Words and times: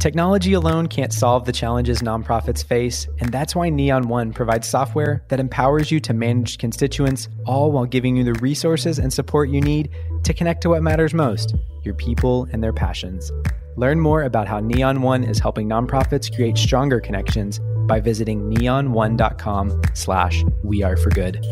Technology 0.00 0.54
alone 0.54 0.86
can't 0.86 1.12
solve 1.12 1.44
the 1.44 1.52
challenges 1.52 2.00
nonprofits 2.00 2.64
face, 2.64 3.06
and 3.18 3.30
that's 3.30 3.54
why 3.54 3.68
Neon 3.68 4.08
One 4.08 4.32
provides 4.32 4.66
software 4.66 5.22
that 5.28 5.38
empowers 5.38 5.90
you 5.90 6.00
to 6.00 6.14
manage 6.14 6.56
constituents, 6.56 7.28
all 7.44 7.70
while 7.70 7.84
giving 7.84 8.16
you 8.16 8.24
the 8.24 8.32
resources 8.40 8.98
and 8.98 9.12
support 9.12 9.50
you 9.50 9.60
need 9.60 9.90
to 10.24 10.32
connect 10.32 10.62
to 10.62 10.70
what 10.70 10.82
matters 10.82 11.12
most 11.12 11.54
your 11.82 11.92
people 11.92 12.48
and 12.50 12.64
their 12.64 12.72
passions. 12.72 13.30
Learn 13.76 14.00
more 14.00 14.22
about 14.22 14.48
how 14.48 14.58
Neon 14.58 15.02
One 15.02 15.22
is 15.22 15.38
helping 15.38 15.68
nonprofits 15.68 16.34
create 16.34 16.56
stronger 16.56 16.98
connections 16.98 17.60
by 17.86 18.00
visiting 18.00 18.50
neon1.com 18.50 19.82
slash 19.92 20.44
we 20.64 20.82
are 20.82 20.96
for 20.96 21.10
good. 21.10 21.44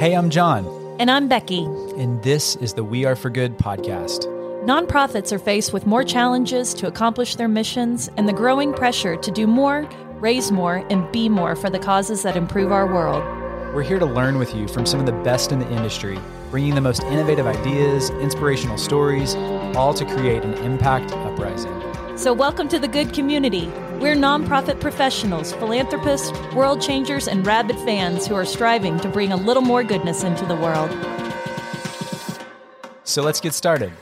Hey, 0.00 0.16
I'm 0.16 0.28
John. 0.28 0.66
And 0.98 1.08
I'm 1.08 1.28
Becky. 1.28 1.62
And 1.96 2.20
this 2.24 2.56
is 2.56 2.74
the 2.74 2.82
We 2.82 3.04
Are 3.04 3.14
for 3.14 3.30
Good 3.30 3.58
podcast. 3.58 4.31
Nonprofits 4.62 5.32
are 5.32 5.40
faced 5.40 5.72
with 5.72 5.86
more 5.86 6.04
challenges 6.04 6.72
to 6.72 6.86
accomplish 6.86 7.34
their 7.34 7.48
missions 7.48 8.08
and 8.16 8.28
the 8.28 8.32
growing 8.32 8.72
pressure 8.72 9.16
to 9.16 9.30
do 9.32 9.48
more, 9.48 9.88
raise 10.20 10.52
more, 10.52 10.86
and 10.88 11.10
be 11.10 11.28
more 11.28 11.56
for 11.56 11.68
the 11.68 11.80
causes 11.80 12.22
that 12.22 12.36
improve 12.36 12.70
our 12.70 12.86
world. 12.86 13.24
We're 13.74 13.82
here 13.82 13.98
to 13.98 14.06
learn 14.06 14.38
with 14.38 14.54
you 14.54 14.68
from 14.68 14.86
some 14.86 15.00
of 15.00 15.06
the 15.06 15.20
best 15.24 15.50
in 15.50 15.58
the 15.58 15.68
industry, 15.72 16.16
bringing 16.52 16.76
the 16.76 16.80
most 16.80 17.02
innovative 17.02 17.44
ideas, 17.44 18.10
inspirational 18.10 18.78
stories, 18.78 19.34
all 19.74 19.94
to 19.94 20.04
create 20.04 20.44
an 20.44 20.54
impact 20.58 21.10
uprising. 21.10 21.72
So, 22.16 22.32
welcome 22.32 22.68
to 22.68 22.78
the 22.78 22.86
good 22.86 23.12
community. 23.12 23.66
We're 23.98 24.14
nonprofit 24.14 24.78
professionals, 24.78 25.52
philanthropists, 25.54 26.30
world 26.54 26.80
changers, 26.80 27.26
and 27.26 27.44
rabid 27.44 27.78
fans 27.80 28.28
who 28.28 28.36
are 28.36 28.44
striving 28.44 29.00
to 29.00 29.08
bring 29.08 29.32
a 29.32 29.36
little 29.36 29.64
more 29.64 29.82
goodness 29.82 30.22
into 30.22 30.46
the 30.46 30.54
world. 30.54 30.92
So, 33.02 33.24
let's 33.24 33.40
get 33.40 33.54
started. 33.54 33.92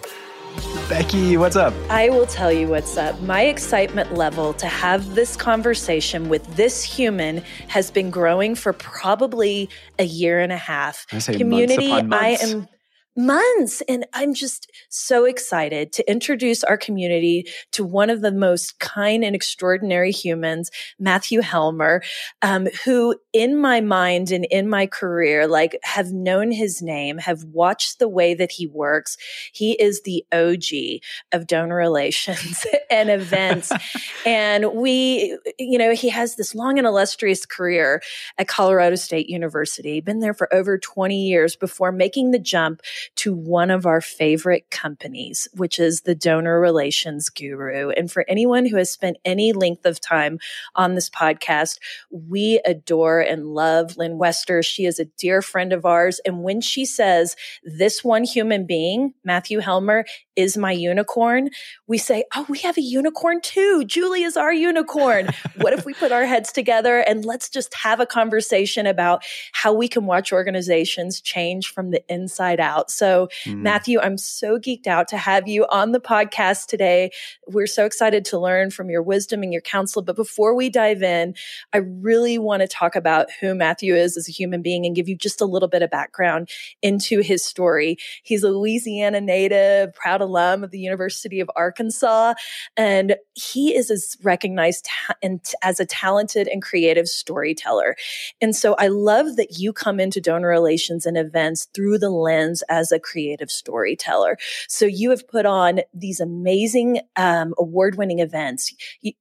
Becky, 0.89 1.37
what's 1.37 1.57
up? 1.57 1.73
I 1.89 2.09
will 2.11 2.27
tell 2.27 2.53
you 2.53 2.69
what's 2.69 2.97
up. 2.97 3.21
My 3.23 3.43
excitement 3.43 4.15
level 4.15 4.53
to 4.55 4.67
have 4.67 5.15
this 5.15 5.37
conversation 5.37 6.29
with 6.29 6.45
this 6.57 6.83
human 6.83 7.39
has 7.69 7.91
been 7.91 8.11
growing 8.11 8.55
for 8.55 8.73
probably 8.73 9.69
a 9.99 10.05
year 10.05 10.41
and 10.41 10.53
a 10.53 10.57
half. 10.57 11.07
I 11.13 11.19
Community, 11.21 11.89
months 11.89 12.09
months. 12.09 12.43
I 12.43 12.47
am 12.47 12.69
months. 13.17 13.83
And 13.83 14.07
I'm 14.13 14.35
just 14.35 14.71
so 14.89 15.25
excited 15.25 15.93
to 15.93 16.11
introduce 16.11 16.63
our 16.65 16.77
community 16.77 17.47
to 17.73 17.85
one 17.85 18.11
of 18.11 18.21
the 18.21 18.33
most 18.33 18.79
kind 18.79 19.25
and 19.25 19.35
extraordinary 19.35 20.13
humans, 20.13 20.71
Matthew 20.99 21.41
Helmer, 21.41 22.03
um, 22.43 22.69
who 22.85 23.17
in 23.33 23.57
my 23.57 23.81
mind 23.81 24.31
and 24.31 24.45
in 24.47 24.69
my 24.69 24.87
career, 24.87 25.47
like 25.47 25.79
have 25.83 26.13
known 26.13 26.53
his 26.53 26.83
name, 26.83 27.19
have 27.19 27.45
watched 27.45 27.99
the 27.99 28.09
way 28.09 28.35
that 28.35 28.53
he 28.53 28.67
works. 28.67 29.17
He 29.53 29.73
is 29.73 30.03
the 30.03 30.25
OG 30.33 31.01
of 31.33 31.47
donor 31.47 31.77
relations 31.77 32.65
and 32.91 33.11
events. 33.11 33.73
and 34.27 34.73
we, 34.75 35.39
you 35.59 35.79
know, 35.79 35.95
he 35.95 36.09
has 36.11 36.37
this 36.37 36.55
long 36.55 36.79
and 36.79 36.87
illustrious 36.87 37.45
career 37.45 38.03
at 38.39 38.49
Colorado 38.49 38.97
State 38.97 39.29
University, 39.29 40.01
been 40.01 40.21
there 40.21 40.35
for 40.35 40.53
over 40.55 40.79
20 40.79 41.27
years 41.27 41.57
before 41.57 41.93
making 41.93 42.31
the 42.31 42.39
jump 42.39 42.81
to 43.17 43.35
one 43.35 43.71
of 43.71 43.87
our 43.87 44.01
favorite 44.01 44.71
companies, 44.71 45.49
which 45.55 45.79
is 45.79 46.03
the 46.03 46.15
Donor 46.15 46.61
Relations 46.61 47.29
Guru. 47.29 47.91
And 47.91 48.11
for 48.11 48.25
anyone 48.29 48.67
who 48.67 48.77
has 48.77 48.91
spent 48.91 49.17
any 49.25 49.53
length 49.53 49.87
of 49.87 50.01
time 50.01 50.39
on 50.75 50.95
this 50.95 51.11
podcast, 51.11 51.79
we 52.11 52.61
adore 52.65 53.21
and 53.21 53.47
love 53.47 53.97
Lynne 53.97 54.19
Wester. 54.19 54.63
She 54.63 54.85
is 54.85 54.99
a 54.99 55.05
dear 55.05 55.43
friend 55.43 55.73
of 55.73 55.85
ours. 55.85 56.21
And 56.25 56.43
when 56.43 56.61
she 56.61 56.85
says, 56.85 57.37
this 57.63 58.03
one 58.05 58.25
human 58.25 58.67
being, 58.67 59.15
Matthew 59.25 59.61
Helmer, 59.61 60.05
is 60.41 60.57
my 60.57 60.73
unicorn, 60.73 61.51
we 61.87 61.99
say, 61.99 62.25
oh, 62.35 62.47
we 62.49 62.59
have 62.61 62.79
a 62.79 62.83
unicorn 62.83 63.41
too. 63.43 63.85
Julie 63.85 64.23
is 64.23 64.37
our 64.37 64.53
unicorn. 64.53 65.29
what 65.57 65.73
if 65.73 65.85
we 65.85 65.93
put 65.93 66.13
our 66.13 66.25
heads 66.25 66.51
together 66.51 66.99
and 66.99 67.25
let's 67.25 67.49
just 67.49 67.75
have 67.75 68.01
a 68.01 68.07
conversation 68.07 68.87
about 68.87 69.23
how 69.53 69.73
we 69.73 69.87
can 69.87 70.07
watch 70.07 70.33
organizations 70.33 71.21
change 71.21 71.69
from 71.69 71.91
the 71.91 72.03
inside 72.09 72.61
out? 72.61 72.91
So, 72.91 73.29
mm. 73.45 73.61
Matthew, 73.61 74.01
I'm 74.01 74.17
so 74.17 74.59
geeked 74.59 74.87
out 74.87 75.09
to 75.09 75.19
have 75.19 75.47
you 75.47 75.67
on 75.71 75.93
the 75.93 76.01
podcast 76.01 76.67
today. 76.67 77.11
We're 77.47 77.67
so 77.67 77.85
excited 77.85 78.25
to 78.27 78.39
learn 78.39 78.71
from 78.71 78.89
your 78.89 79.03
wisdom 79.03 79.43
and 79.43 79.53
your 79.53 79.63
counsel. 79.63 80.03
But 80.03 80.17
before 80.17 80.55
we 80.55 80.71
dive 80.71 81.03
in, 81.03 81.35
I 81.73 81.79
really 81.79 82.39
want 82.39 82.63
to 82.63 82.69
talk 82.69 82.97
about 82.97 83.29
who 83.41 83.55
Matthew 83.55 83.95
is 83.95 84.17
as 84.17 84.29
a 84.29 84.33
human 84.33 84.63
being 84.63 84.87
and 84.87 84.97
give 84.97 85.09
you 85.09 85.17
just 85.17 85.41
a 85.41 85.47
little 85.47 85.69
bit 85.69 85.83
of 85.83 85.91
background 85.91 86.49
into 86.83 87.21
his 87.21 87.45
story. 87.45 87.99
He's 88.23 88.43
a 88.43 88.51
Louisiana 88.51 89.21
native, 89.21 89.93
proud 89.95 90.23
alum 90.31 90.63
of 90.63 90.71
the 90.71 90.79
University 90.79 91.41
of 91.41 91.51
Arkansas, 91.57 92.35
and 92.77 93.17
he 93.35 93.75
is 93.75 93.91
as 93.91 94.17
recognized 94.23 94.85
ta- 94.85 95.15
and 95.23 95.43
t- 95.43 95.57
as 95.63 95.81
a 95.81 95.87
talented 95.87 96.49
and 96.49 96.63
creative 96.63 97.09
storyteller. 97.09 97.97
And 98.41 98.55
so 98.55 98.75
I 98.79 98.89
love 98.89 99.37
that 99.37 99.59
you 99.59 99.73
come 99.73 99.99
into 100.01 100.21
donor 100.21 100.49
relations 100.49 101.07
and 101.07 101.17
events 101.17 101.69
through 101.75 101.99
the 101.99 102.11
lens 102.11 102.63
as 102.69 102.93
a 102.93 103.01
creative 103.01 103.51
storyteller. 103.51 104.39
So 104.69 104.87
you 104.87 105.11
have 105.11 105.27
put 105.29 105.47
on 105.47 105.81
these 105.93 106.21
amazing 106.21 107.01
um, 107.17 107.55
award 107.59 107.97
winning 107.97 108.21
events. 108.21 108.73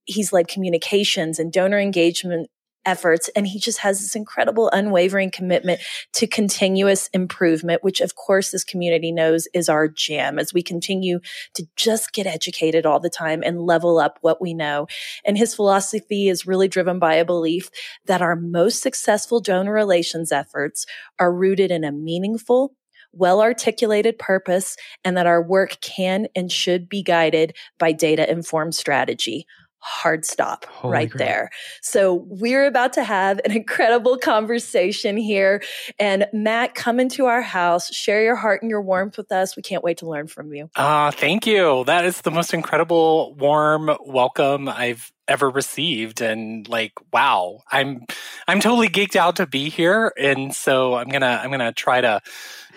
he's 0.05 0.31
led 0.31 0.47
communications 0.47 1.39
and 1.39 1.51
donor 1.51 1.79
engagement 1.79 2.49
efforts. 2.85 3.29
And 3.35 3.47
he 3.47 3.59
just 3.59 3.79
has 3.79 3.99
this 3.99 4.15
incredible, 4.15 4.69
unwavering 4.71 5.31
commitment 5.31 5.81
to 6.13 6.27
continuous 6.27 7.09
improvement, 7.13 7.83
which 7.83 8.01
of 8.01 8.15
course 8.15 8.51
this 8.51 8.63
community 8.63 9.11
knows 9.11 9.47
is 9.53 9.69
our 9.69 9.87
jam 9.87 10.39
as 10.39 10.53
we 10.53 10.63
continue 10.63 11.19
to 11.55 11.65
just 11.75 12.13
get 12.13 12.27
educated 12.27 12.85
all 12.85 12.99
the 12.99 13.09
time 13.09 13.43
and 13.43 13.61
level 13.61 13.99
up 13.99 14.17
what 14.21 14.41
we 14.41 14.53
know. 14.53 14.87
And 15.25 15.37
his 15.37 15.53
philosophy 15.53 16.29
is 16.29 16.47
really 16.47 16.67
driven 16.67 16.99
by 16.99 17.15
a 17.15 17.25
belief 17.25 17.69
that 18.05 18.21
our 18.21 18.35
most 18.35 18.81
successful 18.81 19.39
donor 19.39 19.73
relations 19.73 20.31
efforts 20.31 20.85
are 21.19 21.33
rooted 21.33 21.71
in 21.71 21.83
a 21.83 21.91
meaningful, 21.91 22.73
well 23.11 23.41
articulated 23.41 24.17
purpose, 24.17 24.77
and 25.03 25.17
that 25.17 25.27
our 25.27 25.41
work 25.41 25.77
can 25.81 26.27
and 26.35 26.51
should 26.51 26.87
be 26.87 27.03
guided 27.03 27.55
by 27.77 27.91
data 27.91 28.29
informed 28.29 28.75
strategy 28.75 29.45
hard 29.79 30.25
stop 30.25 30.65
Holy 30.65 30.93
right 30.93 31.11
crap. 31.11 31.19
there. 31.19 31.49
So 31.81 32.25
we're 32.27 32.65
about 32.65 32.93
to 32.93 33.03
have 33.03 33.39
an 33.45 33.51
incredible 33.55 34.17
conversation 34.17 35.17
here. 35.17 35.63
And 35.99 36.27
Matt, 36.33 36.75
come 36.75 36.99
into 36.99 37.25
our 37.25 37.41
house, 37.41 37.93
share 37.93 38.23
your 38.23 38.35
heart 38.35 38.61
and 38.61 38.69
your 38.69 38.81
warmth 38.81 39.17
with 39.17 39.31
us. 39.31 39.55
We 39.55 39.63
can't 39.63 39.83
wait 39.83 39.97
to 39.99 40.09
learn 40.09 40.27
from 40.27 40.53
you. 40.53 40.69
Ah, 40.75 41.07
uh, 41.07 41.11
thank 41.11 41.47
you. 41.47 41.83
That 41.85 42.05
is 42.05 42.21
the 42.21 42.31
most 42.31 42.53
incredible, 42.53 43.35
warm 43.35 43.89
welcome 44.05 44.67
I've 44.67 45.11
ever 45.29 45.47
received 45.47 46.21
and 46.21 46.67
like 46.67 46.91
wow 47.13 47.61
i'm 47.71 48.03
i'm 48.47 48.59
totally 48.59 48.89
geeked 48.89 49.15
out 49.15 49.35
to 49.35 49.45
be 49.45 49.69
here 49.69 50.11
and 50.17 50.55
so 50.55 50.95
i'm 50.95 51.07
gonna 51.07 51.39
i'm 51.43 51.51
gonna 51.51 51.71
try 51.71 52.01
to 52.01 52.19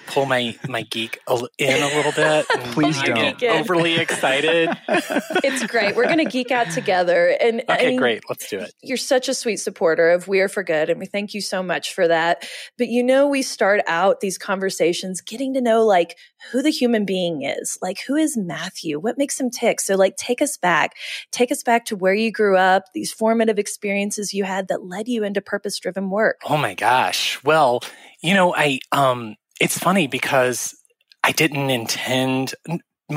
pull 0.06 0.26
my 0.26 0.56
my 0.68 0.82
geek 0.82 1.18
in 1.58 1.82
a 1.82 1.86
little 1.96 2.12
bit. 2.12 2.46
Please 2.72 3.00
don't 3.02 3.38
get 3.38 3.60
overly 3.60 3.96
excited. 3.96 4.70
it's 4.88 5.66
great. 5.66 5.96
We're 5.96 6.04
going 6.04 6.18
to 6.18 6.24
geek 6.24 6.50
out 6.50 6.70
together. 6.70 7.36
And 7.40 7.60
okay, 7.62 7.86
I 7.86 7.90
mean, 7.90 7.98
great. 7.98 8.22
Let's 8.28 8.48
do 8.48 8.58
it. 8.58 8.72
You're 8.82 8.96
such 8.96 9.28
a 9.28 9.34
sweet 9.34 9.56
supporter 9.56 10.10
of 10.10 10.28
We 10.28 10.40
Are 10.40 10.48
for 10.48 10.62
Good, 10.62 10.90
and 10.90 10.98
we 10.98 11.06
thank 11.06 11.34
you 11.34 11.40
so 11.40 11.62
much 11.62 11.94
for 11.94 12.06
that. 12.08 12.46
But 12.78 12.88
you 12.88 13.02
know, 13.02 13.26
we 13.26 13.42
start 13.42 13.80
out 13.86 14.20
these 14.20 14.38
conversations 14.38 15.20
getting 15.20 15.54
to 15.54 15.60
know 15.60 15.84
like 15.84 16.16
who 16.50 16.62
the 16.62 16.70
human 16.70 17.04
being 17.04 17.42
is, 17.42 17.78
like 17.80 17.98
who 18.06 18.16
is 18.16 18.36
Matthew, 18.36 18.98
what 18.98 19.19
makes 19.19 19.40
him 19.40 19.50
tick. 19.50 19.80
So, 19.80 19.96
like, 19.96 20.16
take 20.16 20.42
us 20.42 20.56
back, 20.56 20.96
take 21.30 21.52
us 21.52 21.62
back 21.62 21.84
to 21.86 21.96
where 21.96 22.14
you 22.14 22.32
grew 22.32 22.56
up, 22.56 22.84
these 22.94 23.12
formative 23.12 23.58
experiences 23.58 24.34
you 24.34 24.44
had 24.44 24.69
that 24.69 24.84
led 24.84 25.08
you 25.08 25.24
into 25.24 25.40
purpose 25.40 25.78
driven 25.78 26.10
work. 26.10 26.40
Oh 26.44 26.56
my 26.56 26.74
gosh. 26.74 27.42
Well, 27.44 27.82
you 28.22 28.34
know, 28.34 28.54
I 28.54 28.80
um 28.92 29.36
it's 29.62 29.78
funny 29.78 30.08
because 30.08 30.74
I 31.22 31.30
didn't 31.30 31.70
intend 31.70 32.54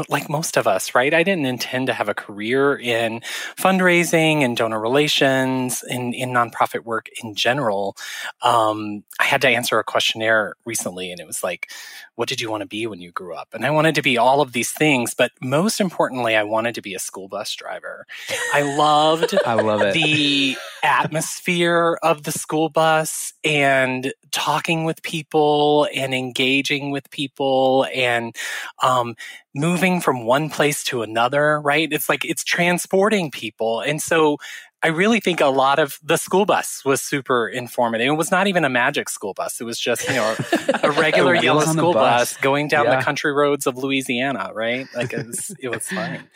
like 0.10 0.30
most 0.30 0.58
of 0.58 0.68
us, 0.68 0.96
right? 0.96 1.14
I 1.14 1.24
didn't 1.24 1.46
intend 1.46 1.88
to 1.88 1.94
have 1.94 2.10
a 2.10 2.14
career 2.14 2.76
in 2.76 3.22
fundraising 3.58 4.42
and 4.42 4.58
donor 4.58 4.80
relations 4.80 5.84
and 5.84 6.14
in 6.14 6.30
nonprofit 6.30 6.84
work 6.84 7.08
in 7.24 7.36
general. 7.36 7.96
Um, 8.42 9.04
I 9.20 9.26
had 9.26 9.42
to 9.42 9.50
answer 9.50 9.80
a 9.80 9.84
questionnaire 9.84 10.56
recently, 10.66 11.12
and 11.12 11.20
it 11.20 11.28
was 11.28 11.44
like, 11.44 11.70
what 12.16 12.30
did 12.30 12.40
you 12.40 12.50
want 12.50 12.62
to 12.62 12.68
be 12.68 12.88
when 12.88 13.02
you 13.02 13.12
grew 13.12 13.36
up? 13.36 13.50
And 13.54 13.66
I 13.66 13.72
wanted 13.72 13.96
to 13.96 14.02
be 14.02 14.18
all 14.18 14.42
of 14.42 14.54
these 14.54 14.72
things, 14.72 15.14
but 15.14 15.32
most 15.42 15.82
importantly, 15.82 16.36
I 16.36 16.44
wanted 16.44 16.76
to 16.76 16.82
be 16.82 16.96
a 16.96 17.00
school 17.00 17.28
bus 17.28 17.54
driver. 17.56 18.06
I 18.54 18.62
loved 18.78 19.36
I 19.46 19.56
love 19.56 19.82
it. 19.82 19.94
the 19.94 20.58
atmosphere 20.84 21.98
of 22.02 22.24
the 22.24 22.32
school 22.32 22.70
bus 22.70 23.34
and 23.44 24.14
talking 24.32 24.86
with 24.86 25.04
people 25.04 25.88
and 25.94 26.14
engaging 26.14 26.92
with 26.92 27.10
people 27.10 27.86
and 27.94 28.36
um, 28.82 29.16
moving 29.56 30.02
from 30.02 30.26
one 30.26 30.50
place 30.50 30.84
to 30.86 31.02
another, 31.02 31.62
right? 31.62 31.88
It's 31.92 32.10
like 32.10 32.26
it's 32.26 32.44
transporting 32.44 33.32
people. 33.32 33.82
And 33.82 34.02
so 34.02 34.38
I 34.86 34.90
really 34.90 35.20
think 35.20 35.42
a 35.42 35.48
lot 35.48 35.80
of 35.80 35.98
the 36.04 36.16
school 36.16 36.46
bus 36.46 36.86
was 36.86 37.02
super 37.02 37.50
informative. 37.50 38.06
It 38.06 38.12
was 38.12 38.30
not 38.30 38.46
even 38.46 38.64
a 38.64 38.70
magic 38.70 39.10
school 39.10 39.34
bus. 39.34 39.60
It 39.60 39.64
was 39.64 39.80
just, 39.80 40.08
you 40.08 40.14
know, 40.14 40.36
a 40.84 40.92
regular 41.00 41.34
yellow 41.34 41.62
school 41.62 41.92
bus. 41.92 42.34
bus. 42.34 42.38
going 42.38 42.68
down 42.68 42.86
yeah. 42.86 42.98
the 42.98 43.04
country 43.04 43.34
roads 43.34 43.66
of 43.66 43.78
Louisiana, 43.78 44.52
right? 44.54 44.86
Like 44.94 45.12
it 45.12 45.26
was, 45.26 45.56
it 45.60 45.70
was 45.70 45.88
fine. 45.90 46.30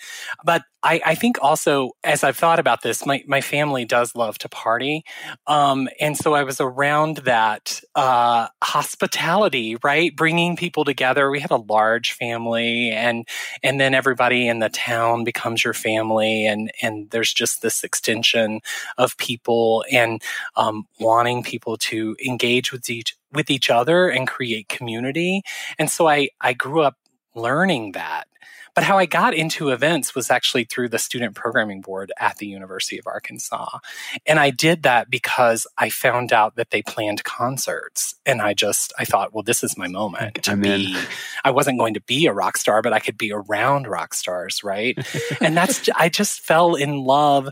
But 0.43 0.63
I, 0.81 0.99
I 1.05 1.15
think 1.15 1.37
also, 1.43 1.91
as 2.03 2.23
I've 2.23 2.37
thought 2.37 2.57
about 2.57 2.81
this, 2.81 3.05
my, 3.05 3.23
my 3.27 3.41
family 3.41 3.85
does 3.85 4.15
love 4.15 4.39
to 4.39 4.49
party. 4.49 5.03
Um, 5.45 5.87
and 5.99 6.17
so 6.17 6.33
I 6.33 6.41
was 6.41 6.59
around 6.59 7.17
that 7.17 7.81
uh, 7.93 8.47
hospitality, 8.63 9.77
right? 9.83 10.15
Bringing 10.15 10.55
people 10.55 10.85
together. 10.85 11.29
We 11.29 11.39
had 11.41 11.51
a 11.51 11.57
large 11.57 12.13
family, 12.13 12.91
and 12.91 13.27
and 13.61 13.79
then 13.79 13.93
everybody 13.93 14.47
in 14.47 14.59
the 14.59 14.69
town 14.69 15.23
becomes 15.25 15.63
your 15.63 15.73
family, 15.73 16.47
and 16.47 16.71
and 16.81 17.09
there's 17.09 17.33
just 17.33 17.61
this 17.61 17.83
extension 17.83 18.38
of 18.97 19.17
people 19.17 19.83
and 19.91 20.21
um, 20.55 20.85
wanting 20.99 21.43
people 21.43 21.77
to 21.77 22.15
engage 22.25 22.71
with 22.71 22.89
each 22.89 23.15
with 23.31 23.49
each 23.49 23.69
other 23.69 24.09
and 24.09 24.27
create 24.27 24.69
community. 24.69 25.41
And 25.77 25.89
so 25.89 26.07
I 26.07 26.29
I 26.41 26.53
grew 26.53 26.81
up 26.81 26.95
learning 27.35 27.93
that 27.93 28.27
but 28.79 28.85
how 28.85 28.97
I 28.97 29.05
got 29.05 29.33
into 29.33 29.71
events 29.71 30.15
was 30.15 30.31
actually 30.31 30.63
through 30.63 30.87
the 30.87 30.99
student 30.99 31.35
programming 31.35 31.81
board 31.81 32.11
at 32.17 32.37
the 32.37 32.47
University 32.47 32.97
of 32.97 33.07
Arkansas. 33.07 33.79
And 34.25 34.39
I 34.39 34.51
did 34.51 34.83
that 34.83 35.09
because 35.09 35.67
I 35.77 35.89
found 35.89 36.31
out 36.31 36.55
that 36.55 36.71
they 36.71 36.81
planned 36.81 37.23
concerts. 37.25 38.15
And 38.25 38.41
I 38.41 38.53
just, 38.53 38.93
I 38.97 39.05
thought, 39.05 39.33
well, 39.33 39.43
this 39.43 39.63
is 39.63 39.77
my 39.77 39.87
moment 39.87 40.43
to 40.43 40.51
I'm 40.51 40.61
be, 40.61 40.93
in. 40.95 41.01
I 41.43 41.51
wasn't 41.51 41.79
going 41.79 41.95
to 41.95 42.01
be 42.01 42.25
a 42.27 42.33
rock 42.33 42.57
star, 42.57 42.81
but 42.81 42.93
I 42.93 42.99
could 42.99 43.17
be 43.17 43.33
around 43.33 43.87
rock 43.87 44.13
stars, 44.13 44.63
right? 44.63 44.97
and 45.41 45.57
that's, 45.57 45.89
I 45.95 46.09
just 46.09 46.41
fell 46.41 46.75
in 46.75 47.03
love 47.03 47.49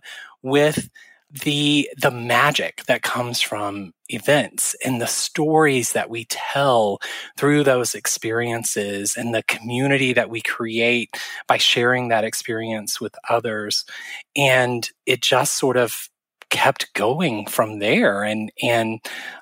with 0.47 0.89
the 1.29 1.89
the 2.01 2.11
magic 2.11 2.83
that 2.85 3.01
comes 3.01 3.41
from 3.41 3.93
events 4.09 4.75
and 4.85 5.01
the 5.01 5.07
stories 5.07 5.91
that 5.91 6.09
we 6.09 6.25
tell 6.29 6.99
through 7.37 7.63
those 7.63 7.93
experiences 7.93 9.17
and 9.17 9.35
the 9.35 9.43
community 9.43 10.13
that 10.13 10.29
we 10.29 10.41
create 10.41 11.17
by 11.47 11.57
sharing 11.57 12.07
that 12.07 12.23
experience 12.23 13.01
with 13.01 13.13
others. 13.29 13.83
And 14.37 14.89
it 15.05 15.21
just 15.21 15.57
sort 15.57 15.75
of 15.75 16.09
kept 16.49 16.93
going 16.93 17.45
from 17.45 17.79
there. 17.79 18.23
And 18.23 18.49
and 18.63 19.01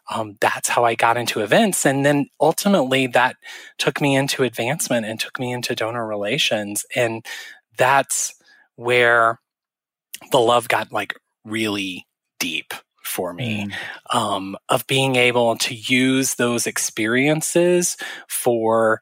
um, 0.10 0.38
that's 0.42 0.70
how 0.70 0.86
i 0.86 0.96
got 0.96 1.18
into 1.18 1.42
events. 1.42 1.86
And 1.86 2.04
then 2.04 2.28
ultimately 2.42 3.06
that 3.08 3.36
took 3.78 4.02
me 4.02 4.16
into 4.16 4.44
advancement 4.44 5.06
and 5.06 5.20
took 5.20 5.40
me 5.40 5.54
into 5.54 5.76
donor 5.76 6.08
relations. 6.08 6.84
And 6.96 7.24
that's 7.78 8.34
where 8.76 9.40
the 10.32 10.40
love 10.40 10.68
got 10.68 10.92
like 10.92 11.16
really 11.44 12.06
deep 12.40 12.74
for 13.04 13.34
me 13.34 13.68
mm. 13.68 14.16
um, 14.16 14.58
of 14.70 14.86
being 14.88 15.16
able 15.16 15.56
to 15.58 15.76
use 15.76 16.36
those 16.36 16.68
experiences 16.68 17.98
for 18.28 19.00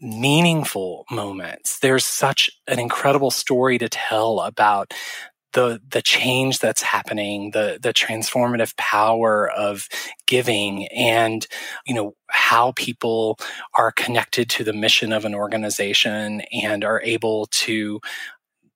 meaningful 0.00 1.04
moments. 1.10 1.78
There's 1.80 2.04
such 2.04 2.50
an 2.66 2.78
incredible 2.78 3.30
story 3.30 3.78
to 3.78 3.88
tell 3.88 4.40
about 4.40 4.92
the 5.52 5.80
the 5.88 6.00
change 6.02 6.60
that's 6.60 6.82
happening, 6.82 7.50
the 7.50 7.78
the 7.82 7.92
transformative 7.92 8.76
power 8.76 9.50
of 9.50 9.88
giving, 10.26 10.86
and 10.88 11.46
you 11.86 11.94
know 11.94 12.14
how 12.28 12.72
people 12.76 13.38
are 13.76 13.90
connected 13.90 14.48
to 14.50 14.64
the 14.64 14.72
mission 14.72 15.12
of 15.12 15.24
an 15.24 15.34
organization 15.34 16.42
and 16.52 16.84
are 16.84 17.02
able 17.02 17.46
to 17.46 18.00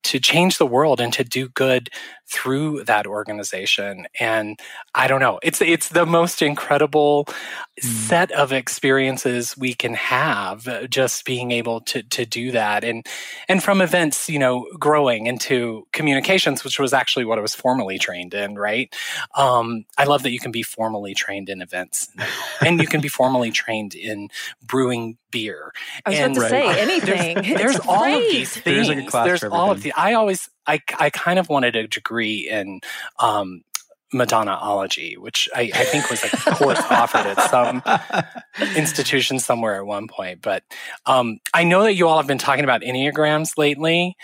to 0.05 0.19
change 0.19 0.57
the 0.57 0.65
world 0.65 1.01
and 1.01 1.13
to 1.13 1.23
do 1.23 1.49
good 1.49 1.89
through 2.27 2.83
that 2.83 3.05
organization 3.05 4.07
and 4.19 4.59
i 4.95 5.07
don't 5.07 5.19
know 5.19 5.39
it's 5.43 5.61
it's 5.61 5.89
the 5.89 6.07
most 6.07 6.41
incredible 6.41 7.25
mm. 7.25 7.83
set 7.83 8.31
of 8.31 8.51
experiences 8.51 9.55
we 9.57 9.75
can 9.75 9.93
have 9.93 10.67
uh, 10.67 10.87
just 10.87 11.23
being 11.23 11.51
able 11.51 11.81
to 11.81 12.01
to 12.03 12.25
do 12.25 12.51
that 12.51 12.83
and 12.83 13.05
and 13.47 13.63
from 13.63 13.79
events 13.79 14.27
you 14.27 14.39
know 14.39 14.67
growing 14.79 15.27
into 15.27 15.85
communications 15.93 16.63
which 16.63 16.79
was 16.79 16.93
actually 16.93 17.25
what 17.25 17.37
i 17.37 17.41
was 17.41 17.53
formally 17.53 17.99
trained 17.99 18.33
in 18.33 18.55
right 18.55 18.95
um, 19.35 19.85
i 19.99 20.03
love 20.03 20.23
that 20.23 20.31
you 20.31 20.39
can 20.39 20.51
be 20.51 20.63
formally 20.63 21.13
trained 21.13 21.47
in 21.47 21.61
events 21.61 22.09
and 22.61 22.81
you 22.81 22.87
can 22.87 23.01
be 23.01 23.07
formally 23.07 23.51
trained 23.51 23.93
in 23.93 24.29
brewing 24.63 25.15
beer 25.29 25.71
i 26.07 26.09
was 26.09 26.19
and, 26.19 26.35
about 26.35 26.49
to 26.49 26.55
right. 26.55 26.75
say 26.75 26.81
anything 26.81 27.35
there's, 27.55 27.75
there's 27.75 27.79
all 27.87 28.03
of 28.03 28.21
these 28.21 28.51
things 28.51 28.87
there's, 28.87 29.13
like 29.13 29.25
there's 29.25 29.43
all 29.43 29.69
of 29.69 29.83
the 29.83 29.93
i 29.93 30.13
always 30.13 30.49
I, 30.67 30.81
I 30.99 31.09
kind 31.09 31.37
of 31.37 31.49
wanted 31.49 31.75
a 31.75 31.87
degree 31.87 32.14
in 32.21 32.81
um, 33.19 33.63
Madonnaology, 34.13 35.17
which 35.17 35.49
I, 35.53 35.71
I, 35.73 35.83
think 35.83 36.09
was 36.09 36.23
a 36.23 36.29
course 36.55 36.79
offered 36.89 37.25
at 37.25 37.49
some 37.49 37.83
institution 38.75 39.39
somewhere 39.39 39.75
at 39.75 39.85
one 39.85 40.07
point. 40.07 40.41
But 40.41 40.63
um, 41.05 41.39
I 41.53 41.63
know 41.63 41.83
that 41.83 41.93
you 41.93 42.07
all 42.07 42.17
have 42.17 42.27
been 42.27 42.37
talking 42.37 42.63
about 42.63 42.81
Enneagrams 42.81 43.57
lately, 43.57 44.15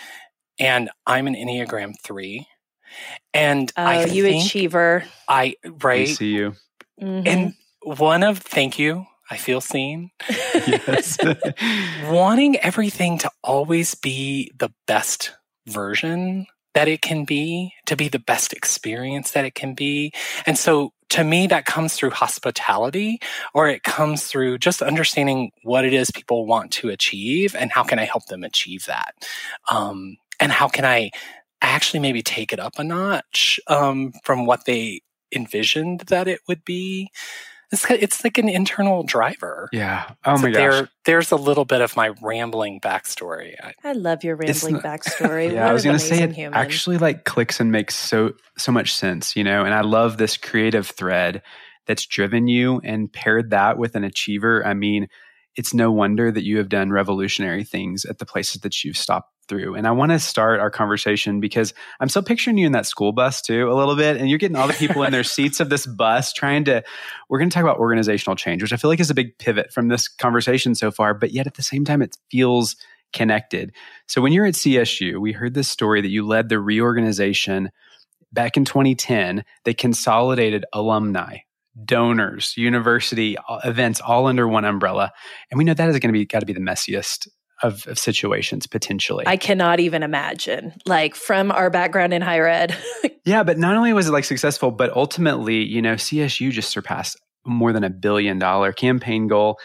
and 0.58 0.90
I'm 1.06 1.26
an 1.26 1.34
Enneagram 1.34 1.94
3. 2.02 2.46
And 3.34 3.72
oh, 3.76 3.82
I 3.82 4.04
you 4.04 4.26
achiever. 4.26 5.04
I, 5.28 5.56
right. 5.82 6.08
I 6.08 6.12
see 6.12 6.34
you. 6.34 6.54
Mm-hmm. 7.00 7.26
And 7.26 7.54
one 7.82 8.22
of, 8.22 8.38
thank 8.38 8.78
you. 8.78 9.06
I 9.30 9.36
feel 9.36 9.60
seen. 9.60 10.10
yes. 10.28 11.18
Wanting 12.04 12.58
everything 12.58 13.18
to 13.18 13.30
always 13.42 13.94
be 13.94 14.52
the 14.58 14.70
best 14.86 15.32
version 15.66 16.46
that 16.74 16.88
it 16.88 17.02
can 17.02 17.24
be, 17.24 17.74
to 17.86 17.96
be 17.96 18.08
the 18.08 18.18
best 18.18 18.52
experience 18.52 19.32
that 19.32 19.44
it 19.44 19.54
can 19.54 19.74
be. 19.74 20.12
And 20.46 20.56
so 20.56 20.92
to 21.10 21.24
me, 21.24 21.46
that 21.48 21.66
comes 21.66 21.94
through 21.94 22.10
hospitality 22.10 23.20
or 23.52 23.68
it 23.68 23.82
comes 23.82 24.24
through 24.24 24.58
just 24.58 24.80
understanding 24.80 25.50
what 25.62 25.84
it 25.84 25.92
is 25.92 26.10
people 26.10 26.46
want 26.46 26.70
to 26.72 26.88
achieve 26.88 27.54
and 27.54 27.70
how 27.70 27.82
can 27.82 27.98
I 27.98 28.04
help 28.04 28.26
them 28.26 28.42
achieve 28.42 28.86
that. 28.86 29.14
Um, 29.70 30.16
and 30.40 30.50
how 30.50 30.68
can 30.68 30.86
I 30.86 31.10
actually 31.60 32.00
maybe 32.00 32.22
take 32.22 32.52
it 32.52 32.58
up 32.58 32.78
a 32.78 32.84
notch 32.84 33.60
um, 33.66 34.12
from 34.24 34.46
what 34.46 34.64
they 34.64 35.02
envisioned 35.34 36.00
that 36.08 36.28
it 36.28 36.40
would 36.48 36.64
be 36.64 37.10
it's, 37.72 37.90
it's 37.90 38.24
like 38.24 38.38
an 38.38 38.48
internal 38.48 39.02
driver. 39.02 39.68
Yeah. 39.72 40.10
Oh 40.24 40.36
so 40.36 40.42
my 40.42 40.50
there, 40.52 40.70
gosh. 40.82 40.88
There's 41.04 41.32
a 41.32 41.36
little 41.36 41.64
bit 41.64 41.80
of 41.80 41.96
my 41.96 42.12
rambling 42.20 42.80
backstory. 42.80 43.54
I, 43.62 43.72
I 43.82 43.92
love 43.92 44.22
your 44.22 44.36
rambling 44.36 44.76
backstory. 44.76 45.52
yeah, 45.52 45.62
what 45.62 45.70
I 45.70 45.72
was 45.72 45.84
going 45.84 45.98
to 45.98 46.04
say 46.04 46.22
it 46.22 46.32
human. 46.32 46.54
actually 46.54 46.98
like 46.98 47.24
clicks 47.24 47.58
and 47.60 47.72
makes 47.72 47.94
so 47.94 48.32
so 48.58 48.70
much 48.70 48.94
sense, 48.94 49.34
you 49.34 49.42
know. 49.42 49.64
And 49.64 49.74
I 49.74 49.80
love 49.80 50.18
this 50.18 50.36
creative 50.36 50.86
thread 50.86 51.42
that's 51.86 52.06
driven 52.06 52.46
you 52.46 52.80
and 52.84 53.12
paired 53.12 53.50
that 53.50 53.78
with 53.78 53.96
an 53.96 54.04
achiever. 54.04 54.64
I 54.64 54.74
mean, 54.74 55.08
it's 55.56 55.74
no 55.74 55.90
wonder 55.90 56.30
that 56.30 56.44
you 56.44 56.58
have 56.58 56.68
done 56.68 56.90
revolutionary 56.90 57.64
things 57.64 58.04
at 58.04 58.18
the 58.18 58.26
places 58.26 58.60
that 58.60 58.84
you've 58.84 58.96
stopped 58.96 59.31
through. 59.48 59.74
And 59.74 59.86
I 59.86 59.90
want 59.90 60.12
to 60.12 60.18
start 60.18 60.60
our 60.60 60.70
conversation 60.70 61.40
because 61.40 61.74
I'm 62.00 62.08
still 62.08 62.22
picturing 62.22 62.58
you 62.58 62.66
in 62.66 62.72
that 62.72 62.86
school 62.86 63.12
bus 63.12 63.42
too, 63.42 63.70
a 63.70 63.74
little 63.74 63.96
bit. 63.96 64.16
And 64.16 64.28
you're 64.28 64.38
getting 64.38 64.56
all 64.56 64.66
the 64.66 64.72
people 64.74 65.02
in 65.02 65.12
their 65.12 65.24
seats 65.24 65.60
of 65.60 65.68
this 65.68 65.86
bus 65.86 66.32
trying 66.32 66.64
to, 66.64 66.82
we're 67.28 67.38
going 67.38 67.50
to 67.50 67.54
talk 67.54 67.64
about 67.64 67.78
organizational 67.78 68.36
change, 68.36 68.62
which 68.62 68.72
I 68.72 68.76
feel 68.76 68.90
like 68.90 69.00
is 69.00 69.10
a 69.10 69.14
big 69.14 69.36
pivot 69.38 69.72
from 69.72 69.88
this 69.88 70.08
conversation 70.08 70.74
so 70.74 70.90
far. 70.90 71.14
But 71.14 71.32
yet 71.32 71.46
at 71.46 71.54
the 71.54 71.62
same 71.62 71.84
time, 71.84 72.02
it 72.02 72.16
feels 72.30 72.76
connected. 73.12 73.72
So 74.06 74.20
when 74.20 74.32
you're 74.32 74.46
at 74.46 74.54
CSU, 74.54 75.20
we 75.20 75.32
heard 75.32 75.54
this 75.54 75.68
story 75.68 76.00
that 76.00 76.08
you 76.08 76.26
led 76.26 76.48
the 76.48 76.58
reorganization 76.58 77.70
back 78.32 78.56
in 78.56 78.64
2010. 78.64 79.44
They 79.64 79.74
consolidated 79.74 80.64
alumni, 80.72 81.38
donors, 81.84 82.54
university 82.56 83.36
uh, 83.36 83.60
events 83.64 84.00
all 84.00 84.26
under 84.26 84.48
one 84.48 84.64
umbrella. 84.64 85.12
And 85.50 85.58
we 85.58 85.64
know 85.64 85.74
that 85.74 85.88
is 85.88 85.98
going 85.98 86.12
to 86.12 86.18
be 86.18 86.24
got 86.24 86.40
to 86.40 86.46
be 86.46 86.52
the 86.52 86.60
messiest 86.60 87.28
of, 87.62 87.86
of, 87.86 87.98
situations 87.98 88.66
potentially. 88.66 89.24
I 89.26 89.36
cannot 89.36 89.80
even 89.80 90.02
imagine, 90.02 90.74
like 90.86 91.14
from 91.14 91.50
our 91.50 91.70
background 91.70 92.12
in 92.12 92.22
higher 92.22 92.46
ed. 92.46 92.76
yeah, 93.24 93.42
but 93.42 93.58
not 93.58 93.76
only 93.76 93.92
was 93.92 94.08
it 94.08 94.12
like 94.12 94.24
successful, 94.24 94.70
but 94.70 94.94
ultimately, 94.96 95.62
you 95.62 95.80
know, 95.80 95.94
CSU 95.94 96.50
just 96.50 96.70
surpassed 96.70 97.16
more 97.44 97.72
than 97.72 97.84
a 97.84 97.90
billion 97.90 98.38
dollar 98.38 98.72
campaign 98.72 99.28
goal 99.28 99.58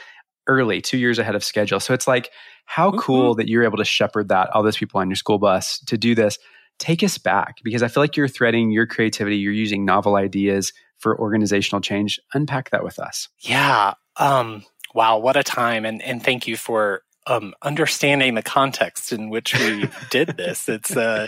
early, 0.47 0.81
two 0.81 0.97
years 0.97 1.19
ahead 1.19 1.35
of 1.35 1.43
schedule. 1.43 1.79
So 1.79 1.93
it's 1.93 2.07
like, 2.07 2.31
how 2.67 2.89
mm-hmm. 2.89 2.99
cool 2.99 3.35
that 3.35 3.47
you're 3.47 3.63
able 3.63 3.77
to 3.77 3.85
shepherd 3.85 4.27
that, 4.29 4.49
all 4.53 4.61
those 4.61 4.77
people 4.77 4.99
on 4.99 5.09
your 5.09 5.15
school 5.15 5.39
bus 5.39 5.79
to 5.87 5.97
do 5.97 6.13
this. 6.13 6.37
Take 6.79 7.01
us 7.01 7.17
back 7.17 7.55
because 7.63 7.81
I 7.81 7.87
feel 7.87 8.03
like 8.03 8.15
you're 8.15 8.27
threading 8.27 8.69
your 8.71 8.85
creativity, 8.85 9.37
you're 9.37 9.53
using 9.53 9.83
novel 9.83 10.15
ideas 10.15 10.73
for 10.99 11.19
organizational 11.19 11.81
change. 11.81 12.19
Unpack 12.33 12.69
that 12.69 12.83
with 12.83 12.99
us. 12.99 13.29
Yeah. 13.39 13.93
Um, 14.17 14.63
wow, 14.93 15.17
what 15.17 15.37
a 15.37 15.43
time. 15.43 15.85
And, 15.85 16.01
and 16.03 16.21
thank 16.21 16.45
you 16.45 16.57
for 16.57 17.01
um, 17.27 17.53
understanding 17.61 18.35
the 18.35 18.41
context 18.41 19.11
in 19.11 19.29
which 19.29 19.57
we 19.57 19.89
did 20.09 20.37
this. 20.37 20.67
It's, 20.67 20.95
uh, 20.95 21.27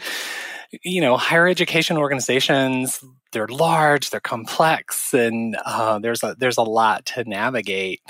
you 0.84 1.01
know, 1.01 1.18
higher 1.18 1.48
education 1.48 1.98
organizations, 1.98 3.03
they're 3.32 3.48
large, 3.48 4.10
they're 4.10 4.20
complex, 4.20 5.13
and 5.13 5.58
uh, 5.65 6.00
there's 6.00 6.24
a, 6.24 6.36
there's 6.38 6.58
a 6.58 6.63
lot 6.63 7.06
to 7.08 7.24
navigate 7.24 8.01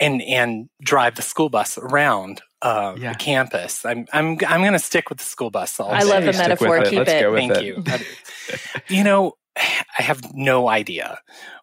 and, 0.00 0.22
and 0.22 0.68
drive 0.82 1.16
the 1.16 1.22
school 1.22 1.48
bus 1.48 1.78
around. 1.78 2.42
uh, 2.62 2.94
yeah. 2.96 3.14
campus. 3.14 3.84
I'm 3.84 4.06
I'm 4.12 4.38
I'm 4.46 4.60
going 4.60 4.72
to 4.72 4.78
stick 4.78 5.08
with 5.10 5.18
the 5.18 5.24
school 5.24 5.50
bus. 5.50 5.78
All 5.80 5.90
I 5.90 6.02
love 6.02 6.24
the 6.24 6.32
metaphor. 6.32 6.78
It. 6.78 6.90
Keep 6.90 6.98
Let's 6.98 7.12
it. 7.12 7.32
Thank 7.32 7.52
it. 7.56 7.64
you. 7.64 7.84
you 8.96 9.04
know, 9.04 9.32
I 9.56 10.02
have 10.02 10.32
no 10.32 10.68
idea 10.68 11.18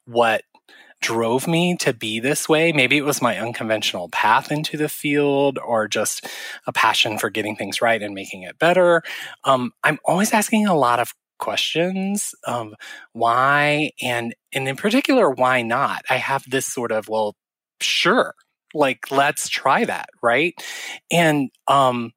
what 0.05 0.43
drove 1.01 1.47
me 1.47 1.75
to 1.77 1.93
be 1.93 2.19
this 2.19 2.49
way. 2.49 2.71
Maybe 2.71 2.97
it 2.97 3.05
was 3.05 3.21
my 3.21 3.37
unconventional 3.37 4.09
path 4.09 4.51
into 4.51 4.77
the 4.77 4.89
field 4.89 5.59
or 5.63 5.87
just 5.87 6.27
a 6.67 6.73
passion 6.73 7.17
for 7.17 7.29
getting 7.29 7.55
things 7.55 7.81
right 7.81 8.01
and 8.01 8.13
making 8.13 8.43
it 8.43 8.59
better. 8.59 9.01
Um, 9.43 9.71
I'm 9.83 9.99
always 10.05 10.33
asking 10.33 10.67
a 10.67 10.75
lot 10.75 10.99
of 10.99 11.13
questions 11.39 12.35
of 12.43 12.73
why 13.13 13.91
and 14.01 14.35
and 14.51 14.67
in 14.67 14.75
particular 14.75 15.29
why 15.29 15.61
not 15.61 16.03
i 16.09 16.17
have 16.17 16.43
this 16.49 16.65
sort 16.65 16.91
of 16.91 17.07
well 17.07 17.33
sure 17.79 18.35
like 18.73 19.09
let's 19.09 19.47
try 19.47 19.85
that 19.85 20.09
right 20.21 20.53
and 21.09 21.49
um 21.69 22.11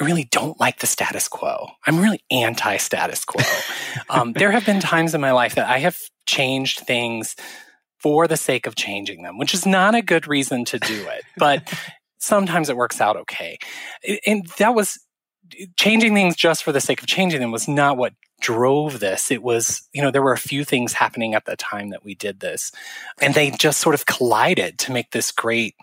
I 0.00 0.04
really 0.04 0.28
don't 0.30 0.58
like 0.58 0.78
the 0.78 0.86
status 0.86 1.28
quo. 1.28 1.68
I'm 1.86 2.00
really 2.00 2.22
anti 2.30 2.78
status 2.78 3.22
quo. 3.26 3.44
um, 4.08 4.32
there 4.32 4.50
have 4.50 4.64
been 4.64 4.80
times 4.80 5.14
in 5.14 5.20
my 5.20 5.32
life 5.32 5.56
that 5.56 5.68
I 5.68 5.76
have 5.80 5.98
changed 6.24 6.80
things 6.80 7.36
for 8.02 8.26
the 8.26 8.36
sake 8.36 8.66
of 8.66 8.74
changing 8.74 9.22
them, 9.22 9.38
which 9.38 9.54
is 9.54 9.66
not 9.66 9.94
a 9.94 10.02
good 10.02 10.26
reason 10.26 10.64
to 10.66 10.78
do 10.78 11.06
it, 11.08 11.24
but 11.36 11.72
sometimes 12.18 12.68
it 12.68 12.76
works 12.76 13.00
out 13.00 13.16
okay. 13.16 13.58
And 14.26 14.46
that 14.58 14.74
was 14.74 14.98
changing 15.76 16.14
things 16.14 16.36
just 16.36 16.62
for 16.62 16.72
the 16.72 16.80
sake 16.80 17.00
of 17.00 17.06
changing 17.06 17.40
them 17.40 17.50
was 17.50 17.68
not 17.68 17.96
what 17.96 18.14
drove 18.40 19.00
this. 19.00 19.30
It 19.30 19.42
was, 19.42 19.86
you 19.92 20.00
know, 20.00 20.10
there 20.10 20.22
were 20.22 20.32
a 20.32 20.38
few 20.38 20.64
things 20.64 20.92
happening 20.92 21.34
at 21.34 21.44
the 21.44 21.56
time 21.56 21.90
that 21.90 22.04
we 22.04 22.14
did 22.14 22.40
this, 22.40 22.72
and 23.20 23.34
they 23.34 23.50
just 23.50 23.80
sort 23.80 23.94
of 23.94 24.06
collided 24.06 24.78
to 24.80 24.92
make 24.92 25.10
this 25.10 25.30
great 25.30 25.74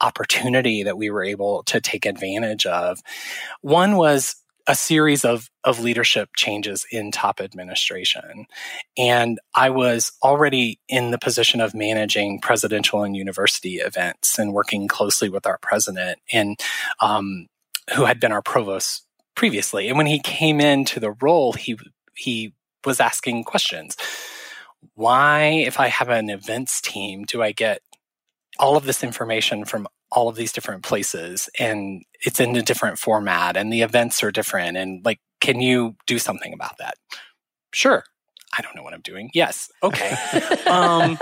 opportunity 0.00 0.82
that 0.82 0.96
we 0.96 1.10
were 1.10 1.24
able 1.24 1.64
to 1.64 1.80
take 1.80 2.06
advantage 2.06 2.66
of. 2.66 3.00
One 3.62 3.96
was 3.96 4.36
a 4.66 4.74
series 4.74 5.24
of, 5.24 5.50
of 5.62 5.80
leadership 5.80 6.30
changes 6.36 6.86
in 6.90 7.10
top 7.10 7.40
administration. 7.40 8.46
And 8.96 9.38
I 9.54 9.70
was 9.70 10.12
already 10.22 10.80
in 10.88 11.10
the 11.10 11.18
position 11.18 11.60
of 11.60 11.74
managing 11.74 12.40
presidential 12.40 13.02
and 13.02 13.16
university 13.16 13.76
events 13.76 14.38
and 14.38 14.54
working 14.54 14.88
closely 14.88 15.28
with 15.28 15.46
our 15.46 15.58
president 15.58 16.18
and 16.32 16.58
um, 17.00 17.46
who 17.94 18.04
had 18.04 18.20
been 18.20 18.32
our 18.32 18.42
provost 18.42 19.06
previously. 19.34 19.88
And 19.88 19.98
when 19.98 20.06
he 20.06 20.18
came 20.18 20.60
into 20.60 21.00
the 21.00 21.12
role, 21.12 21.52
he 21.52 21.76
he 22.16 22.54
was 22.84 23.00
asking 23.00 23.44
questions. 23.44 23.96
Why, 24.94 25.46
if 25.66 25.80
I 25.80 25.88
have 25.88 26.08
an 26.08 26.30
events 26.30 26.80
team, 26.80 27.24
do 27.24 27.42
I 27.42 27.52
get 27.52 27.80
all 28.58 28.76
of 28.76 28.84
this 28.84 29.02
information 29.02 29.64
from 29.64 29.88
all 30.14 30.28
of 30.28 30.36
these 30.36 30.52
different 30.52 30.82
places 30.82 31.48
and 31.58 32.02
it's 32.20 32.40
in 32.40 32.56
a 32.56 32.62
different 32.62 32.98
format 32.98 33.56
and 33.56 33.72
the 33.72 33.82
events 33.82 34.22
are 34.22 34.30
different 34.30 34.76
and 34.76 35.04
like 35.04 35.20
can 35.40 35.60
you 35.60 35.96
do 36.06 36.18
something 36.18 36.54
about 36.54 36.78
that? 36.78 36.94
Sure. 37.72 38.04
I 38.56 38.62
don't 38.62 38.76
know 38.76 38.82
what 38.82 38.94
i'm 38.94 39.00
doing. 39.00 39.30
Yes. 39.34 39.70
Okay. 39.82 40.16
Um, 40.66 41.18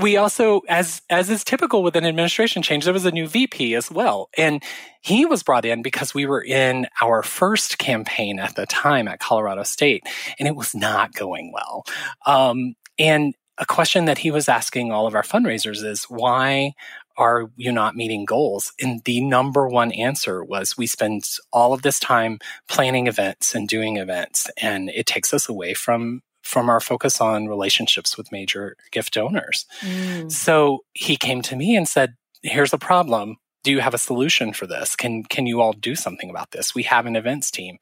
we 0.00 0.16
also, 0.16 0.62
as 0.68 1.02
as 1.10 1.30
is 1.30 1.44
typical 1.44 1.82
with 1.82 1.96
an 1.96 2.04
administration 2.04 2.62
change, 2.62 2.84
there 2.84 2.92
was 2.92 3.04
a 3.04 3.10
new 3.10 3.26
VP 3.28 3.74
as 3.74 3.90
well, 3.90 4.28
and 4.36 4.62
he 5.00 5.26
was 5.26 5.42
brought 5.42 5.64
in 5.64 5.82
because 5.82 6.14
we 6.14 6.26
were 6.26 6.42
in 6.42 6.86
our 7.00 7.22
first 7.22 7.78
campaign 7.78 8.38
at 8.38 8.56
the 8.56 8.66
time 8.66 9.08
at 9.08 9.20
Colorado 9.20 9.62
State, 9.62 10.04
and 10.38 10.48
it 10.48 10.56
was 10.56 10.74
not 10.74 11.12
going 11.12 11.52
well. 11.52 11.84
Um, 12.26 12.74
and 12.98 13.34
a 13.58 13.66
question 13.66 14.06
that 14.06 14.18
he 14.18 14.30
was 14.30 14.48
asking 14.48 14.90
all 14.90 15.06
of 15.06 15.14
our 15.14 15.22
fundraisers 15.22 15.84
is 15.84 16.04
why 16.04 16.72
are 17.16 17.50
you 17.56 17.72
not 17.72 17.96
meeting 17.96 18.24
goals? 18.24 18.72
And 18.80 19.02
the 19.04 19.20
number 19.20 19.68
one 19.68 19.92
answer 19.92 20.42
was 20.42 20.76
we 20.76 20.86
spend 20.86 21.24
all 21.52 21.72
of 21.72 21.82
this 21.82 21.98
time 21.98 22.38
planning 22.68 23.06
events 23.06 23.54
and 23.54 23.68
doing 23.68 23.96
events, 23.96 24.50
and 24.60 24.90
it 24.90 25.06
takes 25.06 25.32
us 25.32 25.48
away 25.48 25.74
from 25.74 26.22
from 26.42 26.68
our 26.68 26.80
focus 26.80 27.20
on 27.20 27.46
relationships 27.46 28.18
with 28.18 28.32
major 28.32 28.76
gift 28.90 29.14
donors. 29.14 29.64
Mm. 29.80 30.30
So 30.30 30.80
he 30.92 31.16
came 31.16 31.40
to 31.42 31.56
me 31.56 31.76
and 31.76 31.88
said, 31.88 32.14
Here's 32.42 32.72
a 32.72 32.78
problem. 32.78 33.36
Do 33.62 33.70
you 33.70 33.78
have 33.78 33.94
a 33.94 33.98
solution 33.98 34.52
for 34.52 34.66
this? 34.66 34.96
Can 34.96 35.22
can 35.22 35.46
you 35.46 35.60
all 35.60 35.72
do 35.72 35.94
something 35.94 36.28
about 36.28 36.50
this? 36.50 36.74
We 36.74 36.82
have 36.84 37.06
an 37.06 37.16
events 37.16 37.50
team. 37.50 37.78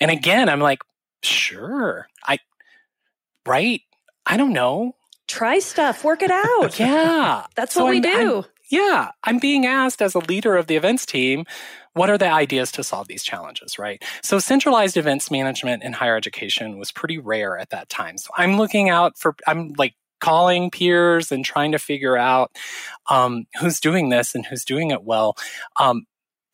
And 0.00 0.10
again, 0.10 0.48
I'm 0.48 0.60
like, 0.60 0.82
sure. 1.22 2.08
I 2.24 2.38
right? 3.46 3.82
I 4.26 4.36
don't 4.36 4.52
know. 4.52 4.94
Try 5.28 5.60
stuff, 5.60 6.04
work 6.04 6.22
it 6.22 6.30
out. 6.30 6.78
yeah. 6.78 7.46
That's 7.56 7.74
so 7.74 7.84
what 7.84 7.90
we 7.90 7.96
I'm, 7.98 8.02
do. 8.02 8.36
I'm, 8.38 8.44
yeah. 8.72 9.10
I'm 9.22 9.38
being 9.38 9.66
asked 9.66 10.00
as 10.00 10.14
a 10.14 10.18
leader 10.18 10.56
of 10.56 10.66
the 10.66 10.76
events 10.76 11.04
team 11.04 11.44
what 11.92 12.08
are 12.08 12.16
the 12.16 12.30
ideas 12.30 12.72
to 12.72 12.82
solve 12.82 13.06
these 13.06 13.22
challenges, 13.22 13.78
right? 13.78 14.02
So 14.22 14.38
centralized 14.38 14.96
events 14.96 15.30
management 15.30 15.82
in 15.82 15.92
higher 15.92 16.16
education 16.16 16.78
was 16.78 16.90
pretty 16.90 17.18
rare 17.18 17.58
at 17.58 17.68
that 17.68 17.90
time. 17.90 18.16
So 18.16 18.30
I'm 18.34 18.56
looking 18.56 18.88
out 18.88 19.18
for, 19.18 19.36
I'm 19.46 19.74
like 19.76 19.94
calling 20.20 20.70
peers 20.70 21.30
and 21.30 21.44
trying 21.44 21.72
to 21.72 21.78
figure 21.78 22.16
out 22.16 22.50
um, 23.10 23.44
who's 23.60 23.78
doing 23.78 24.08
this 24.08 24.34
and 24.34 24.46
who's 24.46 24.64
doing 24.64 24.90
it 24.90 25.04
well. 25.04 25.36
Um, 25.78 26.06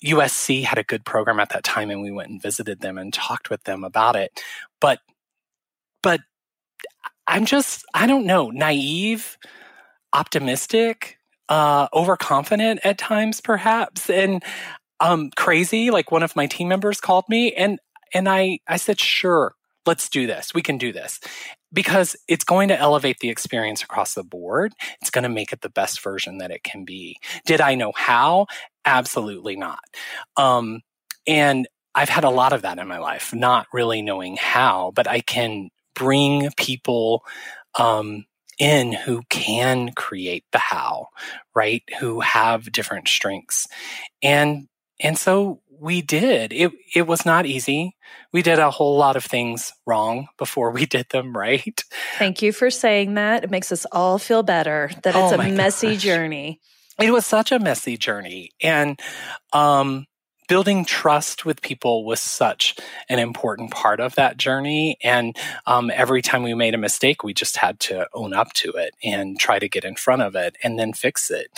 USC 0.05 0.65
had 0.65 0.79
a 0.79 0.85
good 0.85 1.05
program 1.05 1.39
at 1.39 1.51
that 1.51 1.63
time 1.63 1.89
and 1.89 2.03
we 2.03 2.11
went 2.11 2.31
and 2.31 2.43
visited 2.43 2.81
them 2.81 2.99
and 2.99 3.15
talked 3.15 3.49
with 3.49 3.63
them 3.63 3.85
about 3.85 4.17
it. 4.17 4.43
But, 4.81 4.99
but 6.03 6.21
I'm 7.29 7.45
just, 7.45 7.85
I 7.95 8.09
don't 8.09 8.27
know, 8.27 8.51
naive, 8.51 9.39
optimistic, 10.13 11.18
uh, 11.49 11.89
overconfident 11.93 12.81
at 12.85 12.99
times, 12.99 13.41
perhaps. 13.41 14.11
And 14.11 14.43
um, 15.01 15.31
crazy. 15.37 15.91
Like 15.91 16.11
one 16.11 16.23
of 16.23 16.37
my 16.37 16.47
team 16.47 16.69
members 16.69 17.01
called 17.01 17.25
me 17.29 17.53
and, 17.53 17.79
and 18.13 18.29
I, 18.29 18.59
I 18.67 18.77
said, 18.79 18.99
sure, 18.99 19.55
let's 19.87 20.09
do 20.09 20.27
this. 20.27 20.55
We 20.55 20.63
can 20.63 20.79
do 20.79 20.93
this 20.93 21.21
because 21.73 22.17
it's 22.27 22.45
going 22.45 22.69
to 22.69 22.79
elevate 22.79 23.19
the 23.21 23.29
experience 23.31 23.83
across 23.83 24.15
the 24.15 24.25
board. 24.25 24.73
It's 25.01 25.11
going 25.11 25.25
to 25.25 25.29
make 25.29 25.53
it 25.53 25.61
the 25.61 25.71
best 25.71 26.03
version 26.03 26.39
that 26.39 26.51
it 26.51 26.63
can 26.63 26.85
be. 26.85 27.19
Did 27.47 27.61
I 27.61 27.75
know 27.75 27.93
how? 27.95 28.47
Absolutely 28.85 29.57
not. 29.57 29.81
Um, 30.37 30.81
and 31.27 31.69
I've 31.95 32.09
had 32.09 32.25
a 32.25 32.31
lot 32.31 32.53
of 32.53 32.63
that 32.63 32.79
in 32.79 32.89
my 32.89 32.99
life, 32.99 33.35
not 33.35 33.67
really 33.73 34.03
knowing 34.03 34.37
how, 34.37 34.93
but 34.95 35.07
I 35.07 35.21
can 35.21 35.71
bring 35.95 36.49
people, 36.57 37.25
um, 37.79 38.25
in 38.59 38.93
who 38.93 39.23
can 39.29 39.93
create 39.93 40.45
the 40.53 40.59
how, 40.59 41.09
right? 41.55 41.83
Who 42.01 42.21
have 42.21 42.73
different 42.73 43.09
strengths. 43.09 43.67
And 44.23 44.69
and 45.01 45.17
so 45.17 45.61
we 45.81 46.03
did. 46.03 46.53
It 46.53 46.73
it 46.95 47.07
was 47.07 47.25
not 47.25 47.47
easy. 47.47 47.97
We 48.33 48.43
did 48.43 48.59
a 48.59 48.71
whole 48.71 48.97
lot 48.97 49.17
of 49.17 49.25
things 49.25 49.73
wrong 49.87 50.29
before 50.37 50.71
we 50.73 50.87
did 50.87 51.07
them 51.11 51.37
right. 51.37 51.81
Thank 52.19 52.43
you 52.43 52.53
for 52.53 52.71
saying 52.71 53.15
that. 53.15 53.45
It 53.45 53.51
makes 53.51 53.71
us 53.71 53.87
all 53.93 54.19
feel 54.19 54.43
better 54.43 54.91
that 55.03 55.15
it's 55.15 55.33
oh 55.33 55.41
a 55.41 55.51
messy 55.51 55.93
gosh. 55.93 56.03
journey. 56.03 56.61
It 57.01 57.13
was 57.13 57.25
such 57.25 57.53
a 57.53 57.61
messy 57.61 57.97
journey. 57.97 58.51
And 58.61 58.99
um 59.53 60.07
building 60.49 60.85
trust 60.85 61.45
with 61.45 61.63
people 61.63 62.05
was 62.05 62.21
such 62.21 62.77
an 63.09 63.19
important 63.19 63.71
part 63.71 64.01
of 64.01 64.15
that 64.17 64.37
journey. 64.37 64.97
And 65.03 65.37
um, 65.67 65.91
every 65.95 66.23
time 66.23 66.43
we 66.43 66.55
made 66.55 66.75
a 66.75 66.79
mistake, 66.79 67.23
we 67.23 67.35
just 67.35 67.57
had 67.57 67.79
to 67.81 68.09
own 68.15 68.35
up 68.35 68.53
to 68.55 68.71
it 68.73 68.95
and 69.05 69.39
try 69.39 69.59
to 69.59 69.69
get 69.69 69.85
in 69.85 69.95
front 69.95 70.23
of 70.23 70.35
it 70.35 70.57
and 70.63 70.79
then 70.79 70.93
fix 70.93 71.31
it. 71.31 71.49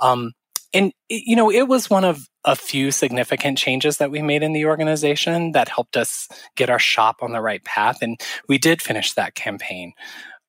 Um, 0.00 0.32
and, 0.72 0.92
you 1.08 1.36
know, 1.36 1.50
it 1.50 1.68
was 1.68 1.90
one 1.90 2.04
of 2.04 2.28
a 2.44 2.54
few 2.54 2.90
significant 2.90 3.58
changes 3.58 3.96
that 3.96 4.10
we 4.10 4.22
made 4.22 4.42
in 4.42 4.52
the 4.52 4.66
organization 4.66 5.52
that 5.52 5.68
helped 5.68 5.96
us 5.96 6.28
get 6.54 6.70
our 6.70 6.78
shop 6.78 7.16
on 7.22 7.32
the 7.32 7.40
right 7.40 7.64
path. 7.64 7.98
And 8.02 8.20
we 8.48 8.58
did 8.58 8.82
finish 8.82 9.12
that 9.14 9.34
campaign 9.34 9.92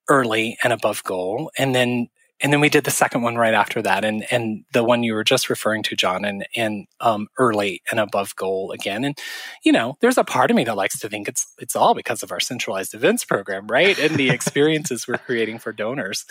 early 0.10 0.58
and 0.64 0.74
above 0.74 1.04
goal. 1.04 1.52
And 1.58 1.74
then 1.74 2.10
and 2.42 2.54
then 2.54 2.60
we 2.60 2.70
did 2.70 2.84
the 2.84 2.92
second 2.92 3.22
one 3.22 3.36
right 3.36 3.54
after 3.54 3.82
that 3.82 4.06
and 4.06 4.26
and 4.32 4.64
the 4.74 4.84
one 4.84 5.04
you 5.04 5.14
were 5.14 5.24
just 5.24 5.50
referring 5.50 5.84
to 5.84 5.96
john 5.96 6.26
and 6.26 6.46
and 6.56 6.88
um, 7.00 7.28
early 7.38 7.82
and 7.92 8.00
above 8.00 8.36
goal 8.36 8.72
again 8.72 9.04
and 9.04 9.18
you 9.64 9.72
know 9.72 9.96
there's 10.02 10.18
a 10.18 10.24
part 10.24 10.52
of 10.52 10.56
me 10.56 10.64
that 10.64 10.78
likes 10.78 11.00
to 11.00 11.10
think 11.10 11.28
it's 11.28 11.52
it's 11.60 11.76
all 11.76 11.94
because 11.94 12.24
of 12.24 12.32
our 12.32 12.40
centralized 12.40 12.94
events 12.94 13.26
program 13.26 13.68
right 13.68 14.00
and 14.00 14.16
the 14.16 14.30
experiences 14.30 15.08
we're 15.08 15.18
creating 15.18 15.60
for 15.60 15.72
donors 15.72 16.26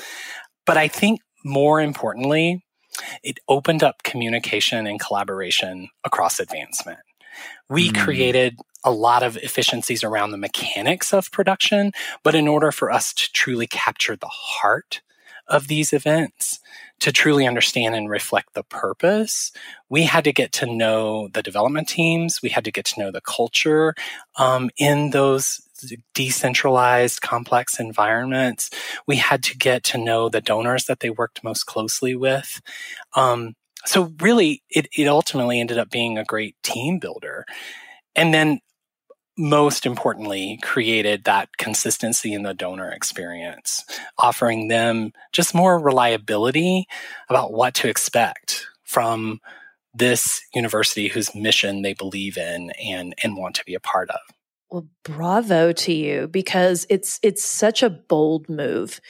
but 0.65 0.77
i 0.77 0.89
think 0.89 1.21
more 1.45 1.81
importantly 1.81 2.63
it 3.23 3.39
opened 3.49 3.83
up 3.83 4.03
communication 4.03 4.87
and 4.87 5.01
collaboration 5.01 5.89
across 6.05 6.41
advancement. 6.41 7.01
We 7.69 7.91
mm. 7.91 7.99
created 7.99 8.59
a 8.85 8.91
lot 8.91 9.23
of 9.23 9.37
efficiencies 9.39 10.05
around 10.05 10.31
the 10.31 10.39
mechanics 10.39 11.13
of 11.13 11.31
production, 11.33 11.93
but 12.23 12.35
in 12.35 12.47
order 12.47 12.71
for 12.71 12.91
us 12.91 13.13
to 13.15 13.31
truly 13.33 13.67
capture 13.67 14.17
the 14.17 14.31
heart 14.31 15.01
of 15.49 15.69
these 15.69 15.93
events, 15.93 16.61
to 17.01 17.13
truly 17.13 17.47
understand 17.47 17.95
and 17.95 18.09
reflect 18.09 18.55
the 18.55 18.63
purpose, 18.63 19.53
we 19.89 20.05
had 20.05 20.25
to 20.25 20.33
get 20.33 20.53
to 20.53 20.67
know 20.67 21.29
the 21.29 21.43
development 21.43 21.89
teams. 21.89 22.41
We 22.43 22.49
had 22.49 22.65
to 22.65 22.73
get 22.73 22.87
to 22.87 23.01
know 23.01 23.11
the 23.11 23.21
culture 23.21 23.95
um, 24.37 24.71
in 24.79 25.11
those 25.11 25.61
decentralized, 26.15 27.21
complex 27.21 27.79
environments. 27.79 28.71
We 29.07 29.17
had 29.17 29.43
to 29.45 29.57
get 29.57 29.85
to 29.85 29.99
know 29.99 30.29
the 30.29 30.41
donors 30.41 30.87
that 30.87 31.01
they 31.01 31.11
worked 31.11 31.45
most 31.45 31.65
closely 31.65 32.17
with. 32.17 32.63
Um, 33.15 33.55
so 33.85 34.15
really, 34.21 34.63
it, 34.71 34.89
it 34.97 35.07
ultimately 35.07 35.61
ended 35.61 35.79
up 35.79 35.91
being 35.91 36.17
a 36.17 36.25
great 36.25 36.57
team 36.63 36.99
builder. 36.99 37.45
And 38.15 38.33
then 38.33 38.61
most 39.39 39.85
importantly, 39.85 40.59
created 40.63 41.25
that 41.25 41.57
consistency 41.59 42.33
in 42.33 42.43
the 42.43 42.55
donor 42.55 42.91
experience, 42.91 43.85
offering 44.19 44.69
them 44.69 45.13
just 45.33 45.55
more 45.55 45.79
reliability 45.79 46.87
about 47.29 47.53
what 47.53 47.75
to 47.75 47.89
expect 47.89 48.67
from 48.85 49.41
this 49.95 50.43
university 50.55 51.09
whose 51.09 51.35
mission 51.35 51.83
they 51.83 51.95
believe 51.95 52.37
in 52.37 52.71
and, 52.83 53.15
and 53.23 53.37
want 53.37 53.55
to 53.57 53.65
be 53.65 53.75
a 53.75 53.81
part 53.81 54.11
of. 54.11 54.21
Well, 54.77 54.89
bravo 55.05 55.73
to 55.73 55.93
you 55.95 56.29
because 56.29 56.87
it's 56.91 57.19
it's 57.23 57.43
such 57.43 57.83
a 57.83 57.89
bold 57.89 58.47
move. 58.51 59.01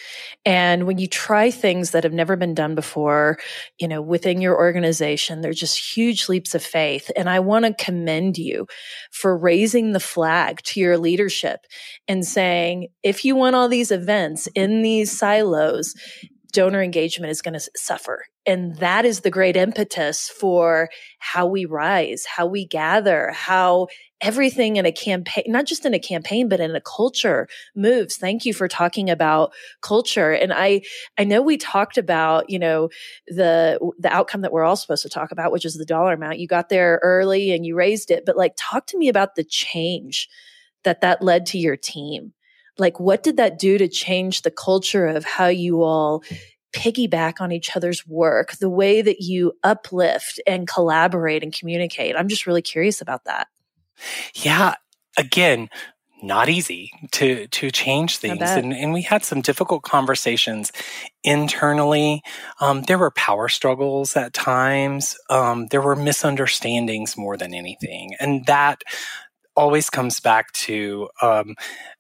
And 0.44 0.87
when 0.87 0.99
you 0.99 1.08
try 1.08 1.50
things 1.50 1.90
that 1.90 2.04
have 2.04 2.12
never 2.12 2.37
been 2.37 2.54
done 2.54 2.76
before, 2.76 3.38
you 3.80 3.88
know, 3.88 4.00
within 4.00 4.40
your 4.40 4.56
organization, 4.56 5.40
they're 5.40 5.52
just 5.52 5.96
huge 5.96 6.28
leaps 6.28 6.54
of 6.54 6.62
faith. 6.62 7.11
And 7.16 7.28
I 7.28 7.40
want 7.40 7.64
to 7.64 7.85
commend 7.85 8.38
you 8.38 8.68
for 9.11 9.37
raising 9.37 9.90
the 9.90 9.99
flag 9.99 10.62
to 10.66 10.78
your 10.78 10.99
leadership 10.99 11.66
and 12.06 12.25
saying, 12.25 12.87
if 13.02 13.25
you 13.25 13.35
want 13.35 13.56
all 13.56 13.68
these 13.68 13.90
events 13.90 14.46
in 14.54 14.82
these 14.82 15.18
silos, 15.18 15.96
donor 16.53 16.83
engagement 16.83 17.31
is 17.31 17.43
going 17.43 17.59
to 17.59 17.71
suffer. 17.75 18.25
And 18.47 18.76
that 18.76 19.05
is 19.05 19.21
the 19.21 19.31
great 19.31 19.57
impetus 19.57 20.29
for 20.29 20.88
how 21.19 21.47
we 21.47 21.65
rise, 21.65 22.25
how 22.25 22.47
we 22.47 22.67
gather, 22.67 23.33
how 23.33 23.88
everything 24.21 24.76
in 24.76 24.87
a 24.87 24.93
campaign, 24.93 25.45
not 25.49 25.67
just 25.67 25.85
in 25.85 25.93
a 25.93 25.99
campaign, 25.99 26.49
but 26.49 26.61
in 26.61 26.75
a 26.75 26.81
culture 26.81 27.49
moves. 27.75 28.17
Thank 28.17 28.45
you 28.45 28.55
for 28.55 28.69
talking 28.69 29.11
about 29.11 29.53
culture. 29.83 30.33
And 30.33 30.53
I, 30.53 30.83
I 31.19 31.25
know 31.25 31.43
we 31.43 31.57
talked 31.57 31.99
about, 31.99 32.49
you 32.49 32.59
know, 32.59 32.88
the, 33.26 33.79
the 33.99 34.12
outcome 34.12 34.41
that 34.43 34.53
we're 34.53 34.65
all 34.65 34.76
supposed 34.76 35.03
to 35.03 35.11
talk 35.11 35.33
about, 35.33 35.53
which 35.53 35.65
is 35.65 35.75
the 35.75 35.85
dollar 35.85 36.15
amount. 36.15 36.38
You 36.38 36.47
got 36.47 36.69
there 36.69 37.00
early 37.03 37.53
and 37.53 37.67
you 37.67 37.76
raised 37.76 38.11
it, 38.11 38.25
but 38.25 38.37
like 38.37 38.55
talk 38.57 38.87
to 38.88 38.99
me 38.99 39.09
about 39.09 39.35
the 39.35 39.45
change 39.45 40.29
that 40.85 41.00
that 41.00 41.21
led 41.21 41.47
to 41.47 41.59
your 41.59 41.76
team 41.76 42.33
like 42.78 43.00
what 43.00 43.23
did 43.23 43.37
that 43.37 43.59
do 43.59 43.78
to 43.78 43.88
change 43.88 44.42
the 44.42 44.50
culture 44.50 45.06
of 45.06 45.25
how 45.25 45.47
you 45.47 45.83
all 45.83 46.23
piggyback 46.75 47.40
on 47.40 47.52
each 47.52 47.75
other's 47.75 48.06
work, 48.06 48.52
the 48.52 48.68
way 48.68 49.00
that 49.02 49.21
you 49.21 49.52
uplift 49.62 50.40
and 50.47 50.68
collaborate 50.68 51.42
and 51.42 51.52
communicate? 51.52 52.16
I'm 52.16 52.28
just 52.28 52.47
really 52.47 52.62
curious 52.62 53.00
about 53.00 53.25
that. 53.25 53.49
Yeah. 54.35 54.75
Again, 55.16 55.71
not 56.23 56.49
easy 56.49 56.90
to 57.12 57.47
to 57.49 57.71
change 57.71 58.16
things 58.16 58.40
and, 58.40 58.73
and 58.73 58.92
we 58.92 59.02
had 59.02 59.23
some 59.23 59.42
difficult 59.42 59.83
conversations 59.83 60.73
internally 61.23 62.23
um, 62.61 62.83
there 62.83 62.99
were 62.99 63.11
power 63.11 63.49
struggles 63.49 64.16
at 64.16 64.33
times 64.33 65.16
um, 65.28 65.66
there 65.71 65.83
were 65.83 65.95
misunderstandings 65.95 67.18
more 67.18 67.37
than 67.37 67.52
anything 67.52 68.14
and 68.18 68.47
that 68.47 68.83
always 69.54 69.90
comes 69.90 70.18
back 70.21 70.52
to 70.52 71.09
um, 71.21 71.54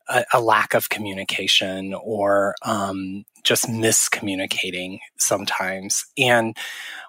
a, 0.08 0.24
a, 0.34 0.40
lack 0.40 0.74
of 0.74 0.88
communication 0.88 1.94
or 1.94 2.54
um, 2.62 3.24
just 3.42 3.66
miscommunicating 3.66 4.98
sometimes. 5.18 6.06
And 6.18 6.56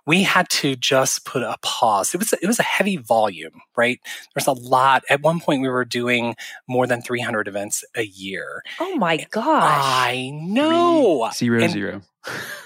we 0.05 0.23
had 0.23 0.49
to 0.49 0.75
just 0.75 1.25
put 1.25 1.43
a 1.43 1.57
pause. 1.61 2.13
It 2.13 2.17
was 2.17 2.33
it 2.33 2.47
was 2.47 2.59
a 2.59 2.63
heavy 2.63 2.97
volume, 2.97 3.61
right? 3.75 3.99
There's 4.33 4.47
a 4.47 4.53
lot. 4.53 5.03
At 5.09 5.21
one 5.21 5.39
point, 5.39 5.61
we 5.61 5.69
were 5.69 5.85
doing 5.85 6.35
more 6.67 6.87
than 6.87 7.01
300 7.01 7.47
events 7.47 7.83
a 7.95 8.05
year. 8.05 8.63
Oh 8.79 8.95
my 8.95 9.25
gosh! 9.31 9.63
I 9.63 10.31
know. 10.33 11.29
Zero 11.33 11.61
and 11.61 11.71
zero. 11.71 12.01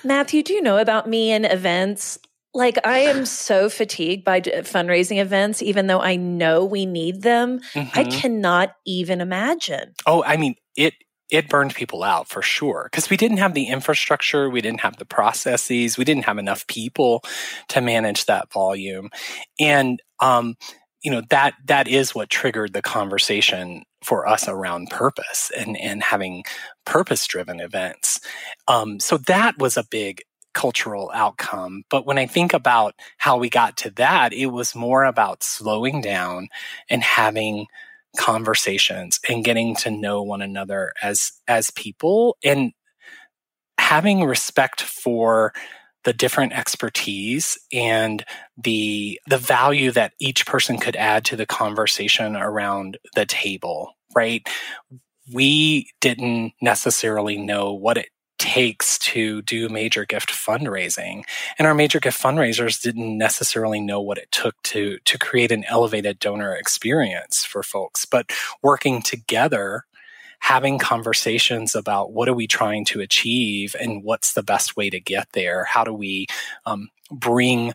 Matthew, 0.03 0.43
do 0.43 0.53
you 0.53 0.61
know 0.61 0.77
about 0.77 1.07
me 1.07 1.31
and 1.31 1.45
events? 1.45 2.19
Like, 2.53 2.77
I 2.85 2.99
am 2.99 3.25
so 3.25 3.69
fatigued 3.69 4.23
by 4.23 4.41
fundraising 4.41 5.21
events, 5.21 5.61
even 5.61 5.87
though 5.87 6.01
I 6.01 6.15
know 6.15 6.65
we 6.65 6.85
need 6.85 7.21
them. 7.21 7.59
Mm-hmm. 7.73 7.99
I 7.99 8.03
cannot 8.05 8.75
even 8.85 9.21
imagine. 9.21 9.93
Oh, 10.05 10.23
I 10.23 10.37
mean, 10.37 10.55
it 10.75 10.93
it 11.31 11.47
burned 11.47 11.73
people 11.73 12.03
out 12.03 12.27
for 12.27 12.41
sure 12.41 12.89
because 12.91 13.09
we 13.09 13.17
didn't 13.17 13.37
have 13.37 13.53
the 13.53 13.67
infrastructure, 13.67 14.49
we 14.49 14.61
didn't 14.61 14.81
have 14.81 14.97
the 14.97 15.05
processes, 15.05 15.97
we 15.97 16.03
didn't 16.03 16.25
have 16.25 16.37
enough 16.37 16.67
people 16.67 17.23
to 17.69 17.79
manage 17.79 18.25
that 18.25 18.51
volume, 18.51 19.09
and 19.59 20.01
um, 20.19 20.55
you 21.01 21.09
know 21.09 21.21
that 21.29 21.53
that 21.65 21.87
is 21.87 22.13
what 22.13 22.29
triggered 22.29 22.73
the 22.73 22.81
conversation 22.81 23.83
for 24.03 24.27
us 24.27 24.47
around 24.47 24.89
purpose 24.89 25.51
and 25.57 25.77
and 25.77 26.03
having 26.03 26.43
purpose 26.85 27.25
driven 27.25 27.59
events. 27.59 28.19
Um, 28.67 28.99
so 28.99 29.17
that 29.17 29.57
was 29.57 29.77
a 29.77 29.85
big 29.89 30.21
cultural 30.53 31.11
outcome. 31.13 31.83
But 31.89 32.05
when 32.05 32.17
I 32.17 32.25
think 32.25 32.53
about 32.53 32.95
how 33.17 33.37
we 33.37 33.49
got 33.49 33.77
to 33.77 33.89
that, 33.91 34.33
it 34.33 34.47
was 34.47 34.75
more 34.75 35.03
about 35.03 35.43
slowing 35.43 36.01
down 36.01 36.49
and 36.89 37.03
having 37.03 37.67
conversations 38.17 39.19
and 39.29 39.43
getting 39.43 39.75
to 39.77 39.89
know 39.91 40.21
one 40.21 40.41
another 40.41 40.93
as 41.01 41.31
as 41.47 41.71
people 41.71 42.37
and 42.43 42.73
having 43.77 44.23
respect 44.25 44.81
for 44.81 45.53
the 46.03 46.13
different 46.13 46.53
expertise 46.53 47.57
and 47.71 48.25
the 48.61 49.19
the 49.27 49.37
value 49.37 49.91
that 49.91 50.13
each 50.19 50.45
person 50.45 50.77
could 50.77 50.95
add 50.95 51.23
to 51.23 51.35
the 51.35 51.45
conversation 51.45 52.35
around 52.35 52.97
the 53.15 53.25
table 53.25 53.93
right 54.13 54.47
we 55.31 55.89
didn't 56.01 56.53
necessarily 56.61 57.37
know 57.37 57.73
what 57.73 57.97
it 57.97 58.09
takes 58.41 58.97
to 58.97 59.43
do 59.43 59.69
major 59.69 60.03
gift 60.03 60.31
fundraising. 60.31 61.23
And 61.59 61.67
our 61.67 61.75
major 61.75 61.99
gift 61.99 62.21
fundraisers 62.21 62.81
didn't 62.81 63.15
necessarily 63.15 63.79
know 63.79 64.01
what 64.01 64.17
it 64.17 64.31
took 64.31 64.59
to, 64.63 64.97
to 65.05 65.19
create 65.19 65.51
an 65.51 65.63
elevated 65.65 66.17
donor 66.17 66.55
experience 66.55 67.45
for 67.45 67.61
folks, 67.61 68.03
but 68.03 68.31
working 68.63 69.03
together 69.03 69.85
having 70.39 70.79
conversations 70.79 71.75
about 71.75 72.13
what 72.13 72.27
are 72.27 72.33
we 72.33 72.47
trying 72.47 72.83
to 72.83 72.99
achieve 72.99 73.75
and 73.79 74.03
what's 74.03 74.33
the 74.33 74.41
best 74.41 74.75
way 74.75 74.89
to 74.89 74.99
get 74.99 75.27
there 75.33 75.65
how 75.65 75.83
do 75.83 75.93
we 75.93 76.25
um, 76.65 76.89
bring 77.11 77.71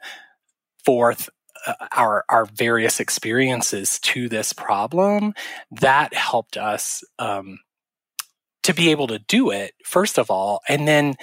forth 0.85 1.31
uh, 1.68 1.74
our 1.92 2.24
our 2.29 2.44
various 2.46 2.98
experiences 2.98 4.00
to 4.00 4.29
this 4.29 4.52
problem 4.52 5.33
that 5.70 6.12
helped 6.12 6.57
us 6.57 7.05
um, 7.20 7.61
to 8.66 8.74
be 8.74 8.90
able 8.90 9.07
to 9.07 9.20
do 9.20 9.50
it, 9.50 9.74
first 9.85 10.18
of 10.18 10.29
all. 10.29 10.61
And 10.68 10.88
then 10.88 11.14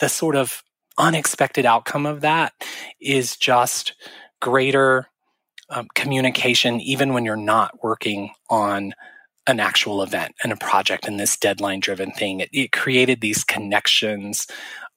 the 0.00 0.08
sort 0.08 0.34
of 0.34 0.64
unexpected 0.98 1.64
outcome 1.64 2.06
of 2.06 2.22
that 2.22 2.52
is 3.00 3.36
just 3.36 3.94
greater 4.40 5.06
um, 5.70 5.86
communication, 5.94 6.80
even 6.80 7.12
when 7.12 7.24
you're 7.24 7.36
not 7.36 7.84
working 7.84 8.30
on 8.50 8.94
an 9.46 9.60
actual 9.60 10.02
event 10.02 10.34
and 10.42 10.52
a 10.52 10.56
project 10.56 11.06
and 11.06 11.20
this 11.20 11.36
deadline 11.36 11.78
driven 11.78 12.10
thing. 12.10 12.40
It, 12.40 12.50
it 12.52 12.72
created 12.72 13.20
these 13.20 13.44
connections 13.44 14.48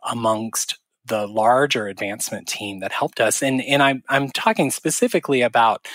amongst 0.09 0.79
the 1.05 1.27
larger 1.27 1.87
advancement 1.87 2.47
team 2.47 2.79
that 2.79 2.91
helped 2.91 3.21
us. 3.21 3.43
And, 3.43 3.61
and 3.61 3.83
I'm, 3.83 4.01
I'm 4.09 4.29
talking 4.31 4.71
specifically 4.71 5.41
about 5.41 5.87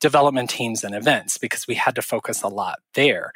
development 0.00 0.50
teams 0.50 0.84
and 0.84 0.94
events 0.94 1.38
because 1.38 1.66
we 1.66 1.74
had 1.74 1.94
to 1.94 2.02
focus 2.02 2.42
a 2.42 2.48
lot 2.48 2.78
there. 2.94 3.32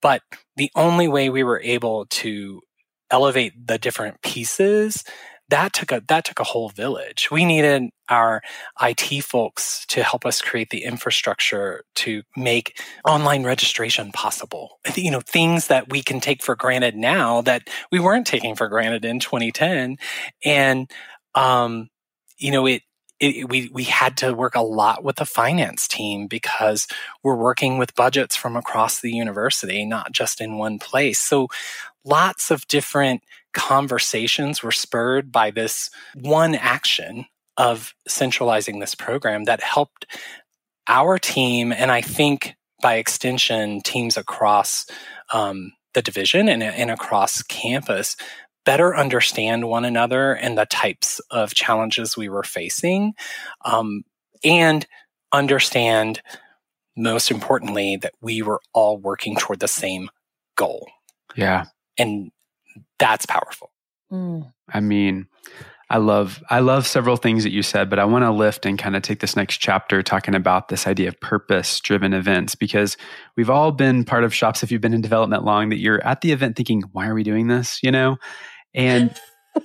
But 0.00 0.22
the 0.56 0.70
only 0.74 1.08
way 1.08 1.30
we 1.30 1.44
were 1.44 1.60
able 1.60 2.06
to 2.06 2.62
elevate 3.10 3.66
the 3.66 3.78
different 3.78 4.20
pieces 4.22 5.04
that 5.48 5.72
took 5.72 5.92
a 5.92 6.02
that 6.08 6.24
took 6.24 6.40
a 6.40 6.44
whole 6.44 6.70
village. 6.70 7.28
We 7.30 7.44
needed 7.44 7.90
our 8.08 8.42
IT 8.80 9.22
folks 9.24 9.86
to 9.86 10.02
help 10.02 10.26
us 10.26 10.40
create 10.40 10.70
the 10.70 10.82
infrastructure 10.82 11.84
to 11.96 12.22
make 12.36 12.80
online 13.04 13.44
registration 13.44 14.12
possible. 14.12 14.80
You 14.96 15.10
know, 15.10 15.20
things 15.20 15.68
that 15.68 15.90
we 15.90 16.02
can 16.02 16.20
take 16.20 16.42
for 16.42 16.56
granted 16.56 16.96
now 16.96 17.42
that 17.42 17.68
we 17.92 18.00
weren't 18.00 18.26
taking 18.26 18.56
for 18.56 18.68
granted 18.68 19.04
in 19.04 19.20
2010. 19.20 19.96
And 20.44 20.90
um, 21.34 21.88
you 22.38 22.50
know, 22.50 22.66
it 22.66 22.82
it, 23.20 23.48
we 23.48 23.70
we 23.72 23.84
had 23.84 24.16
to 24.18 24.34
work 24.34 24.54
a 24.54 24.60
lot 24.60 25.02
with 25.02 25.16
the 25.16 25.24
finance 25.24 25.88
team 25.88 26.26
because 26.26 26.86
we're 27.22 27.36
working 27.36 27.78
with 27.78 27.94
budgets 27.94 28.36
from 28.36 28.56
across 28.56 29.00
the 29.00 29.12
university, 29.12 29.84
not 29.84 30.12
just 30.12 30.40
in 30.40 30.58
one 30.58 30.78
place. 30.78 31.20
So 31.20 31.48
lots 32.04 32.50
of 32.50 32.66
different 32.68 33.22
conversations 33.54 34.62
were 34.62 34.72
spurred 34.72 35.32
by 35.32 35.50
this 35.50 35.90
one 36.14 36.54
action 36.54 37.26
of 37.56 37.94
centralizing 38.06 38.80
this 38.80 38.94
program 38.94 39.44
that 39.44 39.62
helped 39.62 40.06
our 40.88 41.18
team, 41.18 41.72
and 41.72 41.90
I 41.90 42.02
think 42.02 42.54
by 42.82 42.96
extension, 42.96 43.80
teams 43.80 44.16
across 44.16 44.86
um, 45.32 45.72
the 45.94 46.02
division 46.02 46.48
and, 46.48 46.62
and 46.62 46.90
across 46.90 47.42
campus 47.42 48.16
better 48.66 48.94
understand 48.94 49.66
one 49.66 49.86
another 49.86 50.34
and 50.34 50.58
the 50.58 50.66
types 50.66 51.20
of 51.30 51.54
challenges 51.54 52.16
we 52.16 52.28
were 52.28 52.42
facing, 52.42 53.14
um, 53.64 54.02
and 54.44 54.86
understand, 55.32 56.20
most 56.96 57.30
importantly, 57.30 57.96
that 57.96 58.12
we 58.20 58.42
were 58.42 58.60
all 58.74 58.98
working 58.98 59.36
toward 59.36 59.60
the 59.60 59.68
same 59.68 60.10
goal. 60.56 60.86
Yeah. 61.34 61.64
And 61.96 62.30
that's 62.98 63.24
powerful. 63.24 63.70
Mm. 64.12 64.52
I 64.68 64.80
mean, 64.80 65.26
I 65.88 65.98
love 65.98 66.42
I 66.50 66.58
love 66.60 66.86
several 66.86 67.16
things 67.16 67.44
that 67.44 67.52
you 67.52 67.62
said, 67.62 67.88
but 67.88 68.00
I 68.00 68.04
want 68.04 68.24
to 68.24 68.32
lift 68.32 68.66
and 68.66 68.76
kind 68.76 68.96
of 68.96 69.02
take 69.02 69.20
this 69.20 69.36
next 69.36 69.58
chapter 69.58 70.02
talking 70.02 70.34
about 70.34 70.68
this 70.68 70.86
idea 70.86 71.08
of 71.08 71.20
purpose 71.20 71.78
driven 71.78 72.12
events 72.12 72.56
because 72.56 72.96
we've 73.36 73.50
all 73.50 73.70
been 73.70 74.04
part 74.04 74.24
of 74.24 74.34
shops 74.34 74.64
if 74.64 74.72
you've 74.72 74.80
been 74.80 74.94
in 74.94 75.00
development 75.00 75.44
long 75.44 75.68
that 75.68 75.78
you're 75.78 76.04
at 76.04 76.22
the 76.22 76.32
event 76.32 76.56
thinking, 76.56 76.82
why 76.92 77.06
are 77.06 77.14
we 77.14 77.22
doing 77.22 77.46
this? 77.46 77.80
You 77.82 77.92
know? 77.92 78.16
And 78.76 79.12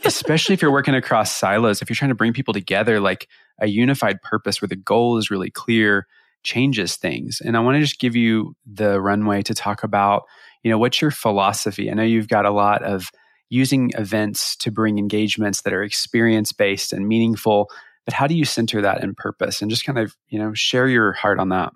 especially 0.06 0.54
if 0.54 0.62
you're 0.62 0.72
working 0.72 0.96
across 0.96 1.32
silos, 1.32 1.82
if 1.82 1.90
you're 1.90 1.96
trying 1.96 2.10
to 2.10 2.16
bring 2.16 2.34
people 2.34 2.54
together, 2.54 3.00
like 3.00 3.28
a 3.60 3.68
unified 3.68 4.22
purpose 4.22 4.62
where 4.62 4.70
the 4.70 4.76
goal 4.76 5.18
is 5.18 5.30
really 5.30 5.52
clear 5.52 6.08
changes 6.44 6.96
things. 6.96 7.40
And 7.42 7.56
I 7.56 7.60
want 7.60 7.76
to 7.76 7.82
just 7.82 8.00
give 8.00 8.16
you 8.16 8.56
the 8.66 9.00
runway 9.00 9.44
to 9.44 9.54
talk 9.54 9.84
about, 9.84 10.24
you 10.64 10.72
know, 10.72 10.80
what's 10.80 11.02
your 11.02 11.12
philosophy? 11.12 11.92
I 11.92 11.94
know 11.94 12.04
you've 12.04 12.30
got 12.30 12.46
a 12.46 12.52
lot 12.52 12.82
of 12.84 13.12
using 13.50 13.92
events 13.96 14.56
to 14.56 14.72
bring 14.72 14.98
engagements 14.98 15.62
that 15.62 15.74
are 15.74 15.84
experience 15.84 16.54
based 16.54 16.94
and 16.94 17.08
meaningful 17.08 17.70
but 18.06 18.14
how 18.14 18.26
do 18.26 18.34
you 18.34 18.46
center 18.46 18.82
that 18.82 19.04
in 19.04 19.14
purpose 19.14 19.62
and 19.62 19.70
just 19.70 19.86
kind 19.86 20.00
of 20.00 20.16
you 20.30 20.40
know 20.40 20.54
share 20.54 20.88
your 20.88 21.12
heart 21.12 21.38
on 21.38 21.50
that 21.50 21.72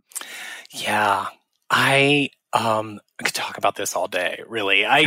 yeah 0.71 1.27
i 1.69 2.29
um 2.55 2.99
I 3.19 3.23
could 3.23 3.35
talk 3.35 3.57
about 3.57 3.75
this 3.75 3.95
all 3.95 4.07
day 4.07 4.41
really. 4.47 4.85
I 4.85 5.05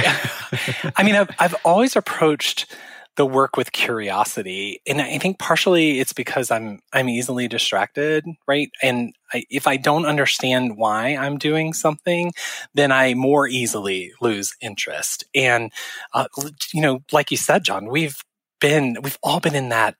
i 0.96 1.02
mean 1.02 1.16
I've, 1.16 1.30
I've 1.38 1.56
always 1.64 1.96
approached 1.96 2.72
the 3.16 3.26
work 3.26 3.56
with 3.56 3.72
curiosity 3.72 4.80
and 4.86 5.00
i 5.02 5.18
think 5.18 5.40
partially 5.40 5.98
it's 5.98 6.12
because 6.12 6.52
i'm 6.52 6.78
i'm 6.92 7.08
easily 7.08 7.48
distracted 7.48 8.24
right? 8.46 8.70
And 8.80 9.12
I, 9.34 9.44
if 9.50 9.66
i 9.66 9.76
don't 9.76 10.06
understand 10.06 10.76
why 10.76 11.16
i'm 11.16 11.36
doing 11.36 11.72
something 11.72 12.32
then 12.74 12.92
i 12.92 13.14
more 13.14 13.48
easily 13.48 14.12
lose 14.20 14.54
interest. 14.60 15.24
And 15.34 15.72
uh, 16.14 16.28
you 16.72 16.80
know 16.80 17.00
like 17.10 17.32
you 17.32 17.36
said 17.36 17.64
john 17.64 17.86
we've 17.86 18.22
been 18.60 18.96
we've 19.02 19.18
all 19.22 19.40
been 19.40 19.56
in 19.56 19.70
that 19.70 19.96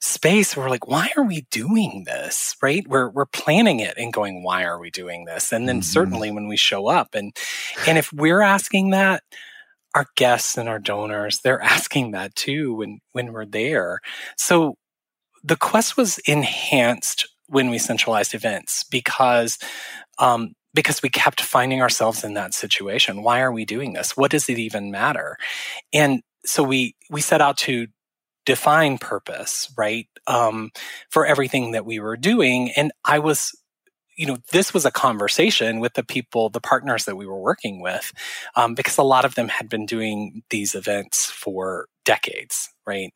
space 0.00 0.56
where 0.56 0.66
we're 0.66 0.70
like 0.70 0.86
why 0.86 1.10
are 1.16 1.24
we 1.24 1.46
doing 1.50 2.04
this 2.06 2.56
right 2.62 2.86
we're 2.86 3.08
we're 3.08 3.26
planning 3.26 3.80
it 3.80 3.94
and 3.96 4.12
going 4.12 4.42
why 4.44 4.64
are 4.64 4.78
we 4.78 4.90
doing 4.90 5.24
this 5.24 5.52
and 5.52 5.68
then 5.68 5.76
mm-hmm. 5.76 5.82
certainly 5.82 6.30
when 6.30 6.46
we 6.46 6.56
show 6.56 6.86
up 6.86 7.14
and 7.14 7.36
and 7.86 7.98
if 7.98 8.12
we're 8.12 8.40
asking 8.40 8.90
that 8.90 9.22
our 9.94 10.06
guests 10.16 10.56
and 10.56 10.68
our 10.68 10.78
donors, 10.78 11.40
they're 11.40 11.62
asking 11.76 12.12
that 12.12 12.34
too 12.34 12.74
when, 12.74 13.00
when 13.12 13.32
we're 13.32 13.46
there. 13.46 14.00
So 14.36 14.76
the 15.42 15.56
quest 15.56 15.96
was 15.96 16.18
enhanced 16.20 17.28
when 17.48 17.70
we 17.70 17.78
centralized 17.78 18.34
events 18.34 18.84
because, 18.84 19.58
um, 20.18 20.54
because 20.74 21.02
we 21.02 21.08
kept 21.08 21.40
finding 21.40 21.80
ourselves 21.80 22.22
in 22.22 22.34
that 22.34 22.54
situation. 22.54 23.22
Why 23.22 23.40
are 23.40 23.52
we 23.52 23.64
doing 23.64 23.94
this? 23.94 24.16
What 24.16 24.30
does 24.30 24.48
it 24.48 24.58
even 24.58 24.90
matter? 24.90 25.38
And 25.92 26.22
so 26.44 26.62
we, 26.62 26.94
we 27.10 27.20
set 27.20 27.40
out 27.40 27.56
to 27.58 27.86
define 28.48 28.96
purpose, 28.96 29.70
right? 29.76 30.08
Um, 30.26 30.70
for 31.10 31.26
everything 31.26 31.72
that 31.72 31.84
we 31.84 32.00
were 32.00 32.16
doing. 32.16 32.70
And 32.74 32.92
I 33.04 33.18
was 33.18 33.54
you 34.16 34.26
know, 34.26 34.38
this 34.50 34.74
was 34.74 34.84
a 34.84 34.90
conversation 34.90 35.78
with 35.78 35.92
the 35.92 36.02
people, 36.02 36.48
the 36.48 36.60
partners 36.60 37.04
that 37.04 37.14
we 37.14 37.24
were 37.24 37.38
working 37.40 37.80
with, 37.80 38.12
um, 38.56 38.74
because 38.74 38.98
a 38.98 39.02
lot 39.04 39.24
of 39.24 39.36
them 39.36 39.46
had 39.46 39.68
been 39.68 39.86
doing 39.86 40.42
these 40.50 40.74
events 40.74 41.26
for 41.26 41.86
decades, 42.04 42.68
right? 42.84 43.12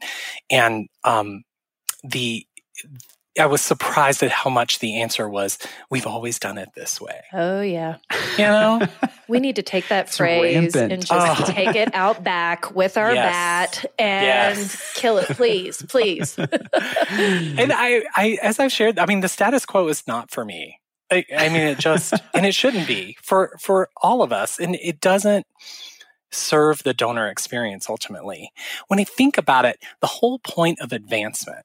And 0.48 0.86
um, 1.02 1.42
the 2.04 2.46
I 3.38 3.46
was 3.46 3.62
surprised 3.62 4.22
at 4.22 4.30
how 4.30 4.50
much 4.50 4.80
the 4.80 5.00
answer 5.00 5.26
was, 5.26 5.58
we've 5.90 6.06
always 6.06 6.38
done 6.38 6.58
it 6.58 6.68
this 6.74 7.00
way. 7.00 7.22
Oh, 7.32 7.62
yeah. 7.62 7.96
You 8.36 8.44
know? 8.44 8.86
we 9.28 9.40
need 9.40 9.56
to 9.56 9.62
take 9.62 9.88
that 9.88 10.10
phrase 10.10 10.74
rampant. 10.74 10.92
and 10.92 11.06
just 11.06 11.40
oh. 11.40 11.44
take 11.46 11.74
it 11.74 11.94
out 11.94 12.22
back 12.22 12.74
with 12.74 12.98
our 12.98 13.14
yes. 13.14 13.24
bat 13.80 13.92
and 13.98 14.58
yes. 14.58 14.92
kill 14.94 15.16
it, 15.16 15.28
please, 15.28 15.82
please. 15.88 16.36
and 16.38 17.72
I, 17.72 18.04
I, 18.14 18.38
as 18.42 18.58
I've 18.58 18.72
shared, 18.72 18.98
I 18.98 19.06
mean, 19.06 19.20
the 19.20 19.28
status 19.28 19.64
quo 19.64 19.88
is 19.88 20.06
not 20.06 20.30
for 20.30 20.44
me. 20.44 20.78
I, 21.10 21.24
I 21.34 21.48
mean, 21.48 21.62
it 21.62 21.78
just, 21.78 22.12
and 22.34 22.44
it 22.44 22.54
shouldn't 22.54 22.86
be 22.86 23.16
for, 23.22 23.56
for 23.58 23.88
all 24.02 24.22
of 24.22 24.32
us. 24.32 24.58
And 24.58 24.74
it 24.74 25.00
doesn't 25.00 25.46
serve 26.30 26.82
the 26.82 26.92
donor 26.92 27.28
experience 27.28 27.88
ultimately. 27.88 28.52
When 28.88 29.00
I 29.00 29.04
think 29.04 29.38
about 29.38 29.64
it, 29.64 29.78
the 30.00 30.06
whole 30.06 30.38
point 30.38 30.80
of 30.80 30.92
advancement 30.92 31.64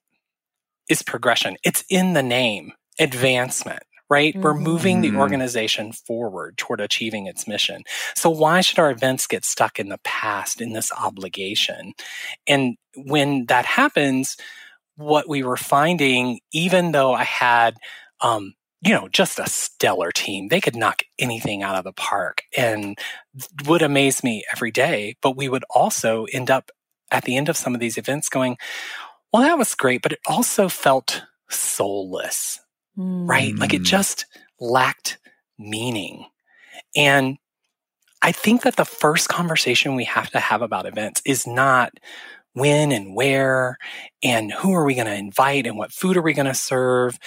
is 0.89 1.02
progression. 1.02 1.58
It's 1.63 1.84
in 1.89 2.13
the 2.13 2.23
name, 2.23 2.73
advancement 3.00 3.84
right? 4.10 4.34
Mm-hmm. 4.34 4.41
We're 4.41 4.54
moving 4.54 5.02
the 5.02 5.10
mm-hmm. 5.10 5.19
organization 5.19 5.91
forward 5.91 6.58
toward 6.58 6.80
achieving 6.80 7.28
its 7.28 7.45
mission. 7.45 7.84
So 8.15 8.30
why 8.30 8.62
should 8.62 8.80
our 8.80 8.89
events 8.89 9.28
get 9.28 9.43
stuck 9.43 9.80
in 9.82 9.89
the 9.89 10.00
past 10.06 10.62
in 10.62 10.71
this 10.71 10.93
obligation? 10.93 11.93
And 12.47 12.78
when 12.95 13.47
that 13.47 13.65
happens, 13.65 14.38
what 14.95 15.28
we 15.28 15.43
were 15.43 15.58
finding, 15.58 16.39
even 16.54 16.93
though 16.93 17.13
I 17.13 17.26
had 17.26 17.76
um, 18.21 18.54
you 18.82 18.93
know, 18.93 19.08
just 19.08 19.39
a 19.39 19.50
stellar 19.50 20.12
team. 20.12 20.50
They 20.50 20.62
could 20.62 20.76
knock 20.76 21.02
anything 21.17 21.63
out 21.63 21.76
of 21.76 21.84
the 21.84 21.93
park 21.93 22.43
and 22.56 22.97
would 23.65 23.82
amaze 23.82 24.23
me 24.23 24.43
every 24.52 24.71
day. 24.71 25.15
But 25.21 25.36
we 25.36 25.50
would 25.50 25.65
also 25.69 26.26
end 26.26 26.52
up 26.52 26.69
at 27.12 27.23
the 27.23 27.38
end 27.38 27.50
of 27.50 27.58
some 27.58 27.73
of 27.73 27.80
these 27.80 27.97
events 27.97 28.30
going, 28.30 28.58
well, 29.32 29.44
that 29.44 29.58
was 29.58 29.76
great, 29.76 30.02
but 30.02 30.13
it 30.13 30.20
also 30.28 30.70
felt 30.70 31.24
soulless, 31.50 32.60
mm. 32.98 33.28
right? 33.28 33.56
Like 33.56 33.74
it 33.74 33.82
mm. 33.82 33.86
just 33.86 34.26
lacked 34.60 35.18
meaning. 35.58 36.26
And 36.96 37.38
I 38.22 38.32
think 38.32 38.63
that 38.63 38.76
the 38.76 38.86
first 38.86 39.30
conversation 39.30 39.96
we 39.96 40.06
have 40.06 40.30
to 40.32 40.40
have 40.40 40.62
about 40.62 40.86
events 40.86 41.22
is 41.26 41.46
not 41.46 41.92
when 42.54 42.92
and 42.92 43.16
where 43.16 43.78
and 44.24 44.52
who 44.52 44.74
are 44.74 44.84
we 44.84 44.96
going 44.96 45.08
to 45.08 45.13
invite 45.13 45.68
and 45.68 45.78
what 45.78 45.92
food 45.92 46.18
are 46.18 46.22
we 46.22 46.34
going 46.34 46.48
to 46.48 46.56
serve 46.56 47.20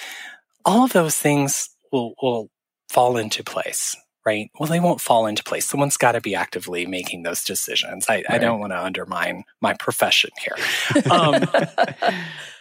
all 0.65 0.83
of 0.83 0.93
those 0.93 1.15
things 1.15 1.69
will, 1.91 2.13
will 2.21 2.49
fall 2.89 3.17
into 3.17 3.43
place 3.43 3.95
right? 4.25 4.49
Well, 4.59 4.69
they 4.69 4.79
won't 4.79 5.01
fall 5.01 5.25
into 5.25 5.43
place. 5.43 5.67
Someone's 5.67 5.97
got 5.97 6.13
to 6.13 6.21
be 6.21 6.35
actively 6.35 6.85
making 6.85 7.23
those 7.23 7.43
decisions. 7.43 8.05
I, 8.07 8.15
right. 8.15 8.25
I 8.29 8.37
don't 8.37 8.59
want 8.59 8.73
to 8.73 8.83
undermine 8.83 9.43
my 9.61 9.73
profession 9.73 10.31
here. 10.39 10.55
Um, 11.09 11.45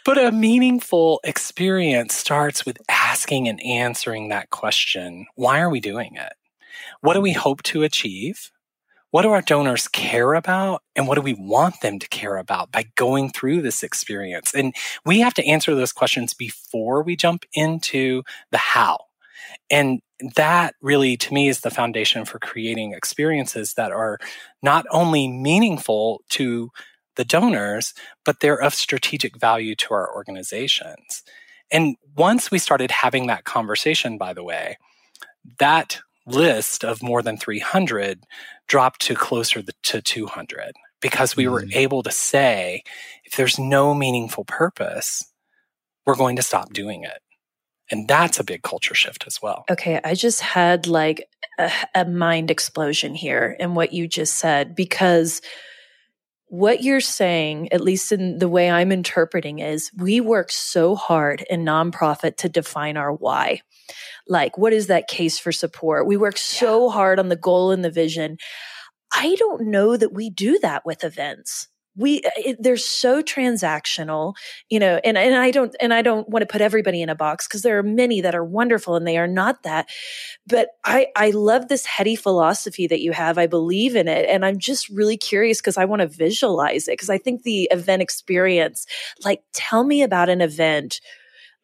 but 0.04 0.18
a 0.18 0.32
meaningful 0.32 1.20
experience 1.24 2.14
starts 2.14 2.64
with 2.64 2.78
asking 2.88 3.48
and 3.48 3.62
answering 3.62 4.28
that 4.28 4.50
question 4.50 5.26
why 5.34 5.60
are 5.60 5.70
we 5.70 5.78
doing 5.78 6.16
it? 6.16 6.32
What 7.00 7.14
do 7.14 7.20
we 7.20 7.32
hope 7.32 7.62
to 7.64 7.82
achieve? 7.82 8.50
what 9.10 9.22
do 9.22 9.30
our 9.30 9.42
donors 9.42 9.88
care 9.88 10.34
about 10.34 10.82
and 10.94 11.08
what 11.08 11.16
do 11.16 11.20
we 11.20 11.34
want 11.34 11.80
them 11.80 11.98
to 11.98 12.08
care 12.08 12.36
about 12.36 12.70
by 12.70 12.84
going 12.94 13.30
through 13.30 13.60
this 13.62 13.82
experience? 13.82 14.54
And 14.54 14.74
we 15.04 15.20
have 15.20 15.34
to 15.34 15.46
answer 15.46 15.74
those 15.74 15.92
questions 15.92 16.32
before 16.32 17.02
we 17.02 17.16
jump 17.16 17.44
into 17.52 18.22
the 18.50 18.58
how. 18.58 18.98
And 19.68 20.00
that 20.36 20.74
really, 20.80 21.16
to 21.16 21.34
me, 21.34 21.48
is 21.48 21.60
the 21.60 21.70
foundation 21.70 22.24
for 22.24 22.38
creating 22.38 22.92
experiences 22.92 23.74
that 23.74 23.92
are 23.92 24.18
not 24.62 24.86
only 24.90 25.28
meaningful 25.28 26.22
to 26.30 26.70
the 27.16 27.24
donors, 27.24 27.92
but 28.24 28.40
they're 28.40 28.60
of 28.60 28.74
strategic 28.74 29.38
value 29.38 29.74
to 29.76 29.94
our 29.94 30.14
organizations. 30.14 31.22
And 31.70 31.96
once 32.16 32.50
we 32.50 32.58
started 32.58 32.90
having 32.90 33.26
that 33.26 33.44
conversation, 33.44 34.18
by 34.18 34.32
the 34.32 34.44
way, 34.44 34.76
that 35.58 36.00
list 36.26 36.84
of 36.84 37.02
more 37.02 37.22
than 37.22 37.36
300 37.36 38.24
dropped 38.68 39.00
to 39.02 39.14
closer 39.14 39.62
to 39.62 40.02
200 40.02 40.72
because 41.00 41.36
we 41.36 41.48
were 41.48 41.62
mm. 41.62 41.74
able 41.74 42.02
to 42.02 42.10
say 42.10 42.82
if 43.24 43.36
there's 43.36 43.58
no 43.58 43.94
meaningful 43.94 44.44
purpose, 44.44 45.24
we're 46.06 46.16
going 46.16 46.36
to 46.36 46.42
stop 46.42 46.72
doing 46.72 47.04
it. 47.04 47.20
And 47.90 48.06
that's 48.06 48.38
a 48.38 48.44
big 48.44 48.62
culture 48.62 48.94
shift 48.94 49.24
as 49.26 49.42
well. 49.42 49.64
Okay. 49.70 50.00
I 50.04 50.14
just 50.14 50.40
had 50.40 50.86
like 50.86 51.28
a, 51.58 51.70
a 51.94 52.04
mind 52.04 52.50
explosion 52.50 53.14
here 53.14 53.56
in 53.58 53.74
what 53.74 53.92
you 53.92 54.06
just 54.06 54.36
said 54.36 54.74
because 54.74 55.40
what 56.46 56.82
you're 56.82 57.00
saying, 57.00 57.72
at 57.72 57.80
least 57.80 58.10
in 58.10 58.38
the 58.38 58.48
way 58.48 58.68
I'm 58.70 58.90
interpreting, 58.90 59.60
is 59.60 59.90
we 59.96 60.20
work 60.20 60.50
so 60.50 60.96
hard 60.96 61.44
in 61.48 61.64
nonprofit 61.64 62.36
to 62.38 62.48
define 62.48 62.96
our 62.96 63.12
why. 63.12 63.60
Like, 64.26 64.58
what 64.58 64.72
is 64.72 64.88
that 64.88 65.06
case 65.06 65.38
for 65.38 65.52
support? 65.52 66.08
We 66.08 66.16
work 66.16 66.36
so 66.36 66.86
yeah. 66.86 66.92
hard 66.92 67.18
on 67.20 67.28
the 67.28 67.36
goal 67.36 67.70
and 67.70 67.84
the 67.84 67.90
vision. 67.90 68.36
I 69.14 69.36
don't 69.36 69.68
know 69.68 69.96
that 69.96 70.12
we 70.12 70.28
do 70.28 70.58
that 70.58 70.84
with 70.84 71.04
events 71.04 71.68
we 71.96 72.22
uh, 72.22 72.30
it, 72.36 72.62
they're 72.62 72.76
so 72.76 73.22
transactional 73.22 74.34
you 74.68 74.78
know 74.78 75.00
and 75.04 75.18
and 75.18 75.34
I 75.34 75.50
don't 75.50 75.74
and 75.80 75.92
I 75.92 76.02
don't 76.02 76.28
want 76.28 76.42
to 76.42 76.46
put 76.46 76.60
everybody 76.60 77.02
in 77.02 77.08
a 77.08 77.14
box 77.14 77.46
because 77.46 77.62
there 77.62 77.78
are 77.78 77.82
many 77.82 78.20
that 78.20 78.34
are 78.34 78.44
wonderful 78.44 78.96
and 78.96 79.06
they 79.06 79.18
are 79.18 79.26
not 79.26 79.62
that 79.64 79.88
but 80.46 80.68
I 80.84 81.08
I 81.16 81.30
love 81.30 81.68
this 81.68 81.86
heady 81.86 82.16
philosophy 82.16 82.86
that 82.86 83.00
you 83.00 83.12
have 83.12 83.38
I 83.38 83.46
believe 83.46 83.96
in 83.96 84.08
it 84.08 84.28
and 84.28 84.44
I'm 84.44 84.58
just 84.58 84.88
really 84.88 85.16
curious 85.16 85.60
because 85.60 85.76
I 85.76 85.84
want 85.84 86.00
to 86.00 86.08
visualize 86.08 86.88
it 86.88 86.92
because 86.92 87.10
I 87.10 87.18
think 87.18 87.42
the 87.42 87.68
event 87.70 88.02
experience 88.02 88.86
like 89.24 89.42
tell 89.52 89.84
me 89.84 90.02
about 90.02 90.28
an 90.28 90.40
event 90.40 91.00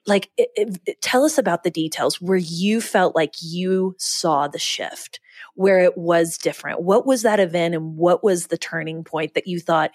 like 0.07 0.31
it, 0.37 0.79
it, 0.87 1.03
tell 1.03 1.25
us 1.25 1.39
about 1.39 1.63
the 1.63 1.71
details 1.71 2.21
where 2.21 2.39
you 2.39 2.81
felt 2.81 3.15
like 3.15 3.35
you 3.41 3.95
saw 3.99 4.49
the 4.49 4.59
shift 4.59 5.21
where 5.55 5.79
it 5.79 5.97
was 5.97 6.39
different 6.39 6.83
what 6.83 7.07
was 7.07 7.23
that 7.23 7.41
event 7.41 7.75
and 7.75 7.97
what 7.97 8.23
was 8.23 8.47
the 8.47 8.59
turning 8.59 9.05
point 9.05 9.35
that 9.35 9.47
you 9.47 9.61
thought 9.61 9.91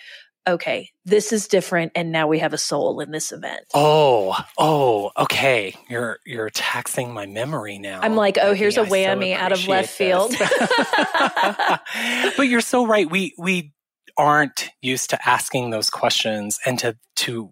okay, 0.47 0.91
this 1.05 1.31
is 1.31 1.47
different 1.47 1.91
and 1.95 2.11
now 2.11 2.27
we 2.27 2.39
have 2.39 2.53
a 2.53 2.57
soul 2.57 2.99
in 2.99 3.11
this 3.11 3.31
event. 3.31 3.61
Oh, 3.73 4.37
oh, 4.57 5.11
okay. 5.17 5.75
You're 5.89 6.19
you're 6.25 6.49
taxing 6.49 7.13
my 7.13 7.25
memory 7.25 7.77
now. 7.77 7.99
I'm 8.01 8.15
like, 8.15 8.37
oh, 8.41 8.53
here's 8.53 8.77
a 8.77 8.83
whammy 8.83 9.35
so 9.35 9.41
out 9.41 9.51
of 9.51 9.67
left 9.67 9.89
field. 9.89 10.31
but 12.37 12.43
you're 12.43 12.61
so 12.61 12.85
right. 12.85 13.09
We 13.09 13.33
we 13.37 13.73
aren't 14.17 14.69
used 14.81 15.11
to 15.11 15.29
asking 15.29 15.69
those 15.69 15.89
questions 15.89 16.59
and 16.65 16.77
to 16.79 16.97
to 17.17 17.51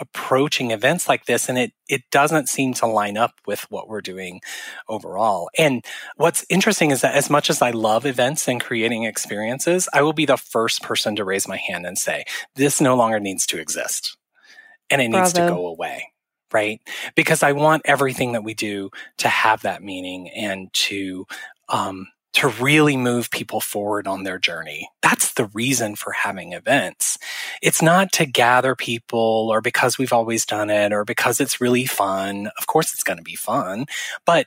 approaching 0.00 0.70
events 0.70 1.08
like 1.08 1.26
this 1.26 1.48
and 1.48 1.58
it 1.58 1.72
it 1.88 2.02
doesn't 2.10 2.48
seem 2.48 2.74
to 2.74 2.86
line 2.86 3.16
up 3.16 3.34
with 3.46 3.66
what 3.70 3.88
we're 3.88 4.00
doing 4.00 4.40
overall. 4.88 5.48
And 5.58 5.84
what's 6.16 6.44
interesting 6.50 6.90
is 6.90 7.00
that 7.00 7.14
as 7.14 7.30
much 7.30 7.48
as 7.50 7.62
I 7.62 7.70
love 7.70 8.04
events 8.06 8.46
and 8.46 8.60
creating 8.60 9.04
experiences, 9.04 9.88
I 9.92 10.02
will 10.02 10.12
be 10.12 10.26
the 10.26 10.36
first 10.36 10.82
person 10.82 11.16
to 11.16 11.24
raise 11.24 11.48
my 11.48 11.56
hand 11.56 11.86
and 11.86 11.98
say 11.98 12.24
this 12.56 12.80
no 12.80 12.94
longer 12.94 13.20
needs 13.20 13.46
to 13.46 13.58
exist 13.58 14.16
and 14.90 15.00
it 15.00 15.10
Bravo. 15.10 15.24
needs 15.24 15.32
to 15.34 15.48
go 15.48 15.66
away. 15.66 16.12
Right. 16.50 16.80
Because 17.14 17.42
I 17.42 17.52
want 17.52 17.82
everything 17.84 18.32
that 18.32 18.44
we 18.44 18.54
do 18.54 18.90
to 19.18 19.28
have 19.28 19.62
that 19.62 19.82
meaning 19.82 20.30
and 20.30 20.72
to, 20.72 21.26
um, 21.68 22.06
to 22.34 22.48
really 22.48 22.96
move 22.96 23.30
people 23.30 23.60
forward 23.60 24.06
on 24.06 24.22
their 24.22 24.38
journey. 24.38 24.88
That's 25.02 25.32
the 25.32 25.46
reason 25.46 25.96
for 25.96 26.12
having 26.12 26.52
events. 26.52 27.18
It's 27.62 27.82
not 27.82 28.12
to 28.12 28.26
gather 28.26 28.76
people 28.76 29.48
or 29.50 29.60
because 29.60 29.98
we've 29.98 30.12
always 30.12 30.44
done 30.44 30.70
it 30.70 30.92
or 30.92 31.04
because 31.04 31.40
it's 31.40 31.60
really 31.60 31.86
fun. 31.86 32.50
Of 32.58 32.66
course, 32.66 32.92
it's 32.92 33.02
going 33.02 33.16
to 33.16 33.24
be 33.24 33.34
fun, 33.34 33.86
but 34.26 34.46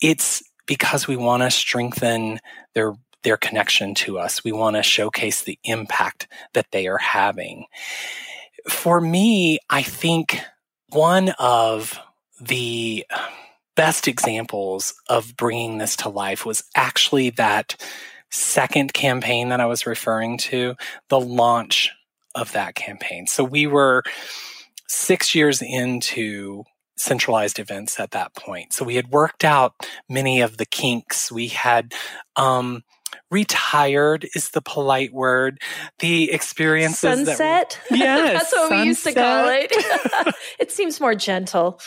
it's 0.00 0.42
because 0.66 1.08
we 1.08 1.16
want 1.16 1.42
to 1.42 1.50
strengthen 1.50 2.40
their 2.74 2.94
their 3.24 3.36
connection 3.36 3.94
to 3.94 4.18
us. 4.18 4.44
We 4.44 4.52
want 4.52 4.76
to 4.76 4.82
showcase 4.82 5.42
the 5.42 5.58
impact 5.64 6.28
that 6.54 6.66
they 6.70 6.86
are 6.86 6.98
having. 6.98 7.66
For 8.68 9.00
me, 9.00 9.58
I 9.68 9.82
think 9.82 10.40
one 10.90 11.30
of 11.38 11.98
the 12.40 13.04
best 13.78 14.08
examples 14.08 14.92
of 15.08 15.36
bringing 15.36 15.78
this 15.78 15.94
to 15.94 16.08
life 16.08 16.44
was 16.44 16.64
actually 16.74 17.30
that 17.30 17.80
second 18.28 18.92
campaign 18.92 19.50
that 19.50 19.60
I 19.60 19.66
was 19.66 19.86
referring 19.86 20.36
to, 20.38 20.74
the 21.10 21.20
launch 21.20 21.92
of 22.34 22.50
that 22.52 22.74
campaign. 22.74 23.28
So 23.28 23.44
we 23.44 23.68
were 23.68 24.02
six 24.88 25.32
years 25.32 25.62
into 25.62 26.64
centralized 26.96 27.60
events 27.60 28.00
at 28.00 28.10
that 28.10 28.34
point. 28.34 28.72
So 28.72 28.84
we 28.84 28.96
had 28.96 29.12
worked 29.12 29.44
out 29.44 29.74
many 30.08 30.40
of 30.40 30.56
the 30.56 30.66
kinks. 30.66 31.30
We 31.30 31.46
had, 31.46 31.94
um, 32.34 32.82
retired 33.30 34.26
is 34.34 34.50
the 34.50 34.60
polite 34.60 35.12
word. 35.12 35.60
The 36.00 36.32
experiences 36.32 37.26
sunset. 37.26 37.38
That, 37.38 37.78
yes, 37.96 38.32
that's 38.32 38.52
what 38.52 38.68
sunset. 38.70 38.80
we 38.80 38.86
used 38.88 39.04
to 39.04 39.14
call 39.14 39.48
it. 39.48 40.34
it 40.58 40.72
seems 40.72 41.00
more 41.00 41.14
gentle 41.14 41.80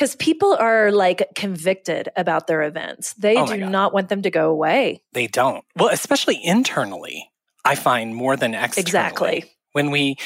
because 0.00 0.16
people 0.16 0.56
are 0.58 0.90
like 0.90 1.28
convicted 1.34 2.08
about 2.16 2.46
their 2.46 2.62
events. 2.62 3.12
They 3.14 3.36
oh 3.36 3.44
do 3.44 3.58
God. 3.58 3.70
not 3.70 3.92
want 3.92 4.08
them 4.08 4.22
to 4.22 4.30
go 4.30 4.48
away. 4.50 5.02
They 5.12 5.26
don't. 5.26 5.62
Well, 5.76 5.90
especially 5.90 6.42
internally, 6.42 7.30
I 7.66 7.74
find 7.74 8.14
more 8.14 8.34
than 8.34 8.54
externally. 8.54 8.80
Exactly. 8.80 9.44
When 9.72 9.90
we 9.90 10.16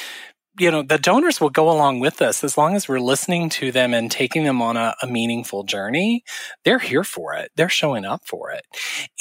you 0.59 0.71
know, 0.71 0.83
the 0.83 0.99
donors 0.99 1.40
will 1.40 1.51
go 1.51 1.69
along 1.69 2.01
with 2.01 2.23
us 2.23 2.45
as 2.45 2.57
long 2.57 2.77
as 2.77 2.88
we're 2.88 3.01
listening 3.01 3.49
to 3.49 3.73
them 3.73 3.93
and 3.93 4.11
taking 4.11 4.45
them 4.45 4.62
on 4.62 4.77
a, 4.77 4.95
a, 5.03 5.07
meaningful 5.07 5.64
journey. 5.64 6.23
They're 6.64 6.79
here 6.79 7.03
for 7.03 7.35
it. 7.35 7.51
They're 7.57 7.69
showing 7.69 8.05
up 8.05 8.23
for 8.25 8.51
it. 8.53 8.64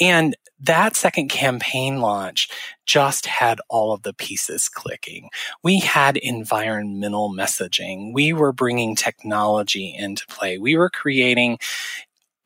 And 0.00 0.36
that 0.60 0.94
second 0.94 1.28
campaign 1.28 2.00
launch 2.00 2.48
just 2.86 3.26
had 3.26 3.60
all 3.68 3.92
of 3.92 4.02
the 4.02 4.14
pieces 4.14 4.68
clicking. 4.68 5.28
We 5.62 5.80
had 5.80 6.16
environmental 6.16 7.32
messaging. 7.32 8.12
We 8.14 8.32
were 8.32 8.52
bringing 8.52 8.94
technology 8.94 9.94
into 9.96 10.26
play. 10.26 10.58
We 10.58 10.76
were 10.76 10.90
creating 10.90 11.58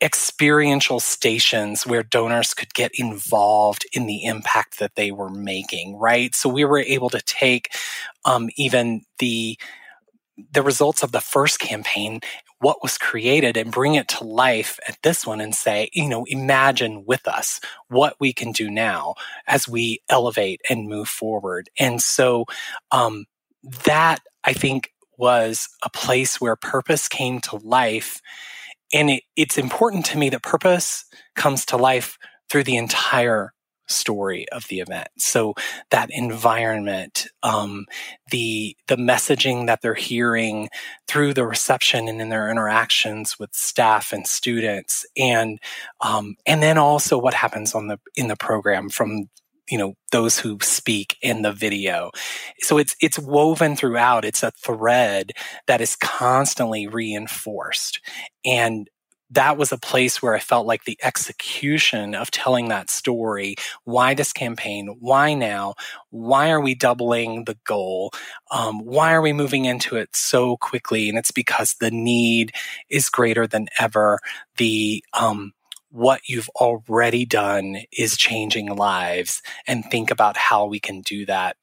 experiential 0.01 0.99
stations 0.99 1.85
where 1.85 2.03
donors 2.03 2.53
could 2.53 2.73
get 2.73 2.91
involved 2.95 3.85
in 3.91 4.05
the 4.05 4.23
impact 4.23 4.79
that 4.79 4.95
they 4.95 5.11
were 5.11 5.29
making, 5.29 5.97
right? 5.97 6.33
So 6.33 6.47
we 6.47 6.63
were 6.63 6.79
able 6.79 7.09
to 7.09 7.21
take 7.21 7.69
um, 8.25 8.49
even 8.57 9.01
the 9.19 9.57
the 10.53 10.63
results 10.63 11.03
of 11.03 11.11
the 11.11 11.19
first 11.19 11.59
campaign, 11.59 12.21
what 12.59 12.81
was 12.81 12.97
created, 12.97 13.57
and 13.57 13.71
bring 13.71 13.95
it 13.95 14.07
to 14.07 14.23
life 14.23 14.79
at 14.87 14.97
this 15.03 15.25
one 15.25 15.41
and 15.41 15.53
say, 15.53 15.89
you 15.91 16.07
know, 16.07 16.23
imagine 16.29 17.03
with 17.05 17.27
us 17.27 17.59
what 17.89 18.15
we 18.21 18.31
can 18.31 18.53
do 18.53 18.69
now 18.69 19.15
as 19.47 19.67
we 19.67 20.01
elevate 20.09 20.61
and 20.69 20.87
move 20.87 21.09
forward. 21.09 21.69
And 21.77 22.01
so 22.01 22.45
um, 22.91 23.25
that 23.83 24.19
I 24.45 24.53
think 24.53 24.93
was 25.17 25.67
a 25.83 25.89
place 25.89 26.39
where 26.39 26.55
purpose 26.55 27.09
came 27.09 27.41
to 27.41 27.57
life 27.57 28.21
and 28.93 29.09
it, 29.09 29.23
it's 29.35 29.57
important 29.57 30.05
to 30.07 30.17
me 30.17 30.29
that 30.29 30.43
purpose 30.43 31.05
comes 31.35 31.65
to 31.65 31.77
life 31.77 32.17
through 32.49 32.63
the 32.63 32.77
entire 32.77 33.53
story 33.89 34.47
of 34.49 34.67
the 34.67 34.79
event. 34.79 35.09
So 35.17 35.55
that 35.89 36.09
environment, 36.11 37.27
um, 37.43 37.85
the 38.31 38.75
the 38.87 38.97
messaging 38.97 39.67
that 39.67 39.81
they're 39.81 39.93
hearing 39.93 40.69
through 41.07 41.33
the 41.33 41.45
reception 41.45 42.07
and 42.07 42.21
in 42.21 42.29
their 42.29 42.49
interactions 42.49 43.37
with 43.39 43.53
staff 43.53 44.13
and 44.13 44.25
students, 44.27 45.05
and 45.17 45.59
um, 46.01 46.35
and 46.45 46.61
then 46.61 46.77
also 46.77 47.17
what 47.17 47.33
happens 47.33 47.75
on 47.75 47.87
the 47.87 47.99
in 48.15 48.27
the 48.27 48.37
program 48.37 48.89
from 48.89 49.29
you 49.69 49.77
know 49.77 49.93
those 50.11 50.39
who 50.39 50.57
speak 50.61 51.17
in 51.21 51.41
the 51.41 51.51
video. 51.51 52.11
So 52.59 52.77
it's 52.77 52.95
it's 53.01 53.19
woven 53.19 53.75
throughout. 53.75 54.25
It's 54.25 54.43
a 54.43 54.51
thread 54.51 55.31
that 55.67 55.81
is 55.81 55.95
constantly 55.95 56.87
reinforced. 56.87 58.01
And 58.45 58.89
that 59.31 59.57
was 59.57 59.71
a 59.71 59.77
place 59.77 60.21
where 60.21 60.33
I 60.33 60.39
felt 60.39 60.65
like 60.65 60.85
the 60.85 60.97
execution 61.03 62.15
of 62.15 62.31
telling 62.31 62.69
that 62.69 62.89
story. 62.89 63.55
Why 63.83 64.13
this 64.13 64.33
campaign? 64.33 64.95
Why 64.99 65.33
now? 65.33 65.75
Why 66.09 66.49
are 66.51 66.61
we 66.61 66.75
doubling 66.75 67.45
the 67.45 67.57
goal? 67.65 68.11
Um, 68.51 68.79
why 68.79 69.13
are 69.13 69.21
we 69.21 69.33
moving 69.33 69.65
into 69.65 69.95
it 69.97 70.15
so 70.15 70.57
quickly? 70.57 71.09
And 71.09 71.17
it's 71.17 71.31
because 71.31 71.75
the 71.79 71.91
need 71.91 72.53
is 72.89 73.09
greater 73.09 73.45
than 73.47 73.67
ever. 73.79 74.19
The 74.57 75.03
um, 75.13 75.53
what 75.91 76.21
you've 76.27 76.49
already 76.49 77.25
done 77.25 77.77
is 77.91 78.17
changing 78.17 78.75
lives 78.75 79.41
and 79.67 79.83
think 79.85 80.11
about 80.11 80.37
how 80.37 80.65
we 80.65 80.79
can 80.79 81.01
do 81.01 81.25
that 81.25 81.55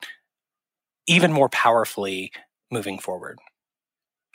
even 1.06 1.32
more 1.32 1.48
powerfully 1.48 2.32
moving 2.70 2.98
forward. 2.98 3.38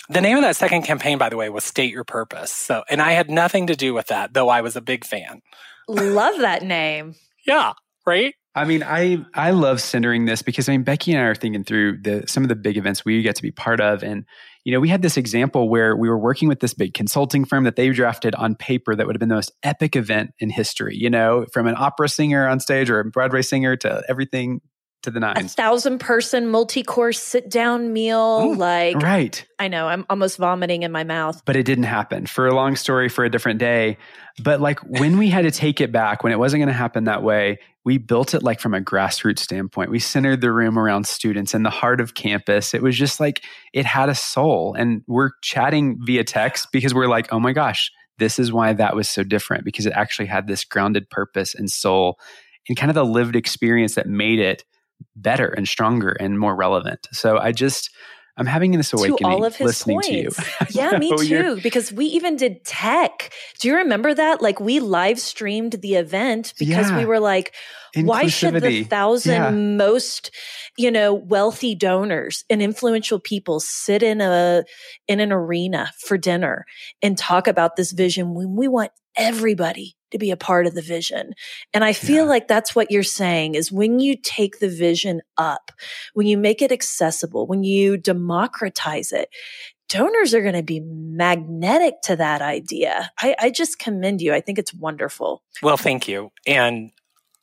The 0.09 0.21
name 0.21 0.37
of 0.37 0.43
that 0.43 0.55
second 0.55 0.83
campaign, 0.83 1.17
by 1.17 1.29
the 1.29 1.37
way, 1.37 1.49
was 1.49 1.63
State 1.63 1.91
Your 1.91 2.03
Purpose. 2.03 2.51
So, 2.51 2.83
and 2.89 3.01
I 3.01 3.13
had 3.13 3.29
nothing 3.29 3.67
to 3.67 3.75
do 3.75 3.93
with 3.93 4.07
that, 4.07 4.33
though 4.33 4.49
I 4.49 4.61
was 4.61 4.75
a 4.75 4.81
big 4.81 5.05
fan. 5.05 5.41
Love 5.87 6.39
that 6.39 6.63
name. 6.63 7.15
yeah, 7.45 7.73
right? 8.05 8.33
I 8.53 8.65
mean, 8.65 8.83
I 8.83 9.23
I 9.33 9.51
love 9.51 9.79
centering 9.79 10.25
this 10.25 10.41
because 10.41 10.67
I 10.67 10.73
mean 10.73 10.83
Becky 10.83 11.13
and 11.13 11.21
I 11.21 11.25
are 11.25 11.35
thinking 11.35 11.63
through 11.63 12.01
the 12.01 12.25
some 12.27 12.43
of 12.43 12.49
the 12.49 12.55
big 12.55 12.75
events 12.75 13.05
we 13.05 13.21
get 13.21 13.35
to 13.37 13.41
be 13.41 13.51
part 13.51 13.79
of, 13.79 14.03
and 14.03 14.25
you 14.65 14.73
know, 14.73 14.79
we 14.79 14.89
had 14.89 15.01
this 15.01 15.17
example 15.17 15.69
where 15.69 15.95
we 15.95 16.09
were 16.09 16.19
working 16.19 16.47
with 16.47 16.59
this 16.59 16.73
big 16.73 16.93
consulting 16.93 17.45
firm 17.45 17.63
that 17.63 17.75
they 17.75 17.89
drafted 17.89 18.35
on 18.35 18.55
paper 18.55 18.95
that 18.95 19.07
would 19.07 19.15
have 19.15 19.19
been 19.19 19.29
the 19.29 19.35
most 19.35 19.51
epic 19.63 19.95
event 19.95 20.31
in 20.39 20.49
history, 20.49 20.95
you 20.95 21.09
know, 21.09 21.45
from 21.51 21.65
an 21.65 21.75
opera 21.77 22.09
singer 22.09 22.47
on 22.47 22.59
stage 22.59 22.89
or 22.89 22.99
a 22.99 23.05
Broadway 23.05 23.41
singer 23.41 23.75
to 23.77 24.03
everything 24.07 24.61
to 25.03 25.11
the 25.11 25.19
nines. 25.19 25.53
A 25.53 25.55
thousand 25.55 25.99
person 25.99 26.49
multi 26.49 26.83
course 26.83 27.21
sit 27.21 27.49
down 27.49 27.93
meal. 27.93 28.41
Ooh, 28.43 28.55
like, 28.55 28.97
right. 28.97 29.45
I 29.59 29.67
know, 29.67 29.87
I'm 29.87 30.05
almost 30.09 30.37
vomiting 30.37 30.83
in 30.83 30.91
my 30.91 31.03
mouth. 31.03 31.41
But 31.45 31.55
it 31.55 31.63
didn't 31.63 31.85
happen 31.85 32.25
for 32.25 32.47
a 32.47 32.55
long 32.55 32.75
story 32.75 33.09
for 33.09 33.23
a 33.23 33.29
different 33.29 33.59
day. 33.59 33.97
But 34.41 34.61
like 34.61 34.79
when 34.79 35.17
we 35.17 35.29
had 35.29 35.43
to 35.43 35.51
take 35.51 35.81
it 35.81 35.91
back, 35.91 36.23
when 36.23 36.31
it 36.31 36.39
wasn't 36.39 36.61
going 36.61 36.67
to 36.67 36.73
happen 36.73 37.05
that 37.05 37.23
way, 37.23 37.59
we 37.83 37.97
built 37.97 38.33
it 38.33 38.43
like 38.43 38.59
from 38.59 38.73
a 38.73 38.81
grassroots 38.81 39.39
standpoint. 39.39 39.89
We 39.89 39.99
centered 39.99 40.41
the 40.41 40.51
room 40.51 40.77
around 40.77 41.07
students 41.07 41.53
in 41.53 41.63
the 41.63 41.69
heart 41.69 41.99
of 41.99 42.13
campus. 42.13 42.73
It 42.73 42.81
was 42.81 42.97
just 42.97 43.19
like 43.19 43.43
it 43.73 43.85
had 43.85 44.09
a 44.09 44.15
soul. 44.15 44.75
And 44.77 45.01
we're 45.07 45.31
chatting 45.41 45.99
via 46.05 46.23
text 46.23 46.67
because 46.71 46.93
we're 46.93 47.07
like, 47.07 47.31
oh 47.33 47.39
my 47.39 47.53
gosh, 47.53 47.91
this 48.19 48.37
is 48.37 48.53
why 48.53 48.73
that 48.73 48.95
was 48.95 49.09
so 49.09 49.23
different 49.23 49.65
because 49.65 49.85
it 49.85 49.93
actually 49.93 50.27
had 50.27 50.47
this 50.47 50.63
grounded 50.63 51.09
purpose 51.09 51.55
and 51.55 51.71
soul 51.71 52.19
and 52.69 52.77
kind 52.77 52.91
of 52.91 52.95
the 52.95 53.05
lived 53.05 53.35
experience 53.35 53.95
that 53.95 54.07
made 54.07 54.39
it 54.39 54.63
better 55.15 55.47
and 55.47 55.67
stronger 55.67 56.11
and 56.11 56.39
more 56.39 56.55
relevant. 56.55 57.07
So 57.11 57.37
I 57.37 57.51
just 57.51 57.89
I'm 58.37 58.45
having 58.45 58.71
this 58.71 58.93
awakening 58.93 59.17
to 59.17 59.27
all 59.27 59.43
of 59.45 59.55
his 59.55 59.67
listening 59.67 59.97
points. 59.97 60.07
to 60.07 60.13
you. 60.13 60.29
yeah, 60.71 60.97
me 60.97 61.15
too. 61.17 61.59
Because 61.61 61.91
we 61.91 62.05
even 62.05 62.37
did 62.37 62.63
tech. 62.63 63.31
Do 63.59 63.67
you 63.67 63.75
remember 63.75 64.13
that? 64.13 64.41
Like 64.41 64.59
we 64.59 64.79
live 64.79 65.19
streamed 65.19 65.73
the 65.73 65.95
event 65.95 66.53
because 66.57 66.89
yeah. 66.89 66.97
we 66.97 67.05
were 67.05 67.19
like, 67.19 67.53
why 67.95 68.27
should 68.27 68.55
the 68.55 68.83
thousand 68.85 69.33
yeah. 69.33 69.51
most, 69.51 70.31
you 70.77 70.89
know, 70.89 71.13
wealthy 71.13 71.75
donors 71.75 72.45
and 72.49 72.61
influential 72.61 73.19
people 73.19 73.59
sit 73.59 74.01
in 74.01 74.21
a 74.21 74.63
in 75.07 75.19
an 75.19 75.31
arena 75.33 75.91
for 75.99 76.17
dinner 76.17 76.65
and 77.01 77.17
talk 77.17 77.47
about 77.47 77.75
this 77.75 77.91
vision 77.91 78.33
when 78.33 78.55
we 78.55 78.67
want 78.67 78.91
everybody 79.17 79.95
to 80.11 80.17
be 80.17 80.31
a 80.31 80.37
part 80.37 80.67
of 80.67 80.75
the 80.75 80.81
vision. 80.81 81.33
And 81.73 81.83
I 81.83 81.93
feel 81.93 82.25
yeah. 82.25 82.29
like 82.29 82.47
that's 82.47 82.75
what 82.75 82.91
you're 82.91 83.03
saying 83.03 83.55
is 83.55 83.71
when 83.71 83.99
you 83.99 84.15
take 84.15 84.59
the 84.59 84.69
vision 84.69 85.21
up, 85.37 85.71
when 86.13 86.27
you 86.27 86.37
make 86.37 86.61
it 86.61 86.71
accessible, 86.71 87.47
when 87.47 87.63
you 87.63 87.97
democratize 87.97 89.11
it, 89.11 89.29
donors 89.89 90.33
are 90.33 90.41
going 90.41 90.55
to 90.55 90.63
be 90.63 90.79
magnetic 90.79 91.95
to 92.03 92.15
that 92.15 92.41
idea. 92.41 93.11
I, 93.19 93.35
I 93.39 93.49
just 93.49 93.77
commend 93.77 94.21
you. 94.21 94.33
I 94.33 94.41
think 94.41 94.57
it's 94.57 94.73
wonderful. 94.73 95.43
Well, 95.61 95.77
thank 95.77 96.07
you. 96.07 96.31
And 96.47 96.91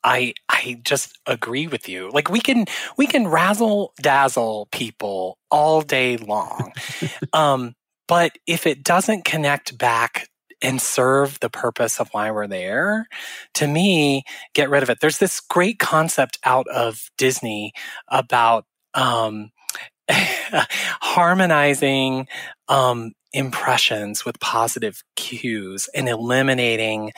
I 0.04 0.34
I 0.48 0.80
just 0.84 1.18
agree 1.26 1.66
with 1.66 1.88
you. 1.88 2.10
Like 2.10 2.30
we 2.30 2.40
can 2.40 2.66
we 2.96 3.06
can 3.06 3.26
razzle 3.26 3.92
dazzle 4.00 4.68
people 4.70 5.38
all 5.50 5.82
day 5.82 6.16
long. 6.16 6.72
um, 7.32 7.74
but 8.06 8.38
if 8.46 8.66
it 8.66 8.82
doesn't 8.82 9.24
connect 9.24 9.76
back 9.76 10.27
and 10.62 10.80
serve 10.80 11.38
the 11.40 11.50
purpose 11.50 12.00
of 12.00 12.08
why 12.12 12.30
we're 12.30 12.46
there, 12.46 13.06
to 13.54 13.66
me, 13.66 14.24
get 14.54 14.70
rid 14.70 14.82
of 14.82 14.90
it. 14.90 14.98
There's 15.00 15.18
this 15.18 15.40
great 15.40 15.78
concept 15.78 16.38
out 16.44 16.66
of 16.68 17.10
Disney 17.16 17.72
about 18.08 18.64
um, 18.94 19.50
harmonizing 20.08 22.28
um, 22.68 23.12
impressions 23.32 24.24
with 24.24 24.40
positive 24.40 25.02
cues 25.16 25.88
and 25.94 26.08
eliminating 26.08 27.12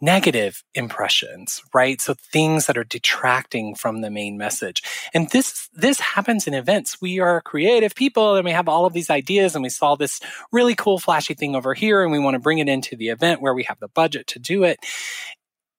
negative 0.00 0.62
impressions, 0.74 1.62
right? 1.74 2.00
So 2.00 2.14
things 2.14 2.66
that 2.66 2.78
are 2.78 2.84
detracting 2.84 3.74
from 3.74 4.00
the 4.00 4.10
main 4.10 4.38
message. 4.38 4.82
And 5.12 5.28
this, 5.30 5.68
this 5.74 5.98
happens 5.98 6.46
in 6.46 6.54
events. 6.54 7.00
We 7.00 7.18
are 7.18 7.40
creative 7.40 7.94
people 7.94 8.36
and 8.36 8.44
we 8.44 8.52
have 8.52 8.68
all 8.68 8.86
of 8.86 8.92
these 8.92 9.10
ideas 9.10 9.54
and 9.54 9.62
we 9.62 9.68
saw 9.68 9.96
this 9.96 10.20
really 10.52 10.74
cool 10.74 10.98
flashy 10.98 11.34
thing 11.34 11.56
over 11.56 11.74
here 11.74 12.02
and 12.02 12.12
we 12.12 12.18
want 12.18 12.34
to 12.34 12.40
bring 12.40 12.58
it 12.58 12.68
into 12.68 12.96
the 12.96 13.08
event 13.08 13.42
where 13.42 13.54
we 13.54 13.64
have 13.64 13.80
the 13.80 13.88
budget 13.88 14.28
to 14.28 14.38
do 14.38 14.62
it. 14.64 14.78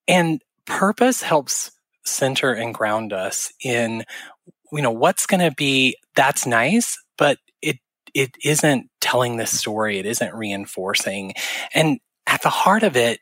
And 0.08 0.42
purpose 0.66 1.22
helps 1.22 1.72
center 2.06 2.52
and 2.52 2.74
ground 2.74 3.14
us 3.14 3.54
in, 3.64 4.04
you 4.72 4.82
know, 4.82 4.92
what's 4.92 5.28
going 5.28 5.48
to 5.48 5.56
be, 5.56 5.96
that's 6.16 6.46
nice, 6.46 6.98
but 7.18 7.38
it, 7.62 7.78
it 8.14 8.32
isn't 8.44 8.90
telling 9.00 9.38
this 9.38 9.58
story. 9.58 9.98
It 9.98 10.06
isn't 10.06 10.34
reinforcing. 10.34 11.34
And 11.74 12.00
at 12.28 12.42
the 12.42 12.50
heart 12.50 12.84
of 12.84 12.98
it 12.98 13.20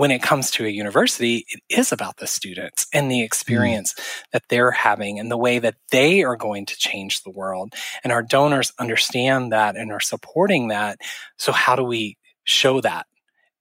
when 0.00 0.10
it 0.10 0.22
comes 0.22 0.50
to 0.50 0.64
a 0.64 0.70
university, 0.70 1.44
it 1.50 1.60
is 1.68 1.92
about 1.92 2.16
the 2.16 2.26
students 2.26 2.86
and 2.94 3.10
the 3.10 3.22
experience 3.22 3.92
mm. 3.92 4.02
that 4.32 4.42
they're 4.48 4.70
having 4.70 5.18
and 5.18 5.30
the 5.30 5.36
way 5.36 5.58
that 5.58 5.74
they 5.90 6.22
are 6.22 6.36
going 6.36 6.64
to 6.64 6.74
change 6.78 7.22
the 7.22 7.28
world. 7.30 7.74
And 8.02 8.10
our 8.10 8.22
donors 8.22 8.72
understand 8.78 9.52
that 9.52 9.76
and 9.76 9.92
are 9.92 10.00
supporting 10.00 10.68
that. 10.68 10.96
So 11.36 11.52
how 11.52 11.76
do 11.76 11.84
we 11.84 12.16
show 12.44 12.80
that 12.80 13.08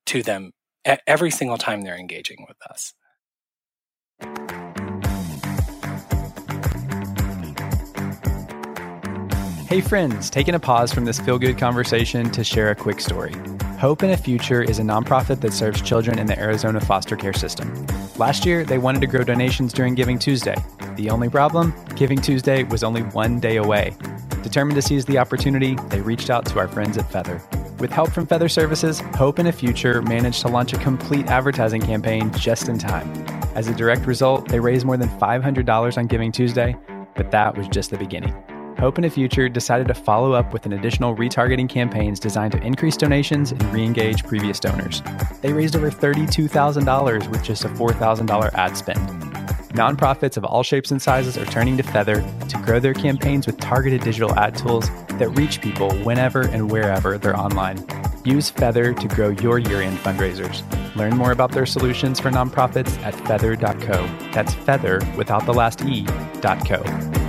to 0.05 0.23
them 0.23 0.53
every 1.05 1.29
single 1.29 1.57
time 1.57 1.81
they're 1.81 1.99
engaging 1.99 2.45
with 2.47 2.55
us? 2.69 2.93
Hey, 9.67 9.81
friends, 9.81 10.29
taking 10.29 10.55
a 10.55 10.59
pause 10.61 10.93
from 10.93 11.03
this 11.03 11.19
feel 11.19 11.37
good 11.37 11.57
conversation 11.57 12.31
to 12.31 12.45
share 12.45 12.71
a 12.71 12.75
quick 12.75 13.01
story. 13.01 13.35
Hope 13.79 14.01
and 14.01 14.11
a 14.11 14.17
Future 14.17 14.61
is 14.61 14.77
a 14.79 14.81
nonprofit 14.81 15.39
that 15.39 15.53
serves 15.53 15.81
children 15.81 16.19
in 16.19 16.27
the 16.27 16.37
Arizona 16.37 16.81
foster 16.81 17.15
care 17.15 17.31
system. 17.31 17.87
Last 18.17 18.45
year, 18.45 18.65
they 18.65 18.77
wanted 18.77 18.99
to 18.99 19.07
grow 19.07 19.23
donations 19.23 19.71
during 19.71 19.95
Giving 19.95 20.19
Tuesday. 20.19 20.57
The 20.97 21.09
only 21.09 21.29
problem? 21.29 21.73
Giving 21.95 22.19
Tuesday 22.19 22.63
was 22.63 22.83
only 22.83 23.03
one 23.03 23.39
day 23.39 23.55
away. 23.55 23.95
Determined 24.43 24.75
to 24.75 24.81
seize 24.81 25.05
the 25.05 25.17
opportunity, 25.17 25.77
they 25.87 26.01
reached 26.01 26.29
out 26.29 26.45
to 26.47 26.59
our 26.59 26.67
friends 26.67 26.97
at 26.97 27.09
Feathr. 27.09 27.39
With 27.79 27.89
help 27.89 28.11
from 28.11 28.27
Feathr 28.27 28.51
Services, 28.51 28.99
Hope 29.15 29.39
and 29.39 29.47
a 29.47 29.53
Future 29.53 30.01
managed 30.01 30.41
to 30.41 30.49
launch 30.49 30.73
a 30.73 30.77
complete 30.79 31.27
advertising 31.27 31.81
campaign 31.81 32.33
just 32.33 32.67
in 32.67 32.79
time. 32.79 33.09
As 33.55 33.69
a 33.69 33.73
direct 33.73 34.05
result, 34.05 34.49
they 34.49 34.59
raised 34.59 34.85
more 34.85 34.97
than 34.97 35.07
$500 35.07 35.97
on 35.97 36.07
Giving 36.07 36.33
Tuesday, 36.33 36.75
but 37.15 37.31
that 37.31 37.57
was 37.57 37.69
just 37.69 37.91
the 37.91 37.97
beginning. 37.97 38.35
Hope 38.79 38.97
and 38.97 39.05
a 39.05 39.09
Future 39.09 39.49
decided 39.49 39.89
to 39.89 39.93
follow 39.93 40.31
up 40.31 40.53
with 40.53 40.65
an 40.65 40.71
additional 40.71 41.13
retargeting 41.13 41.67
campaigns 41.67 42.17
designed 42.17 42.53
to 42.53 42.63
increase 42.63 42.95
donations 42.95 43.51
and 43.51 43.61
re-engage 43.73 44.23
previous 44.23 44.57
donors. 44.57 45.03
They 45.41 45.51
raised 45.51 45.75
over 45.75 45.91
$32,000 45.91 47.29
with 47.29 47.43
just 47.43 47.65
a 47.65 47.67
$4,000 47.67 48.53
ad 48.53 48.77
spend. 48.77 49.05
Nonprofits 49.73 50.37
of 50.37 50.45
all 50.45 50.63
shapes 50.63 50.91
and 50.91 51.01
sizes 51.01 51.37
are 51.37 51.45
turning 51.45 51.75
to 51.75 51.83
Feathr 51.83 52.47
to 52.47 52.57
grow 52.59 52.79
their 52.79 52.93
campaigns 52.93 53.45
with 53.45 53.59
targeted 53.59 54.01
digital 54.01 54.33
ad 54.39 54.55
tools 54.55 54.89
that 55.19 55.27
reach 55.37 55.59
people 55.59 55.91
whenever 56.05 56.43
and 56.43 56.71
wherever 56.71 57.17
they're 57.17 57.37
online. 57.37 57.77
Use 58.23 58.49
Feathr 58.49 58.97
to 58.97 59.07
grow 59.09 59.29
your 59.29 59.59
year 59.59 59.81
end 59.81 59.97
fundraisers. 59.97 60.63
Learn 60.95 61.17
more 61.17 61.33
about 61.33 61.51
their 61.51 61.65
solutions 61.65 62.17
for 62.17 62.31
nonprofits 62.31 62.97
at 63.03 63.13
feathr.co. 63.13 64.31
That's 64.31 64.53
feather 64.53 65.01
without 65.17 65.45
the 65.45 65.53
last 65.53 65.81
E.co. 65.81 67.28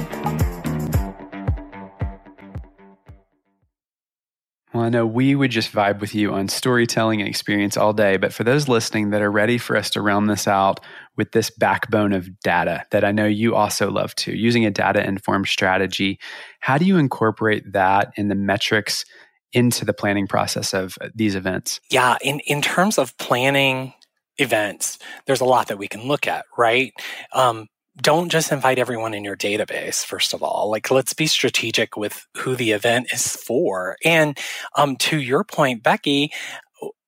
Well, 4.72 4.84
I 4.84 4.88
know 4.88 5.04
we 5.04 5.34
would 5.34 5.50
just 5.50 5.72
vibe 5.72 6.00
with 6.00 6.14
you 6.14 6.32
on 6.32 6.48
storytelling 6.48 7.20
and 7.20 7.28
experience 7.28 7.76
all 7.76 7.92
day, 7.92 8.16
but 8.18 8.32
for 8.32 8.44
those 8.44 8.68
listening 8.68 9.10
that 9.10 9.20
are 9.20 9.30
ready 9.30 9.58
for 9.58 9.76
us 9.76 9.90
to 9.90 10.00
round 10.00 10.30
this 10.30 10.46
out 10.46 10.78
with 11.16 11.32
this 11.32 11.50
backbone 11.50 12.12
of 12.12 12.38
data 12.40 12.84
that 12.92 13.04
I 13.04 13.10
know 13.10 13.26
you 13.26 13.56
also 13.56 13.90
love 13.90 14.14
to, 14.16 14.32
using 14.32 14.64
a 14.64 14.70
data 14.70 15.04
informed 15.04 15.48
strategy, 15.48 16.20
how 16.60 16.78
do 16.78 16.84
you 16.84 16.98
incorporate 16.98 17.72
that 17.72 18.12
in 18.16 18.28
the 18.28 18.36
metrics 18.36 19.04
into 19.52 19.84
the 19.84 19.92
planning 19.92 20.28
process 20.28 20.72
of 20.72 20.96
these 21.16 21.34
events? 21.34 21.80
Yeah, 21.90 22.16
in, 22.22 22.38
in 22.46 22.62
terms 22.62 22.96
of 22.96 23.18
planning 23.18 23.94
events, 24.38 25.00
there's 25.26 25.40
a 25.40 25.44
lot 25.44 25.66
that 25.66 25.78
we 25.78 25.88
can 25.88 26.06
look 26.06 26.28
at, 26.28 26.44
right? 26.56 26.92
Um, 27.32 27.66
don't 28.00 28.30
just 28.30 28.52
invite 28.52 28.78
everyone 28.78 29.14
in 29.14 29.24
your 29.24 29.36
database 29.36 30.04
first 30.04 30.32
of 30.32 30.42
all. 30.42 30.70
Like 30.70 30.90
let's 30.90 31.12
be 31.12 31.26
strategic 31.26 31.96
with 31.96 32.26
who 32.36 32.56
the 32.56 32.72
event 32.72 33.12
is 33.12 33.36
for. 33.36 33.96
And 34.04 34.38
um, 34.76 34.96
to 34.96 35.18
your 35.18 35.44
point 35.44 35.82
becky 35.82 36.32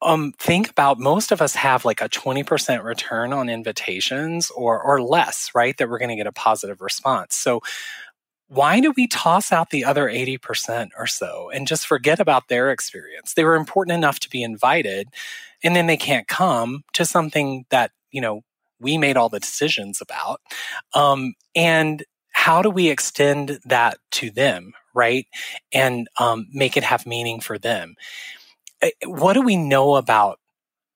um, 0.03 0.33
think 0.39 0.69
about 0.69 0.99
most 0.99 1.33
of 1.33 1.41
us 1.41 1.55
have 1.55 1.85
like 1.85 2.01
a 2.01 2.09
20% 2.09 2.83
return 2.83 3.33
on 3.33 3.49
invitations 3.49 4.51
or 4.51 4.83
or 4.83 5.01
less 5.01 5.51
right 5.55 5.77
that 5.79 5.89
we're 5.89 5.99
going 5.99 6.09
to 6.11 6.17
get 6.17 6.27
a 6.27 6.33
positive 6.33 6.81
response. 6.81 7.37
So 7.37 7.61
why 8.49 8.81
do 8.81 8.93
we 8.95 9.07
toss 9.07 9.51
out 9.51 9.71
the 9.71 9.85
other 9.85 10.07
80% 10.09 10.91
or 10.99 11.07
so 11.07 11.51
and 11.55 11.67
just 11.67 11.87
forget 11.87 12.21
about 12.21 12.49
their 12.49 12.71
experience? 12.71 13.33
They 13.33 13.45
were 13.45 13.57
important 13.57 13.95
enough 13.95 14.21
to 14.21 14.31
be 14.31 14.43
invited 14.43 15.09
and 15.65 15.75
then 15.75 15.87
they 15.87 15.97
can't 15.97 16.29
come 16.29 16.83
to 16.93 17.07
something 17.07 17.65
that 17.71 17.93
you 18.11 18.21
know 18.21 18.43
we 18.83 18.99
made 18.99 19.17
all 19.17 19.29
the 19.29 19.41
decisions 19.41 20.01
about. 20.01 20.41
Um, 20.95 21.35
and 21.55 22.05
how 22.33 22.63
do 22.63 22.71
we 22.71 22.89
extend 22.89 23.61
that 23.65 23.99
to 24.13 24.31
them, 24.31 24.73
right? 24.95 25.27
And 25.73 26.09
um, 26.19 26.49
make 26.53 26.77
it 26.77 26.85
have 26.85 27.07
meaning 27.07 27.41
for 27.41 27.59
them? 27.59 27.95
Eh, 28.81 28.91
what 29.07 29.35
do 29.35 29.43
we 29.43 29.57
know 29.57 29.97
about 29.97 30.39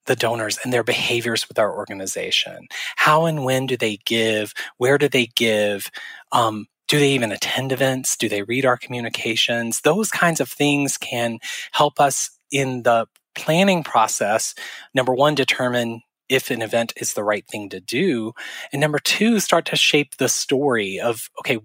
the 0.07 0.15
donors 0.15 0.57
and 0.63 0.73
their 0.73 0.83
behaviors 0.83 1.47
with 1.47 1.59
our 1.59 1.75
organization? 1.75 2.67
How 2.95 3.25
and 3.25 3.43
when 3.45 3.65
do 3.67 3.77
they 3.77 3.97
give? 4.05 4.53
Where 4.77 4.97
do 4.97 5.07
they 5.07 5.27
give? 5.27 5.89
Um, 6.31 6.67
do 6.87 6.99
they 6.99 7.11
even 7.11 7.31
attend 7.31 7.71
events? 7.71 8.15
Do 8.15 8.29
they 8.29 8.43
read 8.43 8.65
our 8.65 8.77
communications? 8.77 9.81
Those 9.81 10.09
kinds 10.09 10.39
of 10.39 10.49
things 10.49 10.97
can 10.97 11.39
help 11.71 11.99
us 11.99 12.31
in 12.51 12.83
the 12.83 13.07
planning 13.35 13.83
process. 13.83 14.55
Number 14.93 15.13
one, 15.13 15.35
determine 15.35 16.01
if 16.29 16.51
an 16.51 16.61
event 16.61 16.93
is 16.97 17.13
the 17.13 17.23
right 17.23 17.45
thing 17.47 17.69
to 17.69 17.79
do. 17.79 18.33
And 18.71 18.79
number 18.79 18.99
two, 18.99 19.39
start 19.39 19.65
to 19.67 19.75
shape 19.75 20.17
the 20.17 20.29
story 20.29 20.99
of, 20.99 21.29
okay, 21.39 21.59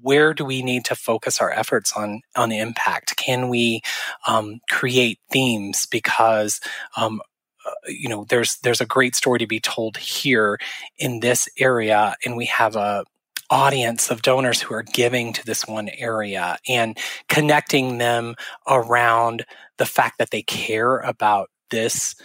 where 0.00 0.32
do 0.32 0.44
we 0.44 0.62
need 0.62 0.84
to 0.86 0.94
focus 0.94 1.40
our 1.40 1.50
efforts 1.50 1.92
on 1.92 2.22
on 2.34 2.50
impact? 2.50 3.16
Can 3.16 3.48
we 3.48 3.82
um, 4.26 4.60
create 4.70 5.18
themes 5.30 5.86
because 5.86 6.60
um, 6.96 7.20
uh, 7.66 7.70
you 7.86 8.08
know 8.08 8.24
there's 8.28 8.56
there's 8.58 8.80
a 8.80 8.86
great 8.86 9.14
story 9.14 9.38
to 9.38 9.46
be 9.46 9.60
told 9.60 9.98
here 9.98 10.58
in 10.98 11.20
this 11.20 11.48
area, 11.58 12.14
and 12.24 12.36
we 12.36 12.46
have 12.46 12.76
a 12.76 13.04
audience 13.50 14.10
of 14.10 14.22
donors 14.22 14.60
who 14.60 14.74
are 14.74 14.82
giving 14.82 15.32
to 15.32 15.44
this 15.44 15.66
one 15.66 15.88
area 15.98 16.58
and 16.68 16.98
connecting 17.28 17.98
them 17.98 18.34
around 18.66 19.44
the 19.76 19.86
fact 19.86 20.18
that 20.18 20.30
they 20.30 20.42
care 20.42 20.98
about 20.98 21.48
this 21.70 22.16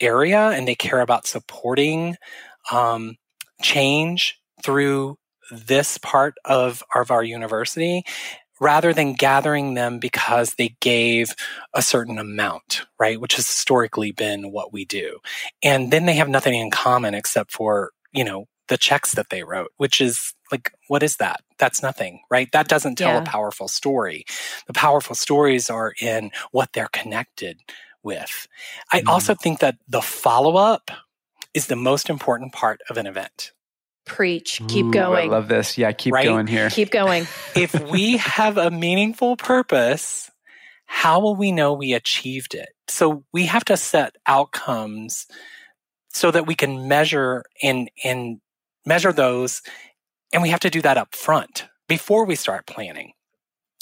area 0.00 0.50
and 0.50 0.66
they 0.66 0.74
care 0.74 1.00
about 1.00 1.26
supporting 1.26 2.16
um, 2.70 3.16
change 3.62 4.40
through 4.62 5.16
this 5.50 5.98
part 5.98 6.34
of, 6.44 6.82
of 6.94 7.10
our 7.10 7.22
university 7.22 8.04
rather 8.60 8.92
than 8.92 9.12
gathering 9.12 9.74
them 9.74 9.98
because 9.98 10.54
they 10.54 10.76
gave 10.80 11.34
a 11.74 11.82
certain 11.82 12.18
amount, 12.18 12.82
right? 12.98 13.20
Which 13.20 13.36
has 13.36 13.46
historically 13.46 14.12
been 14.12 14.50
what 14.50 14.72
we 14.72 14.84
do. 14.84 15.18
And 15.62 15.92
then 15.92 16.06
they 16.06 16.14
have 16.14 16.28
nothing 16.28 16.54
in 16.54 16.70
common 16.70 17.14
except 17.14 17.52
for, 17.52 17.92
you 18.12 18.24
know, 18.24 18.46
the 18.68 18.76
checks 18.76 19.14
that 19.14 19.30
they 19.30 19.42
wrote, 19.42 19.70
which 19.76 20.00
is 20.00 20.34
like, 20.52 20.72
what 20.88 21.02
is 21.02 21.16
that? 21.16 21.40
That's 21.58 21.82
nothing, 21.82 22.20
right? 22.30 22.48
That 22.52 22.68
doesn't 22.68 22.96
tell 22.96 23.14
yeah. 23.14 23.22
a 23.22 23.24
powerful 23.24 23.68
story. 23.68 24.24
The 24.66 24.72
powerful 24.72 25.14
stories 25.14 25.70
are 25.70 25.94
in 26.00 26.30
what 26.52 26.72
they're 26.72 26.88
connected 26.92 27.60
with. 28.02 28.46
I 28.92 29.00
mm. 29.00 29.08
also 29.08 29.34
think 29.34 29.60
that 29.60 29.76
the 29.88 30.02
follow 30.02 30.56
up 30.56 30.90
is 31.54 31.66
the 31.66 31.76
most 31.76 32.10
important 32.10 32.52
part 32.52 32.80
of 32.88 32.96
an 32.96 33.06
event. 33.06 33.52
Preach. 34.04 34.62
Keep 34.68 34.86
Ooh, 34.86 34.92
going. 34.92 35.30
I 35.30 35.32
love 35.32 35.48
this. 35.48 35.76
Yeah, 35.76 35.92
keep 35.92 36.14
right? 36.14 36.24
going 36.24 36.46
here. 36.46 36.70
Keep 36.70 36.90
going. 36.90 37.26
if 37.54 37.78
we 37.90 38.16
have 38.16 38.56
a 38.56 38.70
meaningful 38.70 39.36
purpose, 39.36 40.30
how 40.86 41.20
will 41.20 41.36
we 41.36 41.52
know 41.52 41.74
we 41.74 41.92
achieved 41.92 42.54
it? 42.54 42.70
So 42.88 43.24
we 43.32 43.46
have 43.46 43.64
to 43.66 43.76
set 43.76 44.16
outcomes 44.26 45.26
so 46.08 46.30
that 46.30 46.46
we 46.46 46.54
can 46.54 46.88
measure 46.88 47.44
and, 47.62 47.90
and 48.02 48.40
measure 48.86 49.12
those. 49.12 49.60
And 50.32 50.42
we 50.42 50.48
have 50.48 50.60
to 50.60 50.70
do 50.70 50.80
that 50.82 50.96
up 50.96 51.14
front 51.14 51.68
before 51.86 52.24
we 52.24 52.34
start 52.34 52.66
planning. 52.66 53.12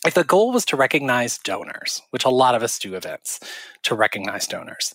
If 0.05 0.15
the 0.15 0.25
goal 0.25 0.53
was 0.53 0.65
to 0.67 0.77
recognize 0.77 1.39
donors, 1.39 2.03
which 2.11 2.25
a 2.25 2.31
lot 2.31 2.55
of 2.55 2.63
us 2.63 2.79
do 2.79 2.95
events 2.95 3.41
to 3.85 3.95
recognize 3.95 4.47
donors, 4.47 4.95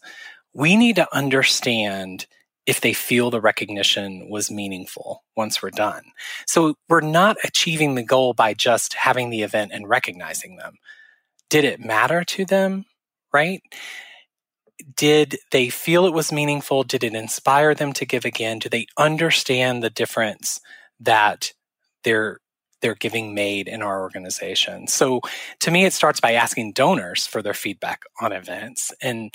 we 0.54 0.76
need 0.76 0.96
to 0.98 1.16
understand 1.16 2.28
if 2.66 2.82
they 2.82 2.94
feel 2.94 3.30
the 3.30 3.42
recognition 3.42 4.30
was 4.30 4.52
meaningful 4.52 5.24
once 5.36 5.62
we're 5.62 5.72
done. 5.72 6.04
So 6.46 6.76
we're 6.88 7.02
not 7.02 7.38
achieving 7.44 7.96
the 7.96 8.04
goal 8.04 8.34
by 8.34 8.54
just 8.54 8.94
having 8.94 9.30
the 9.30 9.42
event 9.42 9.72
and 9.74 9.90
recognizing 9.90 10.58
them. 10.58 10.76
Did 11.50 11.66
it 11.66 11.80
matter 11.80 12.24
to 12.24 12.46
them? 12.46 12.86
Right? 13.34 13.62
Did 14.96 15.38
they 15.52 15.70
feel 15.70 16.06
it 16.06 16.14
was 16.14 16.32
meaningful? 16.32 16.84
Did 16.84 17.04
it 17.04 17.14
inspire 17.16 17.74
them 17.74 17.94
to 17.94 18.06
give 18.06 18.26
again? 18.26 18.60
Do 18.60 18.70
they 18.70 18.88
understand 18.98 19.82
the 19.82 19.90
difference 19.90 20.60
that 21.00 21.54
their 22.04 22.40
their 22.82 22.96
giving 22.96 23.34
made 23.34 23.68
in 23.68 23.82
our 23.82 24.02
organization? 24.02 24.88
So 24.88 25.22
to 25.60 25.72
me, 25.72 25.86
it 25.86 25.94
starts 25.94 26.20
by 26.20 26.34
asking 26.34 26.74
donors 26.74 27.26
for 27.26 27.42
their 27.42 27.54
feedback 27.54 28.04
on 28.22 28.32
events 28.32 28.92
and 29.02 29.34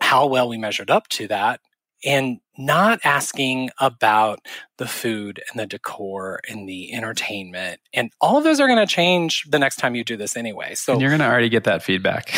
how 0.00 0.26
well 0.26 0.48
we 0.48 0.58
measured 0.58 0.90
up 0.90 1.08
to 1.08 1.28
that 1.28 1.60
and 2.04 2.38
not 2.58 3.00
asking 3.04 3.70
about 3.78 4.40
the 4.78 4.86
food 4.86 5.40
and 5.50 5.60
the 5.60 5.66
decor 5.66 6.40
and 6.48 6.68
the 6.68 6.92
entertainment. 6.92 7.80
And 7.94 8.10
all 8.20 8.36
of 8.36 8.44
those 8.44 8.60
are 8.60 8.66
going 8.66 8.78
to 8.78 8.92
change 8.92 9.44
the 9.48 9.58
next 9.58 9.76
time 9.76 9.94
you 9.94 10.04
do 10.04 10.16
this 10.16 10.36
anyway. 10.36 10.74
So 10.74 10.92
and 10.92 11.00
you're 11.00 11.10
going 11.10 11.20
to 11.20 11.26
already 11.26 11.48
get 11.48 11.64
that 11.64 11.82
feedback. 11.82 12.32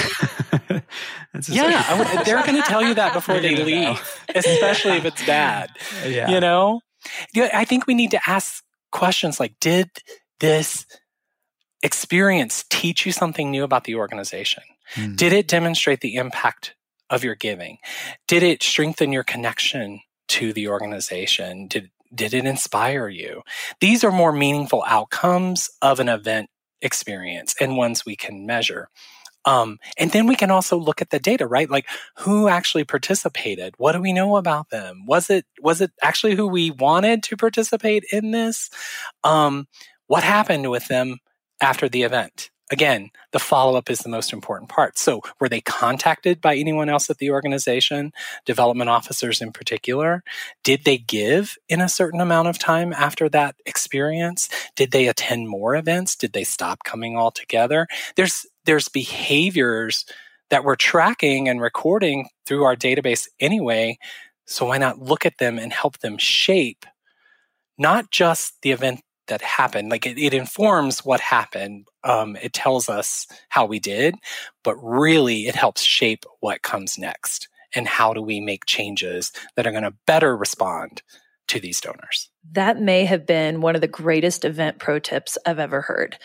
Yeah 1.49 2.23
they're 2.25 2.43
going 2.45 2.61
to 2.61 2.69
tell 2.69 2.83
you 2.83 2.95
that 2.95 3.13
before 3.13 3.41
they 3.41 3.57
leave 3.65 4.21
especially 4.35 4.93
if 4.93 5.05
it's 5.05 5.25
bad 5.27 5.71
yeah. 6.07 6.31
you 6.31 6.41
know? 6.41 6.81
I 7.37 7.65
think 7.65 7.87
we 7.87 7.95
need 7.95 8.13
to 8.13 8.21
ask 8.27 8.63
questions 8.93 9.41
like 9.41 9.55
did 9.61 9.91
this 10.41 10.87
experience 11.82 12.64
teach 12.70 13.05
you 13.05 13.12
something 13.12 13.51
new 13.51 13.62
about 13.62 13.85
the 13.85 13.95
organization 13.95 14.62
mm. 14.95 15.16
did 15.16 15.32
it 15.32 15.47
demonstrate 15.49 16.01
the 16.01 16.16
impact 16.16 16.74
of 17.11 17.24
your 17.24 17.35
giving? 17.35 17.78
Did 18.26 18.43
it 18.43 18.62
strengthen 18.62 19.12
your 19.12 19.24
connection 19.24 20.01
to 20.28 20.53
the 20.53 20.68
organization? 20.68 21.68
Did 21.68 21.91
did 22.14 22.35
it 22.35 22.45
inspire 22.45 23.09
you? 23.09 23.43
These 23.80 24.05
are 24.05 24.12
more 24.12 24.32
meaningful 24.32 24.85
outcomes 24.87 25.68
of 25.82 25.99
an 25.99 26.09
event 26.09 26.49
experience 26.80 27.55
and 27.61 27.76
ones 27.76 28.07
we 28.07 28.14
can 28.14 28.47
measure. 28.47 28.89
Um, 29.47 29.78
and 29.99 30.11
then 30.12 30.26
we 30.26 30.37
can 30.37 30.51
also 30.51 30.78
look 30.78 31.03
at 31.03 31.11
the 31.11 31.18
data, 31.18 31.47
right? 31.47 31.68
Like 31.68 31.87
who 32.18 32.49
actually 32.49 32.85
participated? 32.85 33.74
What 33.76 33.93
do 33.93 34.01
we 34.01 34.12
know 34.12 34.37
about 34.37 34.70
them? 34.70 35.05
Was 35.07 35.28
it 35.28 35.45
was 35.61 35.80
it 35.80 35.91
actually 36.03 36.35
who 36.35 36.47
we 36.47 36.70
wanted 36.70 37.22
to 37.24 37.37
participate 37.37 38.05
in 38.11 38.30
this? 38.30 38.70
Um, 39.22 39.66
what 40.07 40.23
happened 40.23 40.71
with 40.71 40.87
them 40.89 41.19
after 41.61 41.89
the 41.89 42.03
event? 42.03 42.51
again, 42.71 43.11
the 43.33 43.39
follow 43.39 43.77
up 43.77 43.91
is 43.91 44.01
the 44.01 44.09
most 44.09 44.33
important 44.33 44.69
part. 44.69 44.99
So, 44.99 45.21
were 45.41 45.49
they 45.49 45.61
contacted 45.61 46.41
by 46.41 46.57
anyone 46.57 46.89
else 46.89 47.11
at 47.11 47.19
the 47.19 47.31
organization, 47.31 48.13
development 48.45 48.91
officers 48.91 49.41
in 49.41 49.53
particular? 49.53 50.23
Did 50.63 50.85
they 50.85 50.99
give 50.99 51.57
in 51.69 51.81
a 51.81 51.89
certain 51.89 52.21
amount 52.21 52.49
of 52.49 52.59
time 52.59 52.93
after 52.93 53.29
that 53.31 53.57
experience? 53.67 54.49
Did 54.77 54.91
they 54.91 55.09
attend 55.09 55.49
more 55.49 55.77
events? 55.77 56.17
Did 56.17 56.33
they 56.33 56.45
stop 56.45 56.85
coming 56.85 57.17
altogether? 57.17 57.87
There's 58.17 58.47
there's 58.65 58.89
behaviors 58.89 60.05
that 60.51 60.65
we're 60.65 60.77
tracking 60.77 61.49
and 61.49 61.61
recording 61.61 62.29
through 62.47 62.65
our 62.65 62.77
database 62.77 63.29
anyway. 63.41 63.99
So 64.47 64.67
why 64.67 64.79
not 64.79 64.99
look 64.99 65.25
at 65.25 65.39
them 65.39 65.59
and 65.59 65.73
help 65.73 65.99
them 65.99 66.19
shape 66.19 66.85
not 67.77 68.11
just 68.11 68.55
the 68.63 68.71
event 68.71 69.01
that 69.29 69.43
happened. 69.43 69.91
Like 69.91 70.07
it, 70.07 70.18
it 70.18 70.35
informs 70.35 71.05
what 71.05 71.20
happened. 71.20 71.87
Um, 72.03 72.37
it 72.37 72.53
tells 72.53 72.89
us 72.89 73.27
how 73.49 73.66
we 73.66 73.79
did, 73.79 74.16
but 74.62 74.77
really 74.77 75.47
it 75.47 75.55
helps 75.55 75.83
shape 75.83 76.25
what 76.41 76.62
comes 76.62 76.99
next 76.99 77.49
and 77.75 77.89
how 77.89 78.12
do 78.12 78.22
we 78.22 78.41
make 78.41 78.66
changes 78.66 79.33
that 79.57 79.66
are 79.66 79.72
going 79.72 79.83
to 79.85 79.95
better 80.07 80.37
respond 80.37 81.03
to 81.47 81.61
these 81.61 81.81
donors. 81.81 82.31
That 82.53 82.81
may 82.81 83.05
have 83.05 83.27
been 83.27 83.61
one 83.61 83.75
of 83.75 83.81
the 83.81 83.89
greatest 83.89 84.45
event 84.45 84.79
pro 84.79 84.99
tips 84.99 85.37
I've 85.47 85.59
ever 85.59 85.83
heard. 85.83 86.16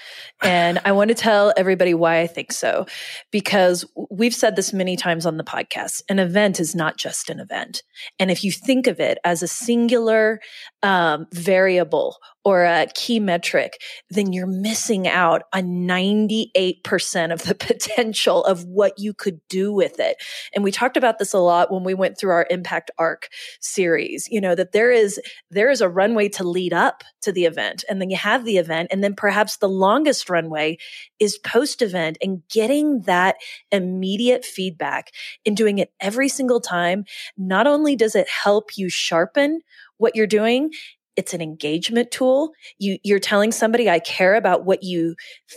And 0.41 0.79
I 0.85 0.91
want 0.91 1.09
to 1.09 1.15
tell 1.15 1.53
everybody 1.57 1.93
why 1.93 2.19
I 2.19 2.27
think 2.27 2.51
so. 2.51 2.85
Because 3.31 3.85
we've 4.09 4.33
said 4.33 4.55
this 4.55 4.71
many 4.71 4.95
times 4.95 5.25
on 5.25 5.37
the 5.37 5.43
podcast 5.43 6.03
an 6.09 6.19
event 6.19 6.59
is 6.59 6.73
not 6.73 6.97
just 6.97 7.29
an 7.29 7.39
event. 7.39 7.83
And 8.17 8.31
if 8.31 8.43
you 8.43 8.51
think 8.51 8.87
of 8.87 8.99
it 8.99 9.17
as 9.23 9.43
a 9.43 9.47
singular 9.47 10.39
um, 10.83 11.27
variable 11.33 12.17
or 12.49 12.63
a 12.63 12.87
key 12.95 13.19
metric, 13.19 13.79
then 14.09 14.33
you're 14.33 14.47
missing 14.47 15.07
out 15.07 15.43
on 15.53 15.87
98% 15.87 17.31
of 17.31 17.43
the 17.43 17.53
potential 17.59 18.43
of 18.43 18.65
what 18.65 18.97
you 18.97 19.13
could 19.13 19.39
do 19.49 19.71
with 19.71 19.99
it. 19.99 20.17
And 20.55 20.63
we 20.63 20.71
talked 20.71 20.97
about 20.97 21.19
this 21.19 21.31
a 21.31 21.37
lot 21.37 21.71
when 21.71 21.83
we 21.83 21.93
went 21.93 22.17
through 22.17 22.31
our 22.31 22.47
impact 22.49 22.89
arc 22.97 23.29
series, 23.61 24.27
you 24.31 24.41
know, 24.41 24.55
that 24.55 24.71
there 24.71 24.91
is, 24.91 25.19
there 25.51 25.69
is 25.69 25.79
a 25.79 25.87
runway 25.87 26.27
to 26.29 26.43
lead 26.43 26.73
up 26.73 27.03
to 27.21 27.31
the 27.31 27.45
event. 27.45 27.83
And 27.87 28.01
then 28.01 28.09
you 28.09 28.17
have 28.17 28.45
the 28.45 28.57
event. 28.57 28.87
And 28.91 29.03
then 29.03 29.13
perhaps 29.13 29.57
the 29.57 29.69
longest 29.69 30.27
runway 30.27 30.79
is 31.19 31.37
post 31.37 31.83
event 31.83 32.17
and 32.19 32.41
getting 32.49 33.01
that 33.01 33.35
immediate 33.71 34.43
feedback 34.43 35.11
and 35.45 35.55
doing 35.55 35.77
it 35.77 35.91
every 35.99 36.29
single 36.29 36.61
time. 36.61 37.05
Not 37.37 37.67
only 37.67 37.95
does 37.95 38.15
it 38.15 38.27
help 38.27 38.75
you 38.75 38.89
sharpen 38.89 39.61
what 39.97 40.15
you're 40.15 40.25
doing, 40.25 40.71
it's 41.19 41.33
an 41.33 41.41
engagement 41.41 42.11
tool. 42.11 42.53
You, 42.77 42.97
you're 43.03 43.19
telling 43.19 43.51
somebody, 43.51 43.89
I 43.89 43.99
care 43.99 44.35
about 44.35 44.63
what 44.63 44.83
you 44.83 45.15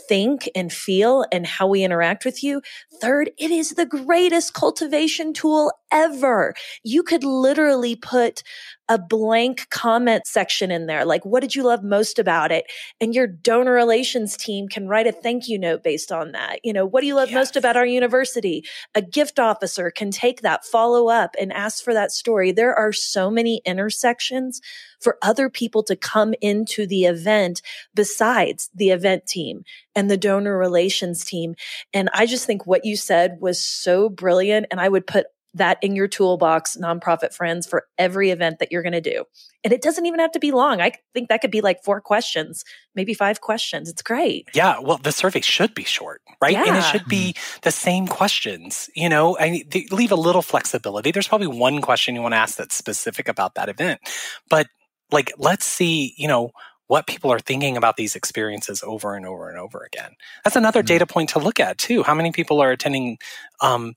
think 0.09 0.51
and 0.57 0.73
feel 0.73 1.25
and 1.31 1.47
how 1.47 1.69
we 1.69 1.85
interact 1.85 2.25
with 2.25 2.43
you. 2.43 2.63
Third, 3.01 3.31
it 3.39 3.53
is 3.53 3.71
the 3.71 3.87
greatest 3.87 4.55
cultivation 4.55 5.33
tool 5.33 5.73
ever. 5.93 6.55
You 6.83 7.05
could 7.05 7.23
literally 7.23 7.95
put 7.95 8.43
a 8.89 8.99
blank 8.99 9.69
comment 9.71 10.27
section 10.27 10.71
in 10.71 10.87
there. 10.87 11.05
Like, 11.05 11.25
what 11.25 11.41
did 11.41 11.55
you 11.55 11.63
love 11.63 11.83
most 11.83 12.19
about 12.19 12.51
it? 12.51 12.65
And 13.01 13.15
your 13.15 13.27
donor 13.27 13.73
relations 13.73 14.37
team 14.37 14.69
can 14.69 14.89
write 14.89 15.07
a 15.07 15.13
thank 15.13 15.49
you 15.49 15.59
note 15.59 15.83
based 15.83 16.11
on 16.11 16.33
that. 16.33 16.61
You 16.65 16.73
know, 16.73 16.85
what 16.85 17.01
do 17.01 17.07
you 17.07 17.15
love 17.15 17.31
yes. 17.31 17.35
most 17.37 17.57
about 17.57 17.77
our 17.77 17.87
university? 17.87 18.65
A 18.95 19.03
gift 19.03 19.39
officer 19.39 19.91
can 19.91 20.11
take 20.11 20.43
that, 20.43 20.65
follow 20.65 21.09
up 21.09 21.35
and 21.41 21.53
ask 21.53 21.83
for 21.83 21.95
that 21.95 22.13
story. 22.13 22.53
There 22.53 22.75
are 22.75 22.93
so 22.93 23.31
many 23.31 23.63
intersections 23.65 24.61
for 25.01 25.19
other 25.23 25.49
people 25.49 25.83
to 25.85 25.97
come 25.97 26.35
into 26.41 26.87
the 26.87 27.05
event 27.05 27.63
besides 27.95 28.71
the 28.75 28.91
event 28.91 29.27
team 29.27 29.65
and 29.95 30.11
the 30.11 30.17
donor 30.17 30.57
relations 30.57 31.25
team. 31.25 31.55
And 31.93 32.09
I 32.15 32.27
just 32.27 32.47
think 32.47 32.67
what 32.67 32.85
you 32.85 32.97
said 32.97 33.39
was 33.41 33.61
so 33.61 34.09
brilliant. 34.09 34.67
And 34.71 34.81
I 34.81 34.89
would 34.89 35.07
put 35.07 35.27
that 35.55 35.79
in 35.83 35.95
your 35.95 36.09
toolbox, 36.09 36.77
nonprofit 36.77 37.35
friends, 37.35 37.67
for 37.67 37.87
every 37.99 38.31
event 38.31 38.59
that 38.59 38.73
you're 38.73 38.83
going 38.83 38.93
to 38.93 39.01
do. 39.01 39.25
And 39.65 39.73
it 39.73 39.83
doesn't 39.83 40.07
even 40.07 40.19
have 40.21 40.33
to 40.33 40.39
be 40.39 40.51
long. 40.51 40.81
I 40.81 40.93
think 41.13 41.29
that 41.29 41.41
could 41.41 41.51
be 41.51 41.61
like 41.61 41.85
four 41.85 42.01
questions, 42.01 42.65
maybe 42.95 43.15
five 43.15 43.41
questions. 43.41 43.89
It's 43.89 44.03
great. 44.03 44.49
Yeah. 44.55 44.79
Well, 44.81 44.99
the 44.99 45.13
survey 45.13 45.41
should 45.41 45.75
be 45.75 45.85
short, 45.85 46.23
right? 46.41 46.53
Yeah. 46.53 46.65
And 46.67 46.77
it 46.77 46.85
should 46.85 47.07
be 47.07 47.35
the 47.63 47.71
same 47.71 48.07
questions. 48.07 48.89
You 48.95 49.09
know, 49.09 49.37
I 49.39 49.65
leave 49.91 50.13
a 50.13 50.17
little 50.17 50.43
flexibility. 50.43 51.11
There's 51.11 51.29
probably 51.29 51.49
one 51.49 51.81
question 51.81 52.15
you 52.15 52.23
want 52.23 52.33
to 52.33 52.39
ask 52.39 52.57
that's 52.57 52.75
specific 52.75 53.29
about 53.29 53.55
that 53.57 53.69
event, 53.69 54.01
but 54.49 54.67
like, 55.11 55.33
let's 55.37 55.67
see, 55.67 56.15
you 56.17 56.27
know, 56.27 56.53
what 56.87 57.07
people 57.07 57.33
are 57.33 57.39
thinking 57.39 57.77
about 57.77 57.97
these 57.97 58.17
experiences 58.17 58.83
over 58.83 59.15
and 59.15 59.25
over 59.25 59.49
and 59.49 59.59
over 59.59 59.83
again. 59.83 60.13
That's 60.45 60.57
another 60.57 60.81
mm-hmm. 60.81 60.89
data 60.89 61.07
point 61.07 61.31
to 61.31 61.39
look 61.39 61.61
at 61.61 61.79
too. 61.79 62.03
How 62.03 62.15
many 62.15 62.33
people 62.33 62.61
are 62.61 62.71
attending 62.71 63.19
um, 63.61 63.95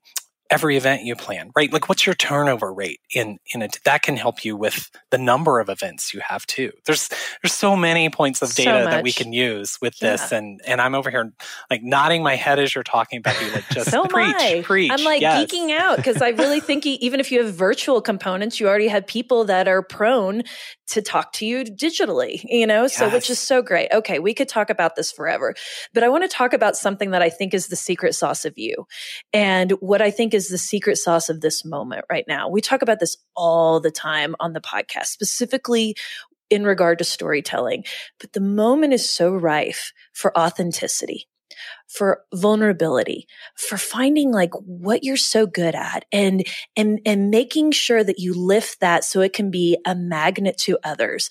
every 0.49 0.77
event 0.77 1.03
you 1.03 1.15
plan, 1.15 1.51
right? 1.55 1.71
Like 1.71 1.89
what's 1.89 2.05
your 2.05 2.15
turnover 2.15 2.73
rate 2.73 2.99
in 3.13 3.39
in 3.53 3.61
it? 3.61 3.79
That 3.85 4.01
can 4.01 4.17
help 4.17 4.45
you 4.45 4.55
with 4.55 4.89
the 5.11 5.17
number 5.17 5.59
of 5.59 5.69
events 5.69 6.13
you 6.13 6.21
have 6.21 6.45
too. 6.45 6.71
There's 6.85 7.09
there's 7.41 7.53
so 7.53 7.75
many 7.75 8.09
points 8.09 8.41
of 8.41 8.53
data 8.53 8.83
so 8.83 8.89
that 8.89 9.03
we 9.03 9.11
can 9.11 9.33
use 9.33 9.77
with 9.81 9.97
this 9.99 10.31
and 10.31 10.61
and 10.65 10.81
I'm 10.81 10.95
over 10.95 11.09
here 11.09 11.33
like 11.69 11.83
nodding 11.83 12.23
my 12.23 12.35
head 12.35 12.59
as 12.59 12.75
you're 12.75 12.83
talking 12.83 13.19
about 13.19 13.41
you 13.41 13.51
like 13.51 13.67
just 13.69 13.91
so 13.91 14.05
preach, 14.05 14.63
preach. 14.63 14.91
I'm 14.91 15.03
like 15.03 15.21
yes. 15.21 15.51
geeking 15.51 15.71
out 15.71 15.97
because 15.97 16.21
I 16.21 16.29
really 16.29 16.59
think 16.59 16.85
even 16.85 17.19
if 17.19 17.31
you 17.31 17.43
have 17.43 17.53
virtual 17.53 18.01
components, 18.01 18.59
you 18.59 18.67
already 18.67 18.87
have 18.87 19.07
people 19.07 19.45
that 19.45 19.67
are 19.67 19.81
prone 19.81 20.43
to 20.87 21.01
talk 21.01 21.33
to 21.33 21.45
you 21.45 21.63
digitally, 21.63 22.43
you 22.43 22.67
know? 22.67 22.83
Yes. 22.83 22.97
So 22.97 23.09
which 23.09 23.29
is 23.29 23.39
so 23.39 23.61
great. 23.61 23.91
Okay, 23.91 24.19
we 24.19 24.33
could 24.33 24.47
talk 24.47 24.69
about 24.69 24.95
this 24.95 25.11
forever. 25.11 25.55
But 25.93 26.03
I 26.03 26.09
want 26.09 26.23
to 26.23 26.27
talk 26.27 26.53
about 26.53 26.75
something 26.77 27.11
that 27.11 27.21
I 27.21 27.29
think 27.29 27.53
is 27.53 27.67
the 27.67 27.75
secret 27.75 28.13
sauce 28.13 28.45
of 28.45 28.53
you. 28.57 28.85
And 29.33 29.71
what 29.79 30.01
I 30.01 30.11
think 30.11 30.34
is 30.35 30.49
the 30.49 30.57
secret 30.57 30.97
sauce 30.97 31.29
of 31.29 31.41
this 31.41 31.65
moment 31.65 32.05
right 32.11 32.25
now. 32.27 32.49
We 32.49 32.61
talk 32.61 32.81
about 32.81 32.99
this 32.99 33.17
all 33.35 33.79
the 33.79 33.91
time 33.91 34.35
on 34.39 34.53
the 34.53 34.61
podcast, 34.61 35.07
specifically 35.07 35.95
in 36.51 36.63
regard 36.63 36.99
to 36.99 37.03
storytelling, 37.03 37.83
but 38.19 38.33
the 38.33 38.39
moment 38.39 38.93
is 38.93 39.09
so 39.09 39.33
rife 39.33 39.91
for 40.13 40.37
authenticity 40.37 41.27
for 41.87 42.23
vulnerability, 42.33 43.27
for 43.55 43.77
finding 43.77 44.31
like 44.31 44.53
what 44.65 45.03
you're 45.03 45.17
so 45.17 45.45
good 45.45 45.75
at 45.75 46.05
and, 46.11 46.45
and, 46.75 46.99
and 47.05 47.29
making 47.29 47.71
sure 47.71 48.03
that 48.03 48.19
you 48.19 48.33
lift 48.33 48.79
that 48.79 49.03
so 49.03 49.21
it 49.21 49.33
can 49.33 49.51
be 49.51 49.77
a 49.85 49.95
magnet 49.95 50.57
to 50.57 50.77
others. 50.83 51.29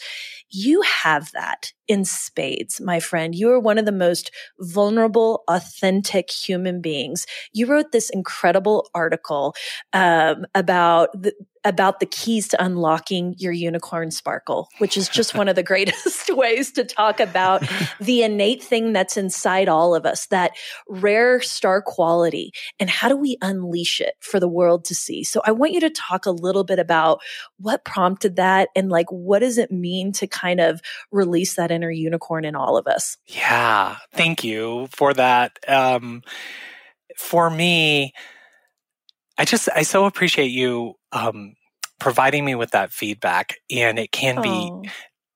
You 0.51 0.83
have 0.83 1.33
that 1.33 1.73
in 1.89 2.05
spades, 2.05 2.81
my 2.81 3.01
friend. 3.01 3.35
You 3.35 3.51
are 3.51 3.61
one 3.61 3.79
of 3.79 3.85
the 3.85 3.93
most 3.93 4.31
vulnerable, 4.61 5.43
authentic 5.49 6.31
human 6.31 6.81
beings. 6.81 7.27
You 7.53 7.67
wrote 7.67 7.93
this 7.93 8.09
incredible 8.11 8.89
article 8.95 9.55
um, 9.93 10.47
about 10.55 11.11
the, 11.21 11.35
about 11.65 11.99
the 11.99 12.07
keys 12.07 12.49
to 12.49 12.63
unlocking 12.63 13.35
your 13.39 13.53
unicorn 13.53 14.11
sparkle, 14.11 14.69
which 14.79 14.97
is 14.97 15.09
just 15.09 15.35
one 15.37 15.49
of 15.49 15.57
the 15.57 15.63
greatest 15.63 16.31
ways 16.37 16.73
to 16.73 16.85
talk 16.85 17.21
about 17.21 17.65
the 18.01 18.23
innate 18.23 18.63
thing 18.63 18.93
that's 18.93 19.17
inside 19.17 19.69
all 19.69 19.95
of 19.95 20.07
us, 20.07 20.27
that 20.27 20.44
rare 20.89 21.41
star 21.41 21.83
quality, 21.83 22.53
and 22.79 22.91
how 22.91 23.09
do 23.09 23.17
we 23.17 23.37
unleash 23.43 24.01
it 24.01 24.15
for 24.21 24.41
the 24.41 24.49
world 24.49 24.85
to 24.87 24.95
see? 24.95 25.25
So 25.25 25.41
I 25.45 25.53
want 25.53 25.73
you 25.73 25.81
to 25.81 25.91
talk 25.91 26.27
a 26.27 26.31
little 26.31 26.65
bit 26.65 26.79
about 26.79 27.21
what 27.59 27.85
prompted 27.85 28.37
that 28.37 28.69
and 28.75 28.91
like 28.91 29.07
what 29.11 29.41
does 29.41 29.59
it 29.59 29.71
mean 29.71 30.13
to 30.13 30.27
kind 30.27 30.61
of 30.61 30.81
release 31.11 31.55
that 31.55 31.71
inner 31.71 31.91
unicorn 31.91 32.45
in 32.45 32.55
all 32.55 32.77
of 32.77 32.87
us? 32.87 33.17
Yeah, 33.27 33.97
thank 34.13 34.45
you 34.45 34.89
for 34.93 35.15
that. 35.15 35.59
Um, 35.69 36.23
for 37.17 37.51
me, 37.51 38.13
I 39.39 39.45
just 39.45 39.69
I 39.75 39.83
so 39.83 40.07
appreciate 40.07 40.51
you 40.51 40.95
um, 41.13 41.55
providing 41.99 42.45
me 42.45 42.55
with 42.55 42.71
that 42.73 42.93
feedback, 42.93 43.57
and 43.71 43.99
it 43.99 44.13
can 44.13 44.39
oh. 44.39 44.43
be 44.83 44.91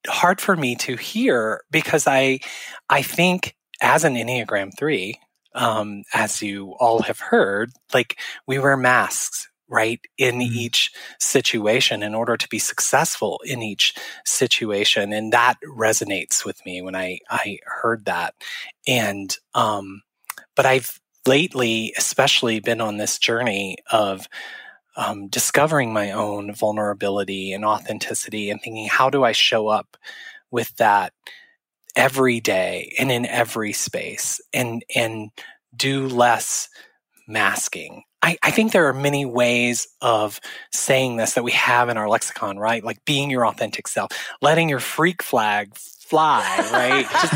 hard 0.06 0.40
for 0.40 0.56
me 0.56 0.76
to 0.76 0.96
hear 0.96 1.62
because 1.70 2.06
I 2.06 2.40
I 2.88 3.02
think 3.02 3.54
as 3.80 4.04
an 4.04 4.14
Enneagram 4.14 4.76
three, 4.76 5.18
um, 5.54 6.02
as 6.14 6.42
you 6.42 6.74
all 6.78 7.02
have 7.02 7.20
heard, 7.20 7.70
like 7.92 8.18
we 8.46 8.58
wear 8.58 8.76
masks 8.76 9.48
right 9.68 10.00
in 10.16 10.36
mm-hmm. 10.36 10.54
each 10.54 10.92
situation 11.18 12.02
in 12.02 12.14
order 12.14 12.36
to 12.36 12.48
be 12.48 12.58
successful 12.58 13.40
in 13.44 13.62
each 13.62 13.94
situation 14.24 15.12
and 15.12 15.32
that 15.32 15.56
resonates 15.64 16.44
with 16.44 16.64
me 16.64 16.80
when 16.80 16.96
i 16.96 17.18
i 17.30 17.58
heard 17.66 18.04
that 18.06 18.34
and 18.86 19.36
um 19.54 20.02
but 20.56 20.64
i've 20.66 21.00
lately 21.26 21.92
especially 21.98 22.60
been 22.60 22.80
on 22.80 22.96
this 22.96 23.18
journey 23.18 23.76
of 23.92 24.26
um, 24.96 25.28
discovering 25.28 25.92
my 25.92 26.10
own 26.10 26.52
vulnerability 26.54 27.52
and 27.52 27.64
authenticity 27.64 28.50
and 28.50 28.60
thinking 28.62 28.88
how 28.88 29.10
do 29.10 29.24
i 29.24 29.32
show 29.32 29.68
up 29.68 29.96
with 30.50 30.74
that 30.76 31.12
every 31.98 32.40
day 32.40 32.94
and 32.98 33.12
in 33.12 33.26
every 33.26 33.72
space 33.72 34.40
and 34.54 34.84
and 34.94 35.30
do 35.76 36.06
less 36.06 36.68
masking 37.26 38.04
I, 38.20 38.36
I, 38.42 38.50
think 38.50 38.72
there 38.72 38.88
are 38.88 38.94
many 38.94 39.24
ways 39.24 39.86
of 40.00 40.40
saying 40.72 41.18
this 41.18 41.34
that 41.34 41.44
we 41.44 41.52
have 41.52 41.88
in 41.88 41.96
our 41.96 42.08
lexicon, 42.08 42.58
right? 42.58 42.82
Like 42.82 43.04
being 43.04 43.30
your 43.30 43.46
authentic 43.46 43.86
self, 43.86 44.10
letting 44.42 44.68
your 44.68 44.80
freak 44.80 45.22
flag 45.22 45.76
fly, 45.76 46.68
right? 46.72 47.06
Just, 47.08 47.34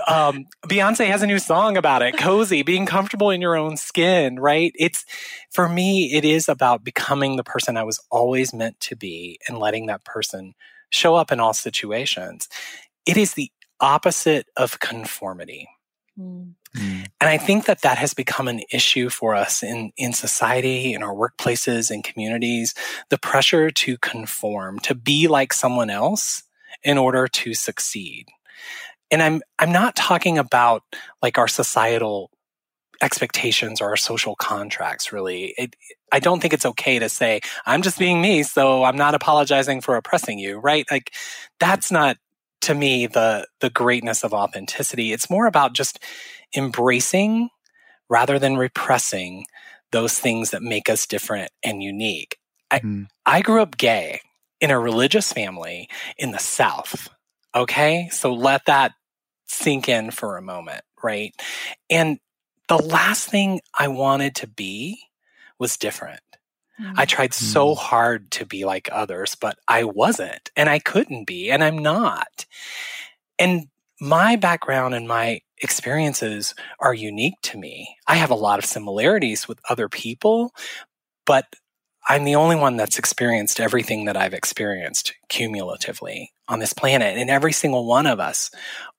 um, 0.08 0.46
Beyonce 0.66 1.06
has 1.06 1.22
a 1.22 1.26
new 1.26 1.38
song 1.38 1.76
about 1.76 2.02
it, 2.02 2.16
cozy, 2.16 2.62
being 2.62 2.86
comfortable 2.86 3.30
in 3.30 3.40
your 3.40 3.56
own 3.56 3.76
skin, 3.76 4.40
right? 4.40 4.72
It's 4.74 5.04
for 5.52 5.68
me, 5.68 6.12
it 6.14 6.24
is 6.24 6.48
about 6.48 6.82
becoming 6.82 7.36
the 7.36 7.44
person 7.44 7.76
I 7.76 7.84
was 7.84 8.00
always 8.10 8.52
meant 8.52 8.80
to 8.80 8.96
be 8.96 9.38
and 9.46 9.58
letting 9.58 9.86
that 9.86 10.04
person 10.04 10.54
show 10.90 11.14
up 11.14 11.30
in 11.30 11.40
all 11.40 11.52
situations. 11.52 12.48
It 13.06 13.16
is 13.16 13.34
the 13.34 13.50
opposite 13.80 14.46
of 14.56 14.80
conformity. 14.80 15.68
Mm. 16.18 16.54
Mm. 16.76 17.06
And 17.20 17.30
I 17.30 17.38
think 17.38 17.66
that 17.66 17.82
that 17.82 17.98
has 17.98 18.14
become 18.14 18.48
an 18.48 18.62
issue 18.72 19.08
for 19.08 19.34
us 19.34 19.62
in, 19.62 19.92
in 19.96 20.12
society, 20.12 20.92
in 20.94 21.02
our 21.02 21.14
workplaces 21.14 21.90
and 21.90 22.02
communities. 22.02 22.74
The 23.10 23.18
pressure 23.18 23.70
to 23.70 23.98
conform, 23.98 24.80
to 24.80 24.94
be 24.94 25.28
like 25.28 25.52
someone 25.52 25.90
else 25.90 26.42
in 26.82 26.98
order 26.98 27.28
to 27.28 27.54
succeed. 27.54 28.26
And 29.10 29.22
I'm, 29.22 29.42
I'm 29.58 29.72
not 29.72 29.94
talking 29.94 30.38
about 30.38 30.82
like 31.22 31.38
our 31.38 31.48
societal 31.48 32.30
expectations 33.02 33.80
or 33.80 33.90
our 33.90 33.96
social 33.96 34.34
contracts 34.34 35.12
really. 35.12 35.54
It, 35.58 35.76
I 36.12 36.20
don't 36.20 36.40
think 36.40 36.54
it's 36.54 36.66
okay 36.66 36.98
to 36.98 37.08
say, 37.08 37.40
I'm 37.66 37.82
just 37.82 37.98
being 37.98 38.20
me, 38.20 38.42
so 38.42 38.84
I'm 38.84 38.96
not 38.96 39.14
apologizing 39.14 39.80
for 39.80 39.96
oppressing 39.96 40.38
you, 40.38 40.58
right? 40.58 40.86
Like 40.90 41.12
that's 41.60 41.90
not 41.90 42.16
to 42.64 42.74
me 42.74 43.06
the 43.06 43.46
the 43.60 43.70
greatness 43.70 44.24
of 44.24 44.32
authenticity. 44.32 45.12
It's 45.12 45.30
more 45.30 45.46
about 45.46 45.74
just 45.74 45.98
embracing 46.56 47.50
rather 48.08 48.38
than 48.38 48.56
repressing 48.56 49.46
those 49.92 50.18
things 50.18 50.50
that 50.50 50.62
make 50.62 50.88
us 50.88 51.06
different 51.06 51.50
and 51.62 51.82
unique. 51.82 52.38
I, 52.70 52.80
mm. 52.80 53.06
I 53.24 53.42
grew 53.42 53.62
up 53.62 53.76
gay 53.76 54.20
in 54.60 54.70
a 54.70 54.78
religious 54.78 55.32
family 55.32 55.88
in 56.18 56.32
the 56.32 56.38
South. 56.38 57.08
Okay. 57.54 58.08
So 58.10 58.32
let 58.32 58.66
that 58.66 58.92
sink 59.46 59.88
in 59.88 60.10
for 60.10 60.36
a 60.36 60.42
moment. 60.42 60.82
Right. 61.02 61.34
And 61.90 62.18
the 62.68 62.78
last 62.78 63.28
thing 63.28 63.60
I 63.78 63.88
wanted 63.88 64.34
to 64.36 64.46
be 64.46 64.98
was 65.58 65.76
different. 65.76 66.20
I 66.96 67.04
tried 67.04 67.34
so 67.34 67.74
mm. 67.74 67.76
hard 67.76 68.30
to 68.32 68.46
be 68.46 68.64
like 68.64 68.88
others, 68.90 69.36
but 69.36 69.58
I 69.68 69.84
wasn't 69.84 70.50
and 70.56 70.68
I 70.68 70.78
couldn't 70.78 71.26
be 71.26 71.50
and 71.50 71.62
I'm 71.62 71.78
not. 71.78 72.46
And 73.38 73.68
my 74.00 74.36
background 74.36 74.94
and 74.94 75.06
my 75.06 75.40
experiences 75.58 76.54
are 76.80 76.94
unique 76.94 77.40
to 77.42 77.58
me. 77.58 77.96
I 78.06 78.16
have 78.16 78.30
a 78.30 78.34
lot 78.34 78.58
of 78.58 78.64
similarities 78.64 79.46
with 79.46 79.60
other 79.68 79.88
people, 79.88 80.52
but 81.26 81.46
I'm 82.06 82.24
the 82.24 82.34
only 82.34 82.56
one 82.56 82.76
that's 82.76 82.98
experienced 82.98 83.60
everything 83.60 84.04
that 84.04 84.16
I've 84.16 84.34
experienced 84.34 85.14
cumulatively 85.28 86.32
on 86.48 86.58
this 86.58 86.72
planet. 86.72 87.16
And 87.16 87.30
every 87.30 87.52
single 87.52 87.86
one 87.86 88.06
of 88.06 88.20
us 88.20 88.50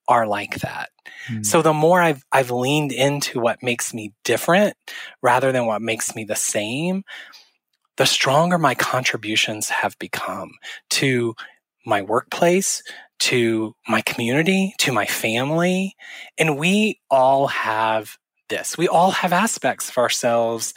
are 0.08 0.26
like 0.26 0.56
that. 0.60 0.90
Mm. 1.28 1.46
So 1.46 1.62
the 1.62 1.72
more 1.72 2.00
I've, 2.00 2.24
I've 2.32 2.50
leaned 2.50 2.90
into 2.90 3.38
what 3.38 3.62
makes 3.62 3.94
me 3.94 4.12
different 4.24 4.74
rather 5.22 5.52
than 5.52 5.66
what 5.66 5.82
makes 5.82 6.16
me 6.16 6.24
the 6.24 6.36
same, 6.36 7.04
the 7.96 8.06
stronger 8.06 8.58
my 8.58 8.74
contributions 8.74 9.68
have 9.68 9.98
become 9.98 10.52
to 10.90 11.34
my 11.84 12.02
workplace, 12.02 12.82
to 13.18 13.74
my 13.88 14.02
community, 14.02 14.74
to 14.78 14.92
my 14.92 15.06
family. 15.06 15.96
And 16.36 16.58
we 16.58 17.00
all 17.10 17.46
have 17.48 18.18
this. 18.48 18.76
We 18.76 18.88
all 18.88 19.10
have 19.10 19.32
aspects 19.32 19.88
of 19.88 19.98
ourselves 19.98 20.74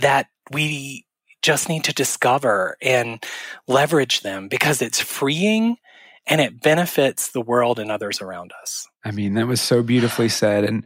that 0.00 0.26
we 0.50 1.06
just 1.40 1.68
need 1.68 1.84
to 1.84 1.94
discover 1.94 2.76
and 2.82 3.24
leverage 3.66 4.22
them 4.22 4.48
because 4.48 4.82
it's 4.82 5.00
freeing 5.00 5.76
and 6.26 6.40
it 6.40 6.60
benefits 6.60 7.30
the 7.30 7.40
world 7.40 7.78
and 7.78 7.90
others 7.90 8.20
around 8.20 8.52
us. 8.62 8.86
I 9.04 9.12
mean, 9.12 9.34
that 9.34 9.46
was 9.46 9.60
so 9.60 9.82
beautifully 9.82 10.28
said. 10.28 10.64
And, 10.64 10.84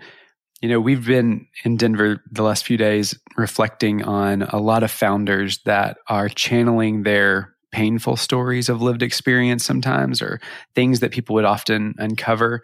you 0.63 0.69
know, 0.69 0.81
we've 0.81 1.05
been 1.05 1.47
in 1.65 1.77
Denver 1.77 2.23
the 2.31 2.45
last 2.45 2.65
few 2.65 2.77
days 2.77 3.19
reflecting 3.37 4.05
on 4.05 4.43
a 4.43 4.59
lot 4.59 4.85
of 4.85 4.91
founders 4.91 5.59
that 5.65 5.99
are 6.07 6.29
channeling 6.29 7.03
their 7.03 7.53
painful 7.73 8.17
stories 8.17 8.69
of 8.69 8.81
lived 8.81 9.03
experience 9.03 9.65
sometimes 9.65 10.23
or 10.23 10.41
things 10.75 11.01
that 11.01 11.11
people 11.11 11.35
would 11.35 11.45
often 11.45 11.95
uncover. 11.99 12.63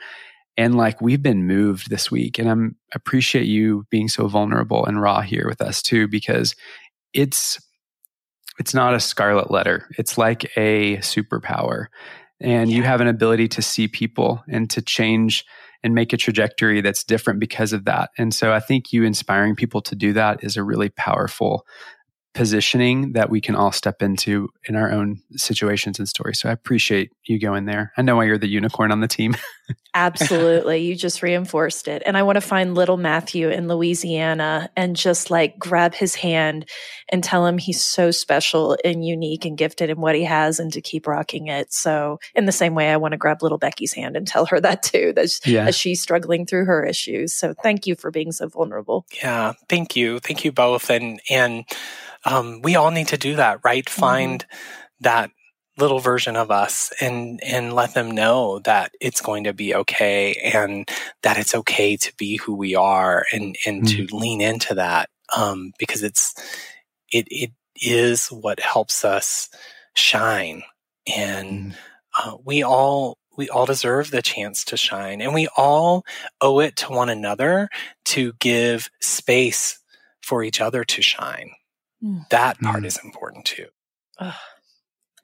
And 0.56 0.76
like 0.76 1.00
we've 1.00 1.22
been 1.22 1.46
moved 1.46 1.90
this 1.90 2.10
week 2.10 2.38
and 2.38 2.48
i'm 2.48 2.76
appreciate 2.92 3.46
you 3.46 3.86
being 3.90 4.08
so 4.08 4.26
vulnerable 4.26 4.84
and 4.84 5.00
raw 5.00 5.20
here 5.20 5.46
with 5.48 5.60
us 5.60 5.80
too 5.82 6.08
because 6.08 6.54
it's 7.14 7.60
it's 8.58 8.74
not 8.74 8.94
a 8.94 9.00
scarlet 9.00 9.50
letter. 9.50 9.88
It's 9.98 10.18
like 10.18 10.56
a 10.56 10.96
superpower. 10.98 11.86
And 12.40 12.70
yeah. 12.70 12.76
you 12.76 12.82
have 12.82 13.00
an 13.00 13.06
ability 13.06 13.48
to 13.48 13.62
see 13.62 13.88
people 13.88 14.42
and 14.48 14.68
to 14.70 14.82
change 14.82 15.44
and 15.82 15.94
make 15.94 16.12
a 16.12 16.16
trajectory 16.16 16.80
that's 16.80 17.04
different 17.04 17.40
because 17.40 17.72
of 17.72 17.84
that 17.84 18.10
and 18.18 18.34
so 18.34 18.52
i 18.52 18.60
think 18.60 18.92
you 18.92 19.04
inspiring 19.04 19.54
people 19.54 19.80
to 19.80 19.94
do 19.94 20.12
that 20.12 20.42
is 20.42 20.56
a 20.56 20.62
really 20.62 20.88
powerful 20.90 21.64
positioning 22.38 23.12
that 23.14 23.30
we 23.30 23.40
can 23.40 23.56
all 23.56 23.72
step 23.72 24.00
into 24.00 24.48
in 24.68 24.76
our 24.76 24.92
own 24.92 25.20
situations 25.32 25.98
and 25.98 26.08
stories. 26.08 26.38
So 26.38 26.48
I 26.48 26.52
appreciate 26.52 27.10
you 27.26 27.40
going 27.40 27.64
there. 27.64 27.92
I 27.96 28.02
know 28.02 28.14
why 28.14 28.26
you're 28.26 28.38
the 28.38 28.46
unicorn 28.46 28.92
on 28.92 29.00
the 29.00 29.08
team. 29.08 29.34
Absolutely. 29.94 30.78
You 30.78 30.94
just 30.94 31.22
reinforced 31.22 31.88
it. 31.88 32.02
And 32.06 32.16
I 32.16 32.22
want 32.22 32.36
to 32.36 32.40
find 32.40 32.74
little 32.74 32.96
Matthew 32.96 33.48
in 33.48 33.68
Louisiana 33.68 34.70
and 34.76 34.94
just 34.94 35.30
like 35.30 35.58
grab 35.58 35.94
his 35.94 36.14
hand 36.14 36.68
and 37.08 37.24
tell 37.24 37.46
him 37.46 37.58
he's 37.58 37.84
so 37.84 38.10
special 38.10 38.76
and 38.84 39.04
unique 39.04 39.44
and 39.44 39.58
gifted 39.58 39.90
in 39.90 40.00
what 40.00 40.14
he 40.14 40.24
has 40.24 40.60
and 40.60 40.72
to 40.74 40.80
keep 40.80 41.06
rocking 41.06 41.48
it. 41.48 41.72
So, 41.72 42.20
in 42.34 42.44
the 42.44 42.52
same 42.52 42.74
way, 42.74 42.90
I 42.90 42.96
want 42.96 43.12
to 43.12 43.18
grab 43.18 43.42
little 43.42 43.58
Becky's 43.58 43.92
hand 43.92 44.16
and 44.16 44.26
tell 44.26 44.46
her 44.46 44.60
that 44.60 44.82
too, 44.82 45.12
that 45.14 45.30
yeah. 45.44 45.66
as 45.66 45.76
she's 45.76 46.00
struggling 46.00 46.46
through 46.46 46.66
her 46.66 46.84
issues. 46.84 47.36
So, 47.36 47.54
thank 47.62 47.86
you 47.86 47.96
for 47.96 48.10
being 48.10 48.30
so 48.30 48.48
vulnerable. 48.48 49.06
Yeah. 49.22 49.54
Thank 49.68 49.96
you. 49.96 50.20
Thank 50.20 50.44
you 50.44 50.52
both. 50.52 50.90
And, 50.90 51.20
and, 51.30 51.64
um, 52.24 52.62
we 52.62 52.76
all 52.76 52.90
need 52.90 53.08
to 53.08 53.16
do 53.16 53.36
that, 53.36 53.60
right? 53.64 53.84
Mm-hmm. 53.84 54.00
Find 54.00 54.46
that 55.00 55.30
little 55.78 56.00
version 56.00 56.36
of 56.36 56.50
us 56.50 56.92
and 57.00 57.42
and 57.42 57.72
let 57.72 57.94
them 57.94 58.10
know 58.10 58.58
that 58.60 58.92
it's 59.00 59.20
going 59.20 59.44
to 59.44 59.52
be 59.52 59.74
okay 59.74 60.34
and 60.52 60.88
that 61.22 61.38
it's 61.38 61.54
okay 61.54 61.96
to 61.96 62.12
be 62.16 62.36
who 62.36 62.54
we 62.54 62.74
are 62.74 63.24
and 63.32 63.56
and 63.66 63.84
mm. 63.84 64.08
to 64.08 64.16
lean 64.16 64.40
into 64.40 64.74
that 64.74 65.08
um, 65.36 65.72
because 65.78 66.02
it's 66.02 66.34
it 67.12 67.26
it 67.30 67.52
is 67.80 68.26
what 68.28 68.60
helps 68.60 69.04
us 69.04 69.48
shine 69.94 70.62
and 71.06 71.72
mm. 71.72 71.74
uh, 72.18 72.36
we 72.44 72.62
all 72.62 73.18
we 73.36 73.48
all 73.48 73.66
deserve 73.66 74.10
the 74.10 74.22
chance 74.22 74.64
to 74.64 74.76
shine 74.76 75.20
and 75.20 75.32
we 75.32 75.48
all 75.56 76.04
owe 76.40 76.58
it 76.58 76.76
to 76.76 76.90
one 76.90 77.08
another 77.08 77.68
to 78.04 78.32
give 78.40 78.90
space 79.00 79.78
for 80.22 80.42
each 80.42 80.60
other 80.60 80.82
to 80.84 81.00
shine 81.00 81.52
mm. 82.02 82.28
that 82.30 82.58
part 82.60 82.82
mm. 82.82 82.86
is 82.86 82.98
important 83.04 83.44
too 83.44 83.66
Ugh. 84.18 84.34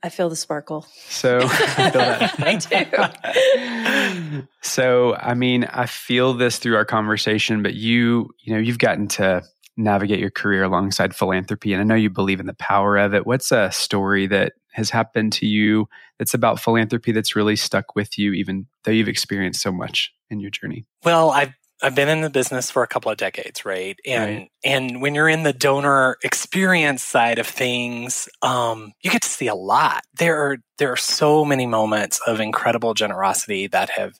I 0.04 0.10
feel 0.10 0.28
the 0.28 0.36
sparkle. 0.36 0.86
So 1.08 1.38
I 1.42 1.90
feel 1.90 1.90
that 1.92 2.34
I 4.12 4.30
do. 4.30 4.46
so 4.60 5.14
I 5.14 5.32
mean, 5.32 5.64
I 5.64 5.86
feel 5.86 6.34
this 6.34 6.58
through 6.58 6.76
our 6.76 6.84
conversation, 6.84 7.62
but 7.62 7.72
you, 7.72 8.28
you 8.42 8.52
know, 8.52 8.60
you've 8.60 8.78
gotten 8.78 9.08
to 9.08 9.42
navigate 9.78 10.20
your 10.20 10.30
career 10.30 10.62
alongside 10.62 11.16
philanthropy, 11.16 11.72
and 11.72 11.80
I 11.80 11.84
know 11.84 11.94
you 11.94 12.10
believe 12.10 12.38
in 12.38 12.44
the 12.44 12.54
power 12.54 12.98
of 12.98 13.14
it. 13.14 13.26
What's 13.26 13.50
a 13.50 13.72
story 13.72 14.26
that 14.26 14.52
has 14.72 14.90
happened 14.90 15.32
to 15.34 15.46
you 15.46 15.86
that's 16.18 16.34
about 16.34 16.60
philanthropy 16.60 17.12
that's 17.12 17.34
really 17.34 17.56
stuck 17.56 17.96
with 17.96 18.18
you, 18.18 18.34
even 18.34 18.66
though 18.84 18.92
you've 18.92 19.08
experienced 19.08 19.62
so 19.62 19.72
much 19.72 20.12
in 20.28 20.38
your 20.38 20.50
journey? 20.50 20.84
Well, 21.02 21.30
I've 21.30 21.54
I've 21.82 21.94
been 21.94 22.08
in 22.08 22.20
the 22.20 22.30
business 22.30 22.70
for 22.70 22.82
a 22.82 22.86
couple 22.86 23.10
of 23.10 23.18
decades, 23.18 23.64
right? 23.64 23.98
And 24.06 24.36
right. 24.36 24.50
and 24.64 25.02
when 25.02 25.14
you're 25.14 25.28
in 25.28 25.42
the 25.42 25.52
donor 25.52 26.16
experience 26.22 27.02
side 27.02 27.38
of 27.38 27.46
things, 27.46 28.28
um, 28.42 28.92
you 29.02 29.10
get 29.10 29.22
to 29.22 29.28
see 29.28 29.48
a 29.48 29.54
lot. 29.54 30.02
There 30.18 30.40
are 30.40 30.58
there 30.78 30.92
are 30.92 30.96
so 30.96 31.44
many 31.44 31.66
moments 31.66 32.20
of 32.26 32.40
incredible 32.40 32.94
generosity 32.94 33.66
that 33.68 33.90
have 33.90 34.14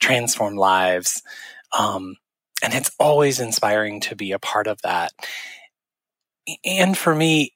transformed 0.00 0.58
lives, 0.58 1.22
um, 1.78 2.16
and 2.62 2.74
it's 2.74 2.90
always 2.98 3.40
inspiring 3.40 4.00
to 4.00 4.16
be 4.16 4.32
a 4.32 4.38
part 4.38 4.66
of 4.66 4.82
that. 4.82 5.12
And 6.64 6.98
for 6.98 7.14
me, 7.14 7.52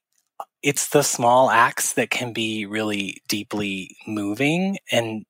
it's 0.62 0.88
the 0.88 1.02
small 1.02 1.50
acts 1.50 1.94
that 1.94 2.10
can 2.10 2.32
be 2.32 2.66
really 2.66 3.18
deeply 3.28 3.96
moving 4.06 4.78
and 4.92 5.24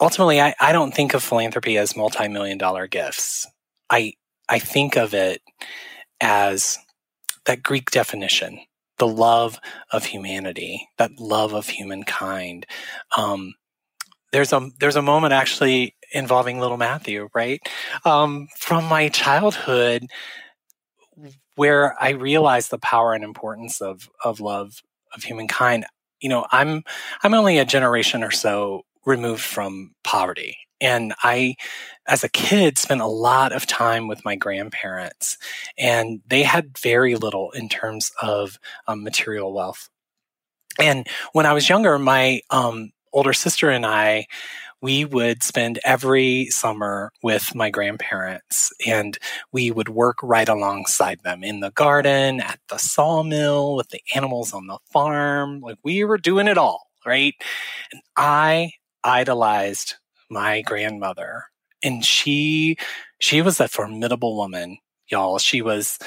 ultimately, 0.00 0.40
I, 0.40 0.54
I 0.60 0.72
don't 0.72 0.92
think 0.92 1.14
of 1.14 1.22
philanthropy 1.22 1.78
as 1.78 1.96
multi-million 1.96 2.58
dollar 2.58 2.86
gifts. 2.86 3.46
I, 3.88 4.14
I 4.48 4.58
think 4.58 4.96
of 4.96 5.14
it 5.14 5.42
as 6.20 6.78
that 7.46 7.62
Greek 7.62 7.90
definition, 7.90 8.60
the 8.98 9.06
love 9.08 9.58
of 9.92 10.04
humanity, 10.04 10.88
that 10.98 11.18
love 11.18 11.52
of 11.52 11.68
humankind. 11.68 12.66
Um, 13.16 13.54
there's 14.32 14.52
a 14.52 14.70
there's 14.78 14.96
a 14.96 15.02
moment 15.02 15.32
actually 15.32 15.96
involving 16.12 16.60
little 16.60 16.76
Matthew, 16.76 17.28
right? 17.34 17.60
Um, 18.04 18.48
from 18.58 18.84
my 18.84 19.08
childhood, 19.08 20.06
where 21.56 22.00
I 22.00 22.10
realized 22.10 22.70
the 22.70 22.78
power 22.78 23.12
and 23.12 23.24
importance 23.24 23.80
of 23.80 24.08
of 24.24 24.40
love 24.40 24.82
of 25.14 25.24
humankind. 25.24 25.86
You 26.20 26.28
know, 26.28 26.46
I'm 26.52 26.84
I'm 27.22 27.34
only 27.34 27.58
a 27.58 27.64
generation 27.64 28.22
or 28.22 28.30
so 28.30 28.82
removed 29.06 29.42
from 29.42 29.92
poverty. 30.04 30.56
And 30.80 31.12
I, 31.22 31.56
as 32.08 32.24
a 32.24 32.28
kid, 32.28 32.78
spent 32.78 33.02
a 33.02 33.06
lot 33.06 33.52
of 33.52 33.66
time 33.66 34.08
with 34.08 34.24
my 34.24 34.34
grandparents, 34.34 35.36
and 35.78 36.20
they 36.26 36.42
had 36.42 36.78
very 36.78 37.16
little 37.16 37.50
in 37.50 37.68
terms 37.68 38.10
of 38.22 38.58
um, 38.88 39.02
material 39.02 39.52
wealth. 39.52 39.88
And 40.78 41.06
when 41.32 41.44
I 41.44 41.52
was 41.52 41.68
younger, 41.68 41.98
my 41.98 42.40
um, 42.50 42.92
older 43.12 43.34
sister 43.34 43.68
and 43.68 43.84
I, 43.84 44.26
we 44.82 45.04
would 45.04 45.42
spend 45.42 45.78
every 45.84 46.46
summer 46.46 47.12
with 47.22 47.54
my 47.54 47.68
grandparents 47.70 48.72
and 48.86 49.18
we 49.52 49.70
would 49.70 49.90
work 49.90 50.16
right 50.22 50.48
alongside 50.48 51.20
them 51.22 51.44
in 51.44 51.60
the 51.60 51.70
garden, 51.72 52.40
at 52.40 52.60
the 52.70 52.78
sawmill, 52.78 53.76
with 53.76 53.90
the 53.90 54.00
animals 54.14 54.54
on 54.54 54.66
the 54.66 54.78
farm. 54.90 55.60
Like 55.60 55.76
we 55.84 56.02
were 56.04 56.16
doing 56.16 56.48
it 56.48 56.56
all, 56.56 56.86
right? 57.04 57.34
And 57.92 58.00
I 58.16 58.72
idolized 59.04 59.94
my 60.30 60.62
grandmother 60.62 61.44
and 61.82 62.04
she 62.04 62.76
she 63.20 63.42
was 63.42 63.60
a 63.60 63.68
formidable 63.68 64.36
woman 64.36 64.78
y'all. 65.08 65.38
She 65.38 65.62
was 65.62 65.98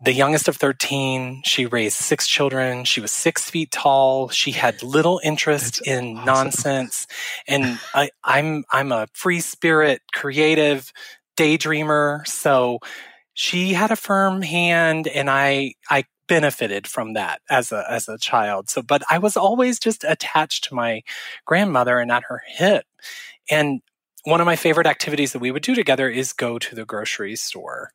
the 0.00 0.12
youngest 0.12 0.46
of 0.46 0.56
13 0.56 1.42
she 1.44 1.66
raised 1.66 1.96
six 1.96 2.28
children. 2.28 2.84
She 2.84 3.00
was 3.00 3.10
six 3.10 3.50
feet 3.50 3.72
tall. 3.72 4.28
She 4.28 4.52
had 4.52 4.82
little 4.82 5.20
interest 5.24 5.80
That's 5.84 5.88
in 5.88 6.16
awesome. 6.18 6.24
nonsense 6.26 7.06
and 7.48 7.78
I, 7.94 8.10
i'm 8.22 8.64
i'm 8.72 8.92
a 8.92 9.08
free 9.12 9.40
spirit 9.40 10.02
creative 10.12 10.92
daydreamer 11.36 12.26
so 12.26 12.78
she 13.34 13.72
had 13.72 13.90
a 13.90 13.96
firm 13.96 14.42
hand 14.42 15.08
and 15.08 15.28
i 15.30 15.74
i 15.90 16.04
benefited 16.28 16.86
from 16.86 17.14
that 17.14 17.40
as 17.50 17.72
a 17.72 17.84
as 17.90 18.08
a 18.08 18.18
child. 18.18 18.68
So, 18.70 18.82
but 18.82 19.02
I 19.10 19.18
was 19.18 19.36
always 19.36 19.78
just 19.78 20.04
attached 20.04 20.64
to 20.64 20.74
my 20.74 21.02
grandmother 21.46 21.98
and 21.98 22.10
at 22.10 22.24
her 22.24 22.42
hip. 22.46 22.84
And 23.50 23.80
one 24.24 24.40
of 24.40 24.46
my 24.46 24.56
favorite 24.56 24.86
activities 24.86 25.32
that 25.32 25.38
we 25.38 25.50
would 25.50 25.62
do 25.62 25.74
together 25.74 26.08
is 26.08 26.32
go 26.32 26.58
to 26.58 26.74
the 26.74 26.84
grocery 26.84 27.36
store. 27.36 27.90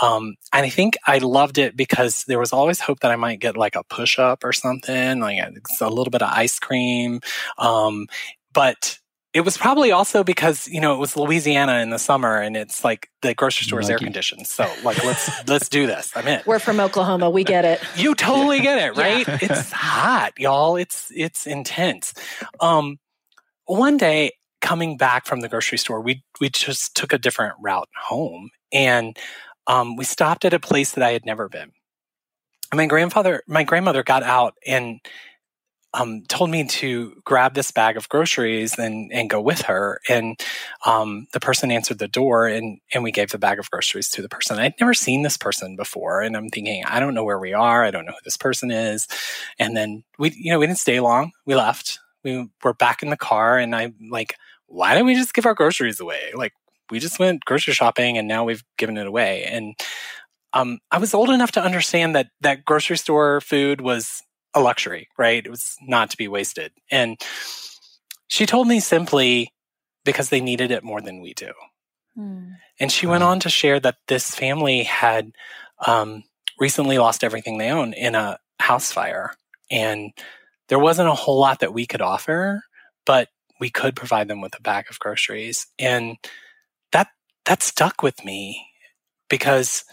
Um, 0.00 0.36
and 0.52 0.64
I 0.64 0.70
think 0.70 0.96
I 1.06 1.18
loved 1.18 1.58
it 1.58 1.76
because 1.76 2.24
there 2.24 2.38
was 2.38 2.52
always 2.52 2.80
hope 2.80 3.00
that 3.00 3.10
I 3.10 3.16
might 3.16 3.40
get 3.40 3.56
like 3.56 3.76
a 3.76 3.84
push 3.84 4.18
up 4.18 4.44
or 4.44 4.52
something, 4.52 5.20
like 5.20 5.38
a, 5.38 5.52
a 5.84 5.90
little 5.90 6.10
bit 6.10 6.22
of 6.22 6.30
ice 6.32 6.58
cream. 6.58 7.20
Um, 7.58 8.06
but 8.52 8.98
it 9.34 9.40
was 9.40 9.58
probably 9.58 9.90
also 9.90 10.22
because 10.22 10.68
you 10.68 10.80
know 10.80 10.94
it 10.94 10.98
was 10.98 11.16
Louisiana 11.16 11.80
in 11.80 11.90
the 11.90 11.98
summer, 11.98 12.38
and 12.38 12.56
it's 12.56 12.84
like 12.84 13.10
the 13.20 13.34
grocery 13.34 13.64
store 13.64 13.80
is 13.80 13.90
air 13.90 13.98
conditioned. 13.98 14.46
So 14.46 14.72
like 14.84 15.02
let's 15.04 15.28
let's 15.48 15.68
do 15.68 15.88
this. 15.88 16.12
I'm 16.14 16.28
in. 16.28 16.40
We're 16.46 16.60
from 16.60 16.78
Oklahoma. 16.78 17.28
We 17.28 17.42
get 17.42 17.64
it. 17.64 17.82
You 17.96 18.14
totally 18.14 18.60
get 18.60 18.78
it, 18.78 18.96
right? 18.96 19.26
yeah. 19.26 19.38
It's 19.42 19.72
hot, 19.72 20.34
y'all. 20.38 20.76
It's 20.76 21.10
it's 21.14 21.46
intense. 21.48 22.14
Um, 22.60 22.98
one 23.66 23.96
day 23.96 24.34
coming 24.60 24.96
back 24.96 25.26
from 25.26 25.40
the 25.40 25.48
grocery 25.48 25.78
store, 25.78 26.00
we 26.00 26.22
we 26.40 26.48
just 26.48 26.94
took 26.94 27.12
a 27.12 27.18
different 27.18 27.54
route 27.60 27.88
home, 28.00 28.50
and 28.72 29.18
um, 29.66 29.96
we 29.96 30.04
stopped 30.04 30.44
at 30.44 30.54
a 30.54 30.60
place 30.60 30.92
that 30.92 31.02
I 31.02 31.10
had 31.10 31.26
never 31.26 31.48
been. 31.48 31.72
my 32.72 32.86
grandfather, 32.86 33.42
my 33.48 33.64
grandmother 33.64 34.04
got 34.04 34.22
out 34.22 34.54
and 34.64 35.00
um, 35.94 36.22
told 36.28 36.50
me 36.50 36.64
to 36.66 37.14
grab 37.24 37.54
this 37.54 37.70
bag 37.70 37.96
of 37.96 38.08
groceries 38.08 38.78
and, 38.78 39.12
and 39.12 39.30
go 39.30 39.40
with 39.40 39.62
her. 39.62 40.00
And 40.08 40.38
um, 40.84 41.28
the 41.32 41.40
person 41.40 41.70
answered 41.70 41.98
the 41.98 42.08
door 42.08 42.46
and, 42.46 42.80
and 42.92 43.04
we 43.04 43.12
gave 43.12 43.30
the 43.30 43.38
bag 43.38 43.58
of 43.60 43.70
groceries 43.70 44.10
to 44.10 44.22
the 44.22 44.28
person. 44.28 44.58
I'd 44.58 44.74
never 44.80 44.92
seen 44.92 45.22
this 45.22 45.36
person 45.36 45.76
before. 45.76 46.20
And 46.20 46.36
I'm 46.36 46.48
thinking, 46.48 46.84
I 46.84 46.98
don't 46.98 47.14
know 47.14 47.24
where 47.24 47.38
we 47.38 47.52
are. 47.52 47.84
I 47.84 47.92
don't 47.92 48.04
know 48.04 48.12
who 48.12 48.24
this 48.24 48.36
person 48.36 48.70
is. 48.70 49.06
And 49.58 49.76
then 49.76 50.02
we, 50.18 50.32
you 50.36 50.52
know, 50.52 50.58
we 50.58 50.66
didn't 50.66 50.78
stay 50.78 50.98
long. 50.98 51.30
We 51.46 51.54
left. 51.54 52.00
We 52.24 52.48
were 52.62 52.74
back 52.74 53.02
in 53.02 53.10
the 53.10 53.16
car 53.16 53.56
and 53.56 53.74
I'm 53.74 53.94
like, 54.10 54.34
why 54.66 54.94
don't 54.94 55.06
we 55.06 55.14
just 55.14 55.34
give 55.34 55.46
our 55.46 55.54
groceries 55.54 56.00
away? 56.00 56.32
Like, 56.34 56.52
we 56.90 56.98
just 56.98 57.18
went 57.18 57.44
grocery 57.44 57.72
shopping 57.72 58.18
and 58.18 58.26
now 58.28 58.44
we've 58.44 58.64
given 58.76 58.98
it 58.98 59.06
away. 59.06 59.44
And 59.44 59.74
um, 60.52 60.78
I 60.90 60.98
was 60.98 61.14
old 61.14 61.30
enough 61.30 61.52
to 61.52 61.62
understand 61.62 62.14
that 62.14 62.28
that 62.40 62.64
grocery 62.64 62.96
store 62.96 63.40
food 63.40 63.80
was 63.80 64.22
a 64.54 64.60
luxury, 64.60 65.08
right? 65.18 65.44
It 65.44 65.50
was 65.50 65.76
not 65.82 66.10
to 66.10 66.16
be 66.16 66.28
wasted. 66.28 66.72
And 66.90 67.20
she 68.28 68.46
told 68.46 68.68
me 68.68 68.80
simply 68.80 69.52
because 70.04 70.28
they 70.28 70.40
needed 70.40 70.70
it 70.70 70.84
more 70.84 71.00
than 71.00 71.20
we 71.20 71.34
do. 71.34 71.52
Mm. 72.16 72.56
And 72.78 72.92
she 72.92 73.06
went 73.06 73.22
on 73.22 73.40
to 73.40 73.48
share 73.48 73.80
that 73.80 73.96
this 74.08 74.34
family 74.34 74.84
had 74.84 75.32
um, 75.86 76.24
recently 76.58 76.98
lost 76.98 77.24
everything 77.24 77.58
they 77.58 77.70
own 77.70 77.92
in 77.92 78.14
a 78.14 78.38
house 78.60 78.92
fire. 78.92 79.32
And 79.70 80.12
there 80.68 80.78
wasn't 80.78 81.08
a 81.08 81.14
whole 81.14 81.40
lot 81.40 81.60
that 81.60 81.74
we 81.74 81.86
could 81.86 82.00
offer, 82.00 82.62
but 83.04 83.28
we 83.60 83.70
could 83.70 83.96
provide 83.96 84.28
them 84.28 84.40
with 84.40 84.56
a 84.58 84.62
bag 84.62 84.86
of 84.90 84.98
groceries. 84.98 85.66
And 85.78 86.16
that 86.92 87.08
that 87.44 87.62
stuck 87.62 88.02
with 88.02 88.24
me 88.24 88.66
because 89.28 89.84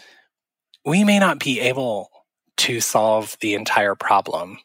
we 0.84 1.04
may 1.04 1.18
not 1.18 1.38
be 1.38 1.60
able 1.60 2.10
to 2.62 2.80
solve 2.80 3.36
the 3.40 3.54
entire 3.54 3.96
problem, 3.96 4.56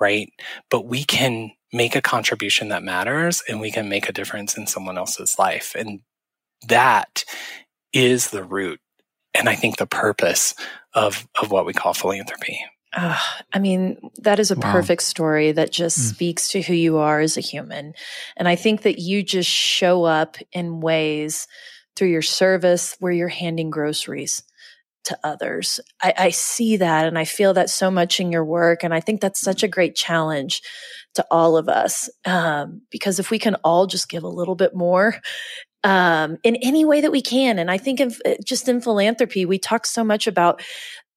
right? 0.00 0.32
But 0.68 0.84
we 0.84 1.04
can 1.04 1.52
make 1.72 1.94
a 1.94 2.02
contribution 2.02 2.70
that 2.70 2.82
matters 2.82 3.40
and 3.48 3.60
we 3.60 3.70
can 3.70 3.88
make 3.88 4.08
a 4.08 4.12
difference 4.12 4.56
in 4.56 4.66
someone 4.66 4.98
else's 4.98 5.38
life. 5.38 5.76
And 5.78 6.00
that 6.66 7.24
is 7.92 8.30
the 8.30 8.42
root 8.42 8.80
and 9.32 9.48
I 9.48 9.54
think 9.54 9.76
the 9.76 9.86
purpose 9.86 10.56
of, 10.92 11.28
of 11.40 11.52
what 11.52 11.66
we 11.66 11.72
call 11.72 11.94
philanthropy. 11.94 12.58
Uh, 12.92 13.18
I 13.52 13.60
mean, 13.60 13.96
that 14.18 14.40
is 14.40 14.50
a 14.50 14.56
wow. 14.56 14.72
perfect 14.72 15.02
story 15.04 15.52
that 15.52 15.70
just 15.70 15.98
mm. 15.98 16.02
speaks 16.02 16.48
to 16.48 16.62
who 16.62 16.74
you 16.74 16.98
are 16.98 17.20
as 17.20 17.36
a 17.36 17.40
human. 17.40 17.94
And 18.36 18.48
I 18.48 18.56
think 18.56 18.82
that 18.82 18.98
you 18.98 19.22
just 19.22 19.48
show 19.48 20.02
up 20.02 20.36
in 20.50 20.80
ways 20.80 21.46
through 21.94 22.08
your 22.08 22.22
service 22.22 22.96
where 22.98 23.12
you're 23.12 23.28
handing 23.28 23.70
groceries 23.70 24.42
to 25.04 25.18
others. 25.24 25.80
I, 26.02 26.14
I, 26.16 26.30
see 26.30 26.76
that 26.76 27.06
and 27.06 27.18
I 27.18 27.24
feel 27.24 27.54
that 27.54 27.70
so 27.70 27.90
much 27.90 28.20
in 28.20 28.30
your 28.30 28.44
work. 28.44 28.84
And 28.84 28.94
I 28.94 29.00
think 29.00 29.20
that's 29.20 29.40
such 29.40 29.62
a 29.62 29.68
great 29.68 29.94
challenge 29.94 30.62
to 31.14 31.26
all 31.30 31.56
of 31.56 31.68
us. 31.68 32.08
Um, 32.24 32.82
because 32.90 33.18
if 33.18 33.30
we 33.30 33.38
can 33.38 33.56
all 33.56 33.86
just 33.86 34.08
give 34.08 34.22
a 34.22 34.28
little 34.28 34.54
bit 34.54 34.74
more 34.74 35.20
um, 35.84 36.38
in 36.42 36.56
any 36.56 36.84
way 36.84 37.00
that 37.00 37.12
we 37.12 37.22
can. 37.22 37.58
And 37.58 37.70
I 37.70 37.78
think 37.78 38.00
of 38.00 38.20
uh, 38.24 38.34
just 38.44 38.68
in 38.68 38.80
philanthropy, 38.80 39.44
we 39.44 39.58
talk 39.58 39.86
so 39.86 40.04
much 40.04 40.26
about 40.26 40.62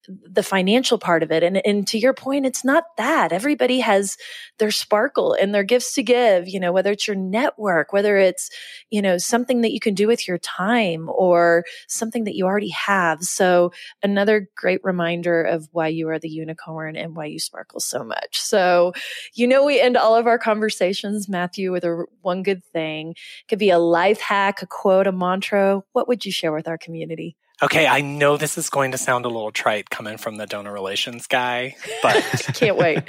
the 0.07 0.43
financial 0.43 0.97
part 0.97 1.23
of 1.23 1.31
it. 1.31 1.43
And, 1.43 1.65
and 1.65 1.87
to 1.87 1.97
your 1.97 2.13
point, 2.13 2.45
it's 2.45 2.63
not 2.63 2.83
that 2.97 3.31
everybody 3.31 3.79
has 3.79 4.17
their 4.57 4.71
sparkle 4.71 5.33
and 5.33 5.53
their 5.53 5.63
gifts 5.63 5.93
to 5.93 6.03
give, 6.03 6.47
you 6.47 6.59
know, 6.59 6.71
whether 6.71 6.91
it's 6.91 7.07
your 7.07 7.15
network, 7.15 7.93
whether 7.93 8.17
it's, 8.17 8.49
you 8.89 9.01
know, 9.01 9.17
something 9.17 9.61
that 9.61 9.71
you 9.71 9.79
can 9.79 9.93
do 9.93 10.07
with 10.07 10.27
your 10.27 10.37
time 10.37 11.09
or 11.09 11.65
something 11.87 12.23
that 12.25 12.35
you 12.35 12.45
already 12.45 12.69
have. 12.69 13.21
So 13.21 13.71
another 14.03 14.49
great 14.55 14.81
reminder 14.83 15.41
of 15.43 15.67
why 15.71 15.87
you 15.87 16.09
are 16.09 16.19
the 16.19 16.29
unicorn 16.29 16.95
and 16.95 17.15
why 17.15 17.25
you 17.25 17.39
sparkle 17.39 17.79
so 17.79 18.03
much. 18.03 18.39
So, 18.39 18.93
you 19.33 19.47
know, 19.47 19.65
we 19.65 19.79
end 19.79 19.97
all 19.97 20.15
of 20.15 20.27
our 20.27 20.39
conversations, 20.39 21.27
Matthew, 21.27 21.71
with 21.71 21.83
a 21.83 22.05
one 22.21 22.43
good 22.43 22.63
thing. 22.65 23.11
It 23.11 23.47
could 23.47 23.59
be 23.59 23.69
a 23.69 23.79
life 23.79 24.19
hack, 24.19 24.61
a 24.61 24.67
quote, 24.67 25.07
a 25.07 25.11
mantra. 25.11 25.81
What 25.93 26.07
would 26.07 26.25
you 26.25 26.31
share 26.31 26.53
with 26.53 26.67
our 26.67 26.77
community? 26.77 27.35
Okay, 27.63 27.87
I 27.87 28.01
know 28.01 28.35
this 28.35 28.57
is 28.57 28.69
going 28.69 28.91
to 28.91 28.97
sound 28.97 29.25
a 29.25 29.29
little 29.29 29.51
trite 29.51 29.89
coming 29.89 30.17
from 30.17 30.35
the 30.35 30.45
donor 30.45 30.73
relations 30.73 31.27
guy, 31.27 31.75
but 32.03 32.15
can't 32.53 32.77
wait. 32.77 33.03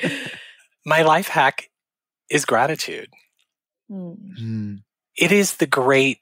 My 0.85 1.03
life 1.03 1.27
hack 1.27 1.69
is 2.31 2.45
gratitude. 2.45 3.09
Mm. 3.91 4.83
It 5.17 5.33
is 5.33 5.57
the 5.57 5.67
great 5.67 6.19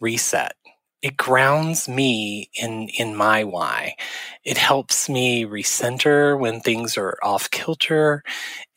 reset. 0.00 0.54
It 1.00 1.16
grounds 1.16 1.88
me 1.88 2.50
in 2.54 2.88
in 2.96 3.16
my 3.16 3.42
why. 3.42 3.96
It 4.44 4.56
helps 4.56 5.08
me 5.08 5.44
recenter 5.44 6.38
when 6.38 6.60
things 6.60 6.96
are 6.96 7.18
off 7.22 7.50
kilter, 7.50 8.22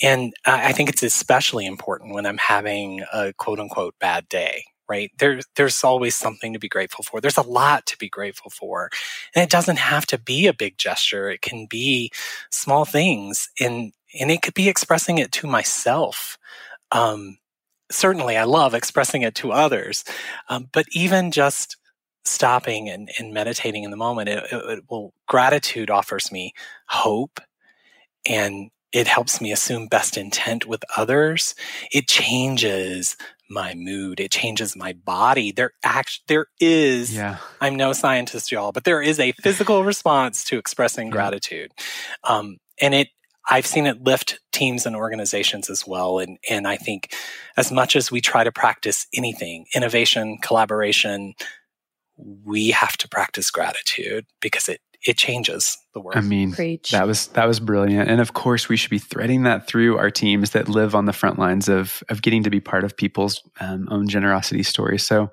and 0.02 0.34
I 0.46 0.72
think 0.72 0.89
it's 0.89 1.04
especially 1.04 1.66
important 1.66 2.14
when 2.14 2.26
I'm 2.26 2.38
having 2.38 3.04
a 3.14 3.34
quote 3.34 3.60
unquote 3.60 3.96
bad 4.00 4.28
day 4.28 4.64
right? 4.90 5.12
There's 5.20 5.46
there's 5.56 5.84
always 5.84 6.16
something 6.16 6.54
to 6.54 6.60
be 6.60 6.70
grateful 6.70 7.04
for. 7.04 7.22
There's 7.22 7.38
a 7.38 7.44
lot 7.44 7.86
to 7.88 7.98
be 7.98 8.10
grateful 8.10 8.52
for. 8.52 8.90
And 9.36 9.44
it 9.44 9.50
doesn't 9.50 9.80
have 9.80 10.06
to 10.08 10.20
be 10.20 10.48
a 10.48 10.54
big 10.54 10.78
gesture. 10.78 11.30
It 11.30 11.42
can 11.42 11.68
be 11.68 12.12
small 12.52 12.86
things 12.86 13.50
and 13.60 13.94
and 14.20 14.32
it 14.32 14.42
could 14.42 14.54
be 14.56 14.70
expressing 14.70 15.20
it 15.20 15.32
to 15.34 15.48
myself. 15.48 16.38
Um, 16.92 17.38
certainly 17.92 18.38
I 18.38 18.46
love 18.46 18.74
expressing 18.74 19.22
it 19.24 19.36
to 19.36 19.52
others. 19.52 20.04
Um, 20.50 20.70
but 20.74 20.86
even 20.92 21.32
just 21.32 21.78
stopping 22.26 22.90
and, 22.90 23.10
and 23.20 23.34
meditating 23.34 23.84
in 23.84 23.92
the 23.92 23.98
moment, 23.98 24.30
it, 24.30 24.44
it, 24.52 24.80
it 24.80 24.84
will 24.90 25.14
gratitude 25.28 25.90
offers 25.90 26.32
me 26.32 26.54
hope 26.88 27.40
and 28.28 28.72
it 28.94 29.08
helps 29.08 29.42
me 29.42 29.52
assume 29.54 29.88
best 29.88 30.18
intent 30.18 30.68
with 30.68 30.84
others. 30.98 31.56
It 31.94 32.08
changes 32.10 33.18
my 33.50 33.74
mood. 33.76 34.20
It 34.20 34.32
changes 34.32 34.76
my 34.76 34.93
body. 34.93 35.52
There 35.52 35.72
act 35.84 36.22
there 36.28 36.48
is 36.60 37.16
yeah. 37.16 37.38
I'm 37.62 37.76
no 37.76 37.93
scientist, 37.93 38.52
y'all, 38.52 38.72
but 38.72 38.84
there 38.84 39.02
is 39.02 39.20
a 39.20 39.32
physical 39.34 39.84
response 39.91 40.43
to 40.46 40.58
expressing 40.58 41.08
yeah. 41.08 41.14
gratitude. 41.14 41.72
Um, 42.24 42.58
and 42.82 42.93
it 42.93 43.10
I've 43.48 43.68
seen 43.68 43.86
it 43.86 44.04
lift 44.04 44.39
teams 44.52 44.86
and 44.86 44.96
organizations 44.96 45.70
as 45.70 45.86
well. 45.86 46.20
And 46.20 46.38
and 46.50 46.68
I 46.68 46.78
think 46.78 47.14
as 47.58 47.72
much 47.72 47.96
as 47.96 48.12
we 48.12 48.22
try 48.22 48.43
to 48.43 48.52
practice 48.52 49.08
anything, 49.14 49.66
innovation, 49.76 50.38
collaboration, 50.41 51.34
we 52.18 52.72
have 52.72 52.98
to 52.98 53.10
practice 53.10 53.52
gratitude 53.52 54.26
because 54.41 54.70
it 54.70 54.82
it 55.06 55.18
changes 55.18 55.78
the 55.93 56.01
world. 56.01 56.18
I 56.18 56.22
mean, 56.22 56.51
Preach. 56.51 56.89
that 56.89 57.06
was 57.08 57.28
that 57.28 57.45
was 57.45 57.60
brilliant, 57.60 58.10
and 58.10 58.20
of 58.20 58.34
course, 58.34 58.68
we 58.68 58.76
should 58.76 58.89
be 58.89 58.99
threading 58.99 59.43
that 59.43 59.68
through 59.68 59.97
our 59.97 60.10
teams 60.10 60.51
that 60.51 60.68
live 60.68 60.95
on 60.95 61.06
the 61.06 61.14
front 61.14 61.39
lines 61.39 61.70
of 61.70 62.03
of 62.10 62.22
getting 62.22 62.43
to 62.43 62.49
be 62.49 62.60
part 62.60 62.84
of 62.84 62.97
people's 62.97 63.41
um, 63.60 63.88
own 63.91 64.08
generosity 64.08 64.64
stories. 64.64 65.06
So, 65.06 65.32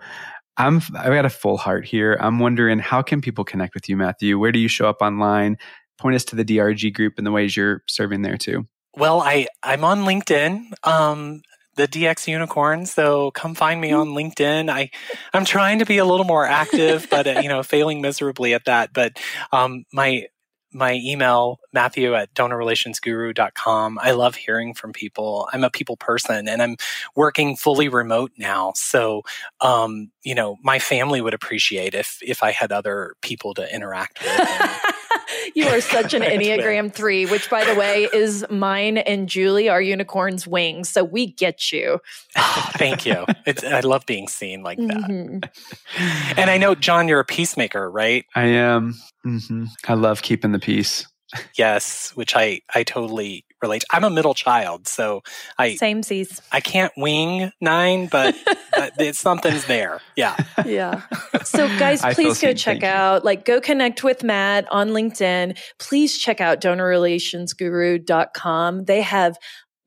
I'm 0.57 0.77
I've 0.97 1.12
got 1.12 1.25
a 1.25 1.31
full 1.31 1.57
heart 1.57 1.87
here. 1.87 2.16
I'm 2.20 2.39
wondering 2.39 2.79
how 2.79 3.03
can 3.03 3.20
people 3.20 3.45
connect 3.45 3.75
with 3.75 3.89
you, 3.89 3.97
Matthew? 3.97 4.39
Where 4.39 4.53
do 4.53 4.59
you 4.59 4.68
show 4.68 4.89
up 4.89 5.01
online? 5.01 5.57
Point 5.99 6.16
us 6.16 6.25
to 6.27 6.37
the 6.37 6.45
DRG 6.45 6.93
group 6.93 7.14
and 7.16 7.27
the 7.27 7.33
ways 7.33 7.57
you're 7.57 7.83
serving 7.89 8.23
there 8.23 8.37
too. 8.37 8.66
Well, 8.97 9.20
I 9.20 9.47
I'm 9.62 9.85
on 9.85 10.05
LinkedIn. 10.05 10.73
Um, 10.85 11.41
the 11.77 11.89
DX 11.89 12.29
unicorns, 12.29 12.93
So 12.93 13.31
come 13.31 13.55
find 13.55 13.81
me 13.81 13.93
on 13.93 14.09
LinkedIn. 14.09 14.70
I, 14.70 14.91
I'm 15.33 15.45
trying 15.45 15.79
to 15.79 15.87
be 15.87 15.99
a 15.99 16.05
little 16.05 16.27
more 16.27 16.47
active, 16.47 17.09
but 17.11 17.27
uh, 17.27 17.41
you 17.41 17.49
know, 17.49 17.62
failing 17.62 18.01
miserably 18.01 18.55
at 18.55 18.64
that. 18.66 18.93
But 18.93 19.18
um, 19.53 19.85
my 19.93 20.27
my 20.75 20.95
email 20.95 21.61
matthew 21.73 22.14
at 22.14 22.33
donorrelationsguru.com 22.35 23.99
i 24.01 24.11
love 24.12 24.35
hearing 24.35 24.73
from 24.73 24.93
people 24.93 25.47
i'm 25.53 25.64
a 25.64 25.70
people 25.70 25.97
person 25.99 26.49
and 26.49 26.62
i'm 26.62 26.77
working 27.14 27.57
fully 27.57 27.89
remote 27.89 28.33
now 28.39 28.73
so 28.75 29.23
um, 29.61 30.11
you 30.23 30.35
know 30.35 30.57
my 30.62 30.79
family 30.79 31.20
would 31.20 31.35
appreciate 31.35 31.95
if 31.95 32.18
if 32.23 32.43
i 32.43 32.51
had 32.51 32.73
other 32.73 33.14
people 33.20 33.53
to 33.53 33.75
interact 33.75 34.18
with 34.23 35.02
you 35.55 35.67
are 35.67 35.81
such 35.81 36.15
an 36.15 36.23
Enneagram 36.23 36.93
three, 36.93 37.27
which 37.27 37.49
by 37.51 37.65
the 37.65 37.75
way 37.75 38.09
is 38.13 38.45
mine 38.51 38.99
and 38.99 39.29
Julie, 39.29 39.69
our 39.69 39.81
unicorn's 39.81 40.47
wings. 40.47 40.89
So 40.89 41.05
we 41.05 41.27
get 41.27 41.73
you. 41.73 42.01
Oh, 42.37 42.71
thank 42.75 43.07
you. 43.07 43.25
It's, 43.47 43.65
I 43.65 43.81
love 43.81 44.07
being 44.07 44.29
seen 44.29 44.63
like 44.63 44.79
that. 44.79 44.89
Mm-hmm. 44.89 46.39
And 46.39 46.51
I 46.51 46.59
know, 46.59 46.75
John, 46.75 47.09
you're 47.09 47.21
a 47.21 47.25
peacemaker, 47.25 47.91
right? 47.91 48.25
I 48.35 48.45
am. 48.45 48.95
Mm-hmm. 49.27 49.65
I 49.87 49.95
love 49.95 50.23
keeping 50.23 50.53
the 50.53 50.59
peace. 50.59 51.07
Yes, 51.55 52.11
which 52.14 52.37
I 52.37 52.61
I 52.74 52.83
totally 52.83 53.45
relate. 53.62 53.85
I'm 53.91 54.05
a 54.05 54.11
middle 54.11 54.35
child, 54.35 54.87
so 54.89 55.22
I 55.59 55.76
same 55.76 56.03
sees. 56.03 56.43
I 56.51 56.61
can't 56.61 56.93
wing 56.97 57.53
nine, 57.61 58.09
but, 58.09 58.35
but 58.72 58.95
it's 58.99 59.18
something's 59.18 59.66
there. 59.66 60.01
Yeah, 60.16 60.37
yeah. 60.66 61.03
So 61.45 61.68
guys, 61.78 62.03
please 62.14 62.41
go 62.41 62.53
check 62.53 62.83
out, 62.83 63.24
like, 63.24 63.45
go 63.45 63.61
connect 63.61 64.03
with 64.05 64.24
Matt 64.24 64.66
on 64.70 64.91
LinkedIn. 64.91 65.59
Please 65.78 66.18
check 66.18 66.41
out 66.41 66.61
donorrelationsguru.com. 66.61 68.85
They 68.85 69.01
have 69.03 69.37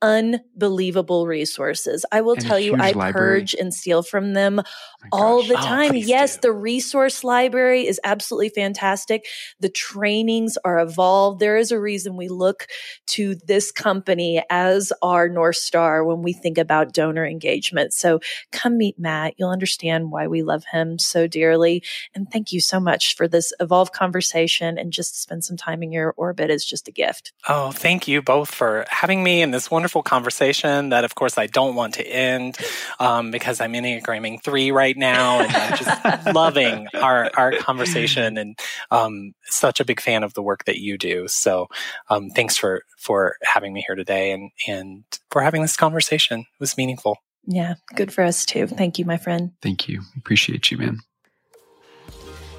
unbelievable 0.06 1.26
resources. 1.26 2.06
I 2.12 2.22
will 2.22 2.34
and 2.34 2.42
tell 2.42 2.60
you, 2.60 2.76
I 2.76 2.92
library. 2.92 3.12
purge 3.12 3.56
and 3.56 3.74
steal 3.74 4.04
from 4.04 4.34
them 4.34 4.62
oh 4.62 5.08
all 5.12 5.44
the 5.44 5.58
oh, 5.58 5.62
time. 5.62 5.92
Oh, 5.94 5.96
yes, 5.96 6.36
do. 6.36 6.42
the 6.42 6.52
resource 6.52 7.24
library 7.24 7.88
is 7.88 8.00
absolutely 8.04 8.50
fantastic. 8.50 9.26
The 9.60 9.70
trainings 9.70 10.60
are 10.64 10.78
evolved. 10.78 11.40
There 11.40 11.58
is 11.58 11.72
a 11.72 11.80
reason 11.80 12.18
we 12.18 12.28
look 12.28 12.68
to 13.08 13.34
this 13.48 13.72
company 13.72 14.44
as 14.52 14.94
our 15.02 15.28
North 15.28 15.56
Star 15.56 16.06
when 16.06 16.22
we 16.22 16.34
think 16.34 16.60
about 16.60 16.94
donor 16.94 17.26
engagement. 17.26 17.92
So 17.92 18.20
come 18.52 18.78
meet 18.78 19.00
Matt. 19.00 19.34
You'll 19.38 19.50
understand 19.50 20.12
why 20.12 20.28
we 20.28 20.44
love 20.44 20.66
him 20.72 21.00
so 21.00 21.26
dearly. 21.26 21.84
And 22.14 22.32
thank 22.32 22.52
you 22.52 22.62
so 22.62 22.80
much 22.80 23.16
for 23.16 23.28
this 23.28 23.54
evolved 23.60 23.94
conversation 23.94 24.78
and 24.78 24.94
just 24.94 25.16
to 25.16 25.20
spend 25.20 25.44
some 25.44 25.58
time 25.58 25.82
in 25.82 25.92
your 25.92 26.14
orbit 26.16 26.52
is 26.52 26.64
just 26.64 26.88
a 26.88 26.92
gift. 26.92 27.34
Oh, 27.50 27.72
thank 27.72 28.08
you 28.08 28.22
both 28.22 28.54
for 28.54 28.86
having 28.90 29.24
me 29.24 29.42
in 29.42 29.50
this 29.50 29.72
wonderful 29.96 30.04
conversation 30.04 30.90
that, 30.90 31.06
of 31.06 31.16
course, 31.16 31.38
I 31.38 31.48
don't 31.48 31.76
want 31.76 31.94
to 31.96 32.06
end 32.06 32.58
um, 33.00 33.32
because 33.32 33.62
I'm 33.62 33.74
Enneagramming 33.74 34.44
three 34.44 34.72
right 34.72 34.98
now, 34.98 35.40
and 35.40 35.56
I'm 35.56 35.78
just 35.78 36.26
loving 36.36 36.88
our 36.96 37.32
our 37.38 37.54
conversation 37.54 38.38
and 38.38 38.60
um, 38.92 39.34
such 39.46 39.80
a 39.80 39.86
big 39.86 40.02
fan 40.02 40.24
of 40.24 40.34
the 40.34 40.42
work 40.42 40.66
that 40.66 40.80
you 40.80 40.98
do. 40.98 41.28
So, 41.28 41.68
um, 42.10 42.30
thanks 42.30 42.58
for 42.58 42.84
for 42.98 43.36
having 43.44 43.74
me 43.74 43.84
here 43.88 43.96
today 43.96 44.32
and 44.32 44.52
and 44.68 45.04
for 45.32 45.42
having 45.42 45.62
this 45.62 45.78
conversation. 45.78 46.42
It 46.42 46.60
was 46.60 46.78
meaningful. 46.78 47.18
Yeah, 47.48 47.76
good 47.96 48.12
for 48.12 48.24
us 48.24 48.46
too. 48.46 48.68
Thank 48.68 49.00
you, 49.00 49.06
my 49.06 49.18
friend. 49.18 49.52
Thank 49.62 49.88
you. 49.88 50.02
Appreciate 50.18 50.72
you, 50.72 50.78
man. 50.78 51.00